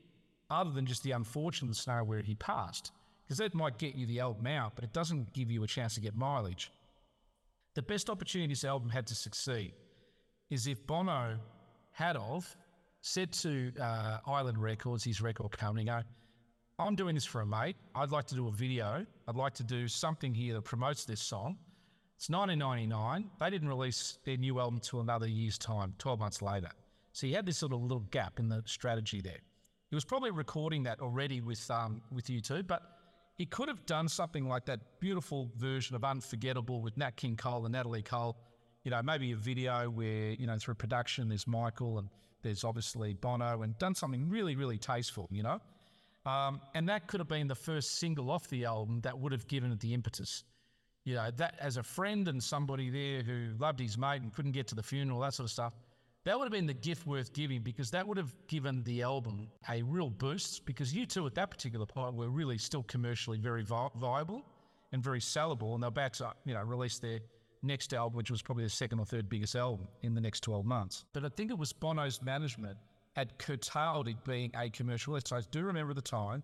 [0.51, 2.93] other than just the unfortunate scenario where he passed,
[3.25, 5.95] because that might get you the album out, but it doesn't give you a chance
[5.95, 6.71] to get mileage.
[7.75, 9.75] The best opportunity this album had to succeed
[10.51, 11.39] is if Bono
[11.93, 12.57] had of
[13.07, 16.01] said to uh, Island Records, his record company, go,
[16.81, 17.77] I'm doing this for a mate.
[17.95, 19.07] I'd like to do a video.
[19.29, 21.57] I'd like to do something here that promotes this song.
[22.17, 23.31] It's 1999.
[23.39, 26.69] They didn't release their new album until another year's time, 12 months later.
[27.13, 29.39] So he had this sort of little gap in the strategy there.
[29.89, 32.83] He was probably recording that already with um, with U2, but
[33.37, 37.67] he could have done something like that beautiful version of Unforgettable with Nat King Cole
[37.67, 38.37] and Natalie Cole.
[38.83, 42.09] You know, maybe a video where, you know, through production there's Michael and
[42.47, 45.61] there's obviously Bono and done something really, really tasteful, you know?
[46.25, 49.47] Um, and that could have been the first single off the album that would have
[49.49, 50.45] given it the impetus.
[51.05, 54.53] You know, that as a friend and somebody there who loved his mate and couldn't
[54.53, 55.73] get to the funeral, that sort of stuff,
[56.25, 59.49] that would have been the gift worth giving because that would have given the album
[59.69, 63.91] a real boost because U2 at that particular point were really still commercially very vi-
[63.97, 64.45] viable
[64.93, 67.21] and very sellable and they're about to, you know, release their
[67.63, 70.65] next album, which was probably the second or third biggest album in the next 12
[70.65, 71.05] months.
[71.13, 72.77] But I think it was Bono's management
[73.15, 75.19] had curtailed it being a commercial.
[75.25, 76.43] So I do remember the time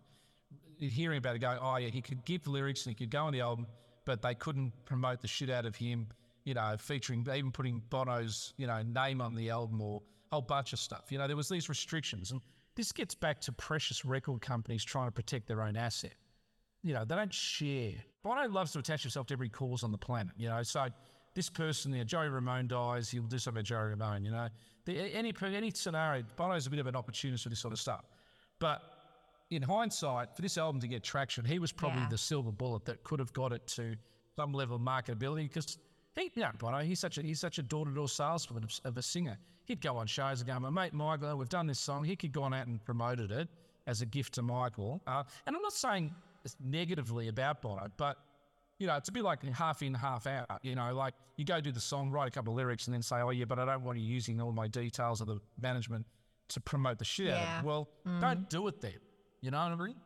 [0.78, 3.32] hearing about it going, oh yeah, he could give lyrics and he could go on
[3.32, 3.66] the album,
[4.04, 6.08] but they couldn't promote the shit out of him,
[6.44, 10.42] you know, featuring, even putting Bono's, you know, name on the album or a whole
[10.42, 11.12] bunch of stuff.
[11.12, 12.32] You know, there was these restrictions.
[12.32, 12.40] And
[12.74, 16.14] this gets back to precious record companies trying to protect their own asset.
[16.82, 17.92] You know, they don't share.
[18.22, 20.86] Bono loves to attach himself to every cause on the planet, you know, so
[21.34, 24.48] this person, you know, Joey Ramone dies, he'll do something about Joey Ramone, you know.
[24.84, 28.04] The, any, any scenario, Bono's a bit of an opportunist for this sort of stuff.
[28.58, 28.82] But
[29.50, 32.08] in hindsight, for this album to get traction, he was probably Yeah.
[32.10, 33.96] the silver bullet that could have got it to
[34.36, 35.78] some level of marketability because
[36.16, 39.02] he, you know, Bono, he's such a he's such a door-to-door salesman of, of a
[39.02, 39.38] singer.
[39.66, 42.04] He'd go on shows and go, my mate Michael, we've done this song.
[42.04, 43.48] He could go on out and promoted it
[43.86, 45.00] as a gift to Michael.
[45.06, 46.14] Uh, and I'm not saying
[46.60, 48.18] negatively about Bono, but
[48.78, 50.58] you know, it's a bit like half in, half out.
[50.62, 53.02] You know, like you go do the song, write a couple of lyrics, and then
[53.02, 56.04] say, "Oh yeah, but I don't want you using all my details of the management
[56.48, 57.88] to promote the shit out of it." Well,
[58.20, 58.98] don't do it then.
[59.40, 59.96] You know what I mean?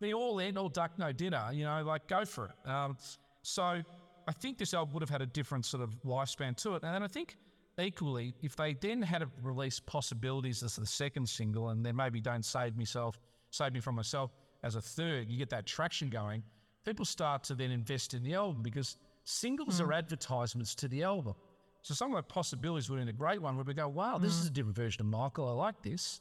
[0.00, 1.48] Be all in, all duck, no dinner.
[1.52, 2.70] You know, like go for it.
[2.70, 2.98] Um,
[3.42, 6.82] so I think this album would have had a different sort of lifespan to it,
[6.82, 7.36] and then I think
[7.80, 12.20] equally, if they then had a release possibilities as the second single, and then maybe
[12.20, 13.18] don't save myself,
[13.50, 14.32] save me from myself
[14.62, 16.42] as a third, you get that traction going.
[16.84, 21.34] People start to then invest in the album because singles are advertisements to the album.
[21.82, 24.32] So some of the possibilities were in a great one where we go, wow, this
[24.32, 25.48] is a different version of Michael.
[25.48, 26.20] I like this.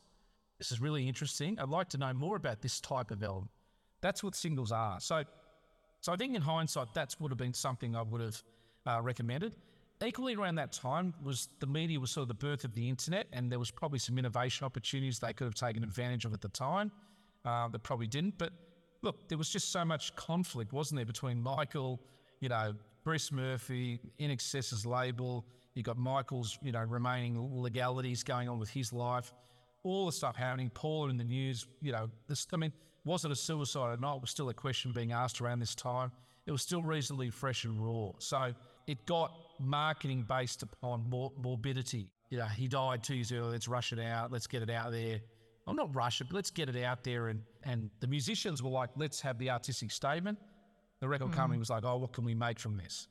[0.59, 1.57] This is really interesting.
[1.59, 3.49] I'd like to know more about this type of album.
[4.01, 4.99] That's what singles are.
[4.99, 5.23] So,
[6.01, 8.43] so I think in hindsight, that would have been something I would have
[8.85, 9.55] uh, recommended.
[10.05, 13.25] Equally around that time was the media was sort of the birth of the internet,
[13.33, 16.49] and there was probably some innovation opportunities they could have taken advantage of at the
[16.49, 16.91] time
[17.47, 18.37] uh, that probably didn't.
[18.37, 18.51] But
[19.01, 22.01] look, there was just so much conflict, wasn't there, between Michael,
[22.41, 25.45] you know, Bruce Murphy, INXS's label.
[25.73, 29.31] You got Michael's, you know, remaining legalities going on with his life,
[29.83, 30.69] all the stuff happening.
[30.71, 32.47] Paula in the news, you know, this.
[32.51, 32.73] I mean,
[33.05, 34.19] was it a suicide or not?
[34.19, 36.11] Was still a question being asked around this time.
[36.47, 38.53] It was still reasonably fresh and raw, so
[38.87, 42.09] it got marketing based upon mor- morbidity.
[42.29, 43.51] You know, he died two years earlier.
[43.51, 44.31] Let's rush it out.
[44.31, 45.21] Let's get it out there.
[45.67, 47.27] Well, not rush it, but let's get it out there.
[47.27, 50.39] And and the musicians were like, let's have the artistic statement.
[51.01, 51.33] The record hmm.
[51.33, 53.07] company was like, oh, what can we make from this?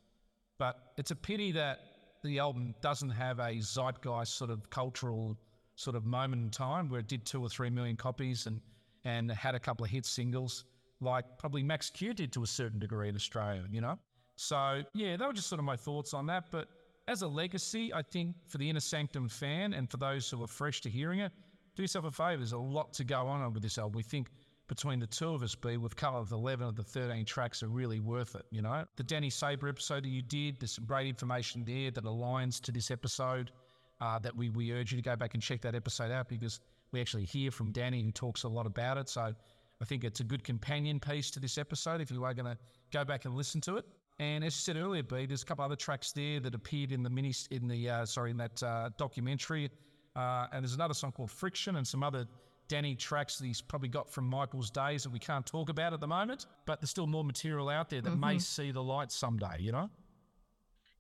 [0.59, 1.81] But it's a pity that
[2.25, 5.37] the album doesn't have a zeitgeist sort of cultural
[5.77, 8.61] sort of moment in time where it did two or three million copies and
[9.05, 10.65] and had a couple of hit singles
[11.01, 13.99] like probably Max Q did to a certain degree in Australia, you know?
[14.37, 16.47] So yeah, that were just sort of my thoughts on that.
[16.51, 16.69] But
[17.07, 20.49] as a legacy, I think for the Inner Sanctum fan and for those who are
[20.49, 21.33] fresh to hearing it,
[21.77, 22.39] do yourself a favour.
[22.39, 23.97] There's a lot to go on with this album.
[23.97, 24.31] We think
[24.67, 28.01] between the two of us, B, we've covered 11 of the 13 tracks are really
[28.01, 28.85] worth it, you know?
[28.97, 32.73] The Danny Saber episode that you did, there's some great information there that aligns to
[32.73, 33.53] this episode
[34.01, 36.61] uh, that we, we urge you to go back and check that episode out because
[36.93, 39.09] we actually hear from Danny who talks a lot about it.
[39.09, 39.35] So
[39.81, 42.59] I think it's a good companion piece to this episode if you are going to
[42.93, 43.85] go back and listen to it.
[44.19, 47.03] And as you said earlier, B, there's a couple other tracks there that appeared in
[47.03, 49.71] the mini, in the uh, sorry, in that uh, documentary.
[50.17, 52.27] Uh, and there's another song called Friction and some other
[52.69, 56.01] Danny tracks that he's probably got from Michael's days that we can't talk about at
[56.01, 56.47] the moment.
[56.65, 59.91] But there's still more material out there that may see the light someday, you know?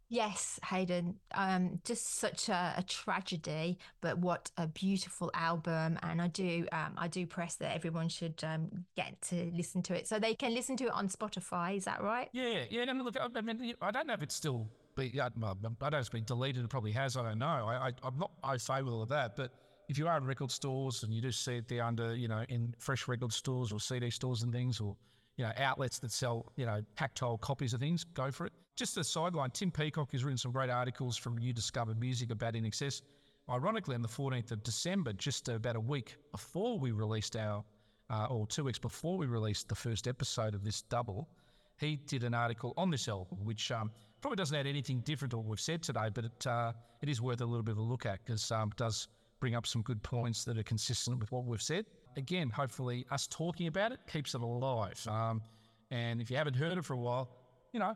[0.08, 1.16] Yes, Hayden.
[1.34, 5.98] Um, just such a, a tragedy, but what a beautiful album.
[6.02, 9.96] And I do, um, I do press that everyone should um, get to listen to
[9.96, 11.76] it, so they can listen to it on Spotify.
[11.76, 12.28] Is that right?
[12.32, 12.84] Yeah, yeah.
[12.84, 14.68] No, look, I mean, I don't know if it's still.
[14.96, 16.64] Be, I don't know it's been deleted.
[16.64, 17.16] It probably has.
[17.16, 17.46] I don't know.
[17.46, 19.36] I, I, I'm not I all of that.
[19.36, 19.52] But
[19.88, 22.44] if you are in record stores and you do see it there under, you know,
[22.48, 24.96] in fresh record stores or CD stores and things, or
[25.36, 28.52] you know, outlets that sell, you know, tactile copies of things, go for it.
[28.74, 29.50] Just a sideline.
[29.50, 33.02] Tim Peacock has written some great articles from uDiscover Music about INXS.
[33.48, 37.64] Ironically, on the 14th of December, just about a week before we released our,
[38.10, 41.28] uh, or two weeks before we released the first episode of this double,
[41.78, 43.90] he did an article on this album, which um,
[44.20, 46.72] probably doesn't add anything different to what we've said today, but it, uh,
[47.02, 49.08] it is worth a little bit of a look at because um, it does
[49.40, 51.84] bring up some good points that are consistent with what we've said.
[52.16, 55.06] Again, hopefully, us talking about it keeps it alive.
[55.06, 55.42] Um,
[55.90, 57.30] and if you haven't heard it for a while,
[57.72, 57.94] you know,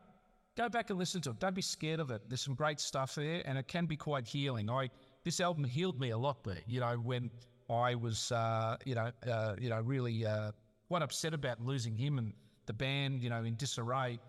[0.56, 1.40] go back and listen to it.
[1.40, 2.22] Don't be scared of it.
[2.28, 4.68] There's some great stuff there, and it can be quite healing.
[4.68, 4.90] I
[5.24, 6.60] this album healed me a lot there.
[6.66, 7.30] You know, when
[7.70, 10.52] I was, uh, you know, uh, you know, really uh,
[10.88, 12.32] quite upset about losing him and
[12.70, 14.20] the band, you know, in disarray.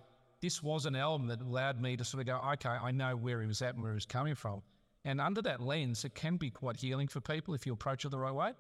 [0.42, 3.40] This was an album that allowed me to sort of go, okay, I know where
[3.40, 4.64] he was at and where he was coming from.
[5.06, 8.10] And under that lens, it can be quite healing for people if you approach it
[8.10, 8.54] the right way.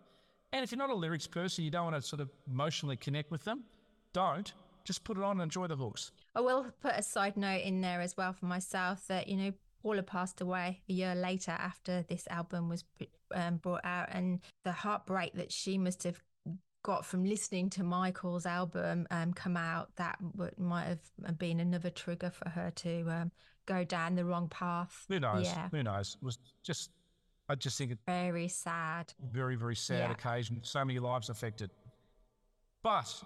[0.53, 3.31] And if you're not a lyrics person, you don't want to sort of emotionally connect
[3.31, 3.63] with them,
[4.13, 4.53] don't.
[4.83, 6.11] Just put it on and enjoy the hooks.
[6.35, 9.51] I will put a side note in there as well for myself that, you know,
[9.81, 12.83] Paula passed away a year later after this album was
[13.33, 16.21] um, brought out, and the heartbreak that she must have
[16.83, 21.89] got from listening to Michael's album um, come out, that w- might have been another
[21.89, 23.31] trigger for her to um,
[23.65, 25.05] go down the wrong path.
[25.09, 25.45] Who knows?
[25.45, 25.69] Yeah.
[25.71, 26.17] Who knows?
[26.21, 26.89] It was just,
[27.49, 29.13] I just think it's Very sad.
[29.31, 30.11] very, very sad Yeah.
[30.11, 30.59] occasion.
[30.63, 31.69] So many lives affected.
[32.83, 33.23] But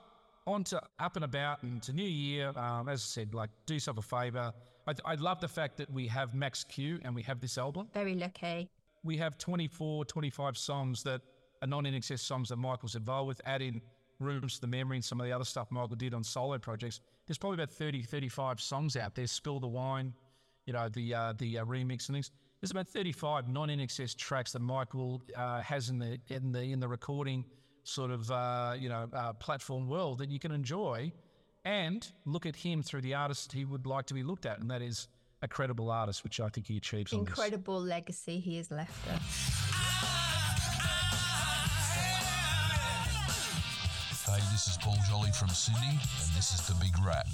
[0.48, 3.74] on to up and about and to New Year, um, as I said, like do
[3.76, 4.54] yourself a favour.
[4.88, 7.88] I, I love the fact that we have Max Q and we have this album.
[7.94, 8.70] Very lucky.
[9.04, 11.22] we have 24, 25 songs that
[11.62, 13.82] are INXS songs that Michael's involved with, add in
[14.20, 17.02] Rooms to the Memory and some of the other stuff Michael did on solo projects.
[17.28, 19.28] There's probably about 30, 35 songs out there.
[19.28, 20.14] Spill the Wine,
[20.66, 22.32] you know, the uh, the uh, remix and things.
[22.62, 23.86] There's about 35 non in
[24.18, 27.46] tracks that Michael uh, has in the in the in the recording
[27.84, 31.12] sort of uh, you know uh, platform world that you can enjoy
[31.66, 34.70] and look at him through the artist he would like to be looked at, and
[34.70, 35.08] that is
[35.42, 37.12] a credible artist, which I think he achieves.
[37.14, 39.65] Incredible legacy he has left us.
[44.36, 47.26] Hey, this is Paul Jolly from Sydney, and this is The Big Rat.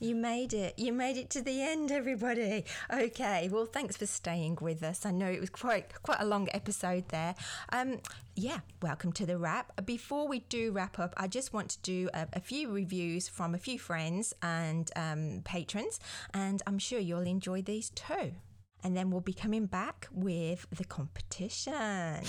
[0.00, 0.76] You made it.
[0.76, 2.64] You made it to the end, everybody.
[2.92, 3.48] Okay.
[3.52, 5.06] Well, thanks for staying with us.
[5.06, 7.36] I know it was quite quite a long episode there.
[7.72, 7.98] Um,
[8.34, 8.60] yeah.
[8.82, 9.86] Welcome to the wrap.
[9.86, 13.54] Before we do wrap up, I just want to do a, a few reviews from
[13.54, 16.00] a few friends and um, patrons,
[16.34, 18.32] and I'm sure you'll enjoy these too.
[18.86, 22.22] And then we'll be coming back with the competition.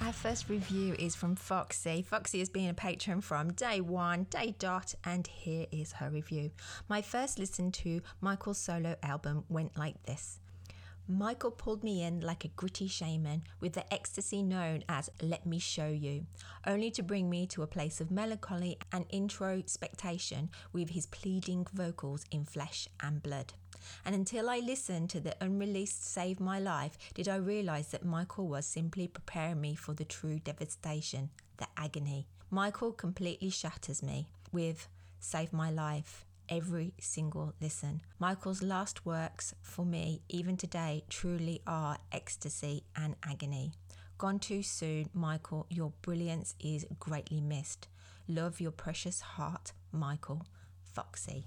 [0.00, 2.02] Our first review is from Foxy.
[2.02, 6.50] Foxy has been a patron from day one, day dot, and here is her review.
[6.88, 10.40] My first listen to Michael's solo album went like this.
[11.12, 15.58] Michael pulled me in like a gritty shaman with the ecstasy known as Let Me
[15.58, 16.24] Show You,
[16.66, 22.24] only to bring me to a place of melancholy and introspection with his pleading vocals
[22.30, 23.52] in flesh and blood.
[24.06, 28.48] And until I listened to the unreleased Save My Life, did I realise that Michael
[28.48, 31.28] was simply preparing me for the true devastation,
[31.58, 32.26] the agony.
[32.50, 34.88] Michael completely shatters me with
[35.20, 38.02] Save My Life every single listen.
[38.18, 43.72] Michael's last works for me, even today, truly are ecstasy and agony.
[44.18, 47.88] Gone too soon, Michael, your brilliance is greatly missed.
[48.28, 50.42] Love your precious heart, Michael.
[50.94, 51.46] Foxy.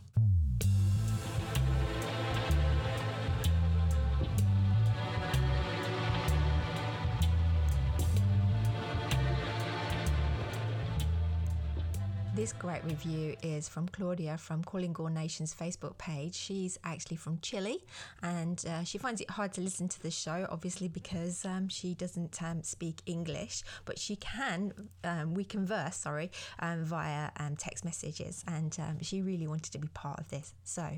[12.35, 16.35] This great review is from Claudia from Calling All Nations Facebook page.
[16.35, 17.81] She's actually from Chile
[18.21, 21.93] and uh, she finds it hard to listen to the show, obviously, because um, she
[21.93, 24.73] doesn't um, speak English, but she can,
[25.05, 26.29] um, we converse, sorry,
[26.59, 28.43] um, via um, text messages.
[28.49, 30.53] And um, she really wanted to be part of this.
[30.65, 30.89] So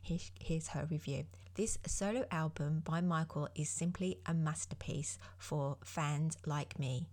[0.00, 1.26] here, here's her review.
[1.56, 7.08] This solo album by Michael is simply a masterpiece for fans like me.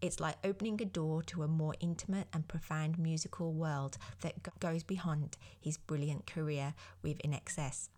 [0.00, 4.82] It's like opening a door to a more intimate and profound musical world that goes
[4.82, 7.88] beyond his brilliant career with INXS.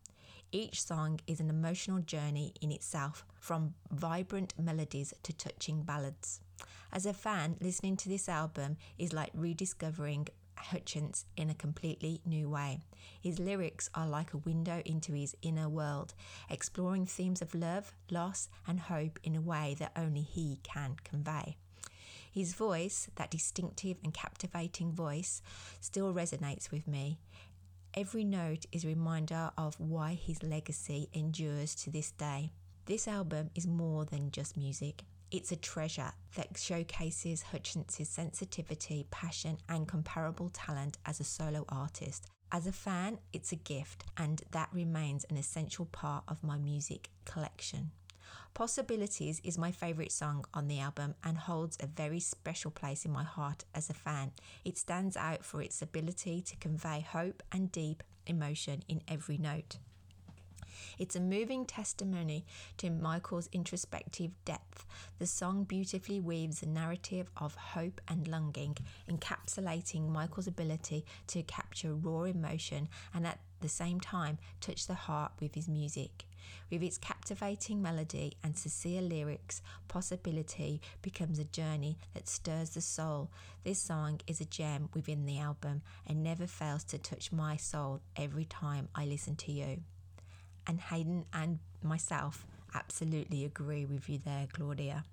[0.52, 6.40] Each song is an emotional journey in itself, from vibrant melodies to touching ballads.
[6.92, 12.48] As a fan, listening to this album is like rediscovering Hutchence in a completely new
[12.48, 12.80] way.
[13.20, 16.14] His lyrics are like a window into his inner world,
[16.48, 21.56] exploring themes of love, loss, and hope in a way that only he can convey.
[22.36, 25.40] His voice, that distinctive and captivating voice,
[25.80, 27.18] still resonates with me.
[27.94, 32.52] Every note is a reminder of why his legacy endures to this day.
[32.84, 35.04] This album is more than just music.
[35.30, 42.26] It's a treasure that showcases Hutchence's sensitivity, passion, and comparable talent as a solo artist.
[42.52, 47.08] As a fan, it's a gift, and that remains an essential part of my music
[47.24, 47.92] collection.
[48.54, 53.12] Possibilities is my favourite song on the album and holds a very special place in
[53.12, 54.32] my heart as a fan.
[54.64, 59.78] It stands out for its ability to convey hope and deep emotion in every note.
[60.98, 62.46] It's a moving testimony
[62.78, 64.86] to Michael's introspective depth.
[65.18, 68.76] The song beautifully weaves a narrative of hope and longing,
[69.10, 75.32] encapsulating Michael's ability to capture raw emotion and at the same time touch the heart
[75.40, 76.24] with his music.
[76.70, 83.30] With its captivating melody and sincere lyrics, Possibility becomes a journey that stirs the soul.
[83.64, 88.00] This song is a gem within the album and never fails to touch my soul
[88.16, 89.80] every time I listen to you.
[90.66, 95.04] And Hayden and myself absolutely agree with you there, Claudia.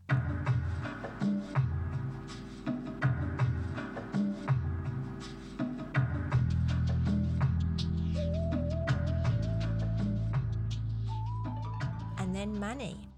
[12.63, 13.09] Manny.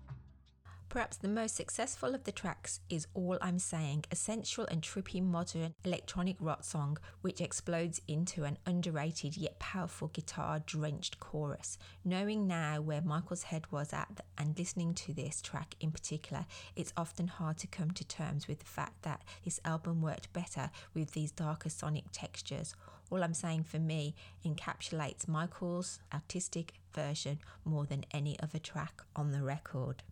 [0.89, 5.22] Perhaps the most successful of the tracks is All I'm Saying, a sensual and trippy
[5.22, 11.77] modern electronic rock song which explodes into an underrated yet powerful guitar drenched chorus.
[12.03, 16.93] Knowing now where Michael's head was at and listening to this track in particular, it's
[16.97, 21.11] often hard to come to terms with the fact that this album worked better with
[21.11, 22.73] these darker sonic textures.
[23.10, 24.15] All I'm saying for me
[24.45, 30.03] encapsulates Michael's artistic version more than any other track on the record.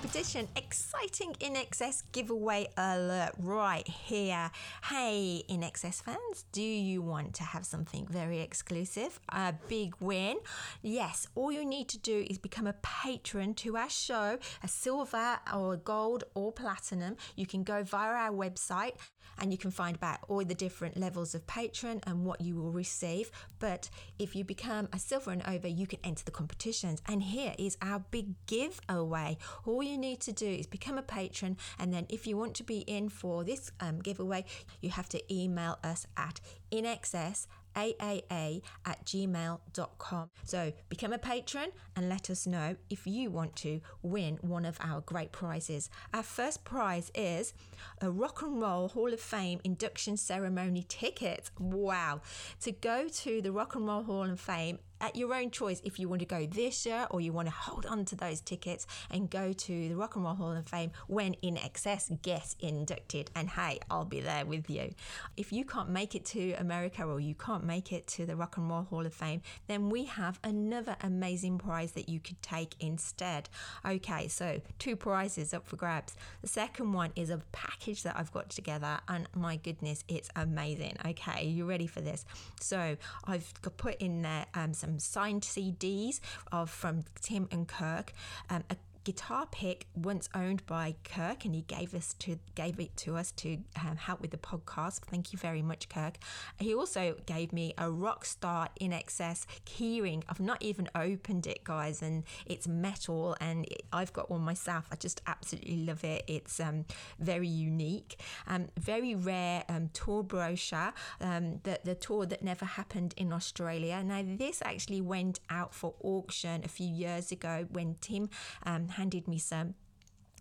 [0.00, 0.46] Competition.
[0.54, 4.48] Exciting INXS giveaway alert right here.
[4.84, 9.18] Hey, INXS fans, do you want to have something very exclusive?
[9.30, 10.36] A big win?
[10.82, 15.40] Yes, all you need to do is become a patron to our show, a silver
[15.52, 17.16] or gold or platinum.
[17.34, 18.92] You can go via our website
[19.38, 22.70] and you can find about all the different levels of patron and what you will
[22.70, 23.30] receive.
[23.58, 27.02] But if you become a silver and over, you can enter the competitions.
[27.06, 29.38] And here is our big giveaway.
[29.66, 32.64] All you need to do is become a patron, and then if you want to
[32.64, 34.44] be in for this um, giveaway,
[34.80, 36.40] you have to email us at
[36.70, 37.46] INXS
[37.76, 40.30] aaa at gmail.com.
[40.44, 44.78] So become a patron and let us know if you want to win one of
[44.80, 45.90] our great prizes.
[46.12, 47.54] Our first prize is
[48.00, 51.50] a Rock and Roll Hall of Fame induction ceremony ticket.
[51.58, 52.20] Wow.
[52.62, 55.98] To go to the Rock and Roll Hall of Fame at your own choice if
[55.98, 58.86] you want to go this year or you want to hold on to those tickets
[59.10, 63.30] and go to the Rock and Roll Hall of Fame when INXS gets inducted.
[63.34, 64.92] And hey, I'll be there with you.
[65.36, 68.56] If you can't make it to America or you can't make it to the Rock
[68.56, 72.74] and Roll Hall of Fame, then we have another amazing prize that you could take
[72.80, 73.48] instead.
[73.86, 76.16] Okay, so two prizes up for grabs.
[76.42, 80.96] The second one is a package that I've got together, and my goodness, it's amazing.
[81.06, 82.24] Okay, you ready for this?
[82.60, 86.20] So I've put in there um, some signed CDs
[86.50, 88.12] of from Tim and Kirk,
[88.48, 92.96] um, a guitar pick once owned by Kirk, and he gave us to gave it
[92.98, 95.00] to us to um, help with the podcast.
[95.00, 96.18] Thank you very much, Kirk.
[96.58, 100.22] He also gave me a Rockstar INXS keyring.
[100.28, 104.88] I've not even opened it, guys, and it's metal, and it, I've got one myself.
[104.92, 106.24] I just absolutely love it.
[106.26, 106.84] It's um,
[107.18, 110.92] very unique, um, very rare um, tour brochure.
[111.20, 114.02] Um, the the tour that never happened in Australia.
[114.04, 118.28] Now this actually went out for auction a few years ago when Tim
[118.64, 119.74] um, handed me some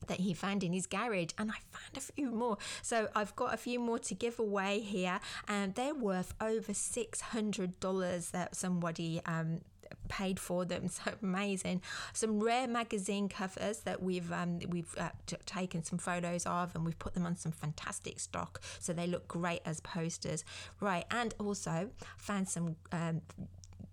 [0.05, 2.57] that he found in his garage and I found a few more.
[2.81, 8.31] So I've got a few more to give away here and they're worth over $600
[8.31, 9.61] that somebody um,
[10.09, 10.87] paid for them.
[10.97, 11.81] So amazing.
[12.13, 16.85] Some rare magazine covers that we've um, we've uh, t- taken some photos of and
[16.85, 20.43] we've put them on some fantastic stock so they look great as posters.
[20.79, 23.21] Right and also found some um,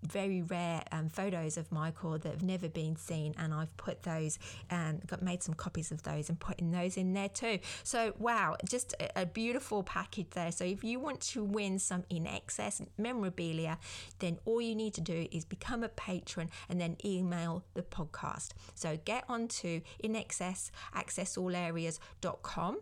[0.05, 4.39] very rare um, photos of Michael that have never been seen, and I've put those
[4.69, 7.59] and got made some copies of those and putting those in there too.
[7.83, 10.51] So wow, just a, a beautiful package there.
[10.51, 13.77] So if you want to win some INXS memorabilia,
[14.19, 18.49] then all you need to do is become a patron and then email the podcast.
[18.73, 22.77] So get onto INXS accessallAreas.com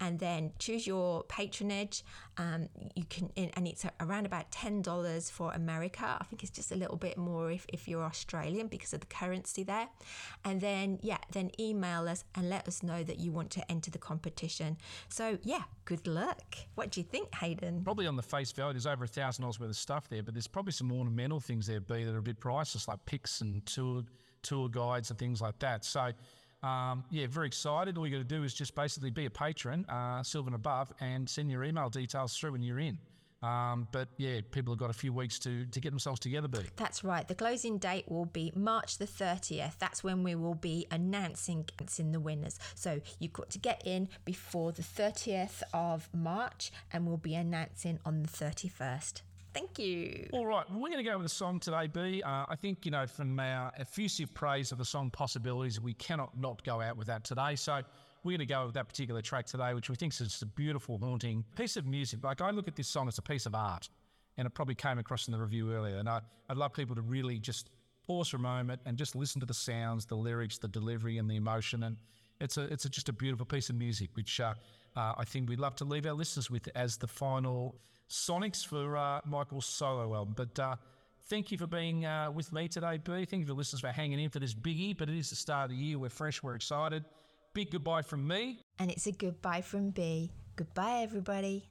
[0.00, 2.04] and then choose your patronage.
[2.38, 6.16] Um, you can and it's around about ten dollars for America.
[6.20, 9.06] I think it's just a little bit more if, if you're Australian because of the
[9.06, 9.88] currency there.
[10.44, 13.90] And then yeah, then email us and let us know that you want to enter
[13.90, 14.78] the competition.
[15.08, 16.56] So yeah, good luck.
[16.74, 17.82] What do you think, Hayden?
[17.84, 20.34] Probably on the face value, there's over a thousand dollars worth of stuff there, but
[20.34, 23.64] there's probably some ornamental things there, B, that are a bit priceless, like picks and
[23.66, 24.02] tour
[24.42, 25.84] tour guides and things like that.
[25.84, 26.12] So.
[26.62, 27.98] Um, yeah, very excited.
[27.98, 30.92] All you got to do is just basically be a patron, uh, silver and above,
[31.00, 32.98] and send your email details through when you're in.
[33.42, 36.60] Um, but yeah, people have got a few weeks to, to get themselves together, B.
[36.76, 37.26] That's right.
[37.26, 39.78] The closing date will be March the 30th.
[39.78, 41.68] That's when we will be announcing
[41.98, 42.60] in the winners.
[42.76, 47.98] So you've got to get in before the 30th of March, and we'll be announcing
[48.06, 49.22] on the 31st.
[49.54, 50.28] Thank you.
[50.32, 52.22] All right, well, we're going to go with a song today, B.
[52.22, 56.38] Uh, I think, you know, from our effusive praise of the song Possibilities, we cannot
[56.38, 57.54] not go out with that today.
[57.56, 57.82] So
[58.24, 60.46] we're going to go with that particular track today, which we think is just a
[60.46, 62.24] beautiful, haunting piece of music.
[62.24, 63.90] Like, I look at this song as a piece of art,
[64.38, 65.98] and it probably came across in the review earlier.
[65.98, 67.68] And I, I'd love people to really just
[68.06, 71.30] pause for a moment and just listen to the sounds, the lyrics, the delivery, and
[71.30, 71.82] the emotion.
[71.82, 71.96] And
[72.40, 74.54] it's a, it's a, just a beautiful piece of music, which uh,
[74.96, 77.76] uh, I think we'd love to leave our listeners with as the final
[78.08, 80.34] Sonics for uh, Michael's solo album.
[80.36, 80.76] But uh,
[81.28, 83.24] thank you for being uh, with me today, B.
[83.24, 84.96] Thank you for listeners for hanging in for this biggie.
[84.96, 85.98] But it is the start of the year.
[85.98, 86.42] We're fresh.
[86.42, 87.04] We're excited.
[87.54, 88.60] Big goodbye from me.
[88.78, 90.30] And it's a goodbye from B.
[90.56, 91.68] Goodbye, everybody.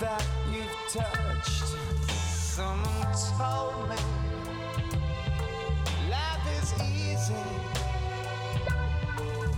[0.00, 1.64] that you've touched.
[2.08, 3.96] Someone told me
[6.08, 7.34] life is easy,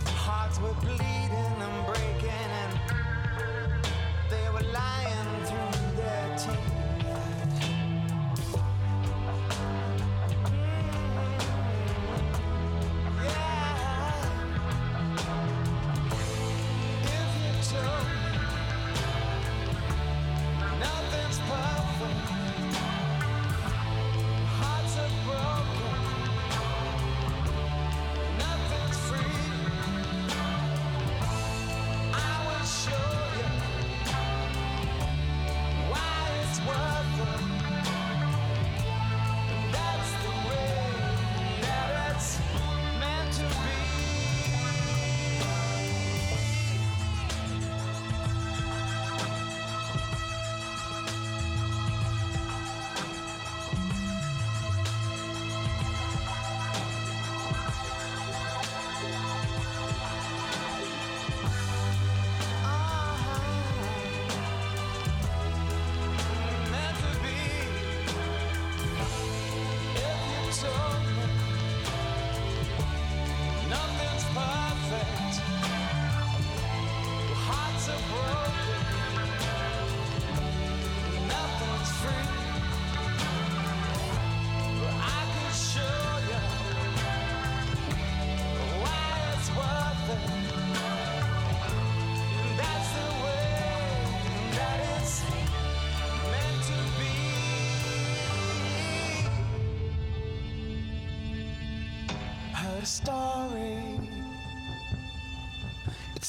[0.06, 1.61] hearts were bleeding.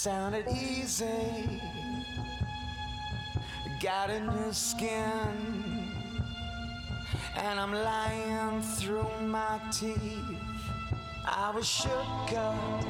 [0.03, 1.61] sounded easy.
[3.80, 5.31] Got a new skin,
[7.38, 9.95] and I'm lying through my teeth.
[11.23, 12.84] I was shook up,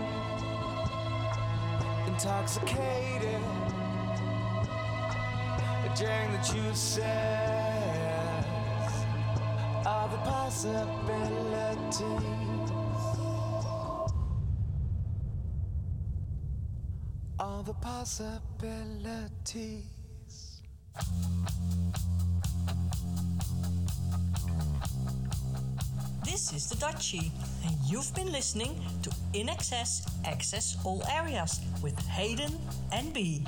[2.07, 3.43] intoxicated
[5.95, 6.97] during the juices
[9.85, 10.93] of the possibility.
[17.65, 19.85] the possibilities.
[26.25, 27.31] This is the Dutchie,
[27.65, 32.59] and you've been listening to INXS Access All Areas with Hayden
[32.91, 33.45] and Bee.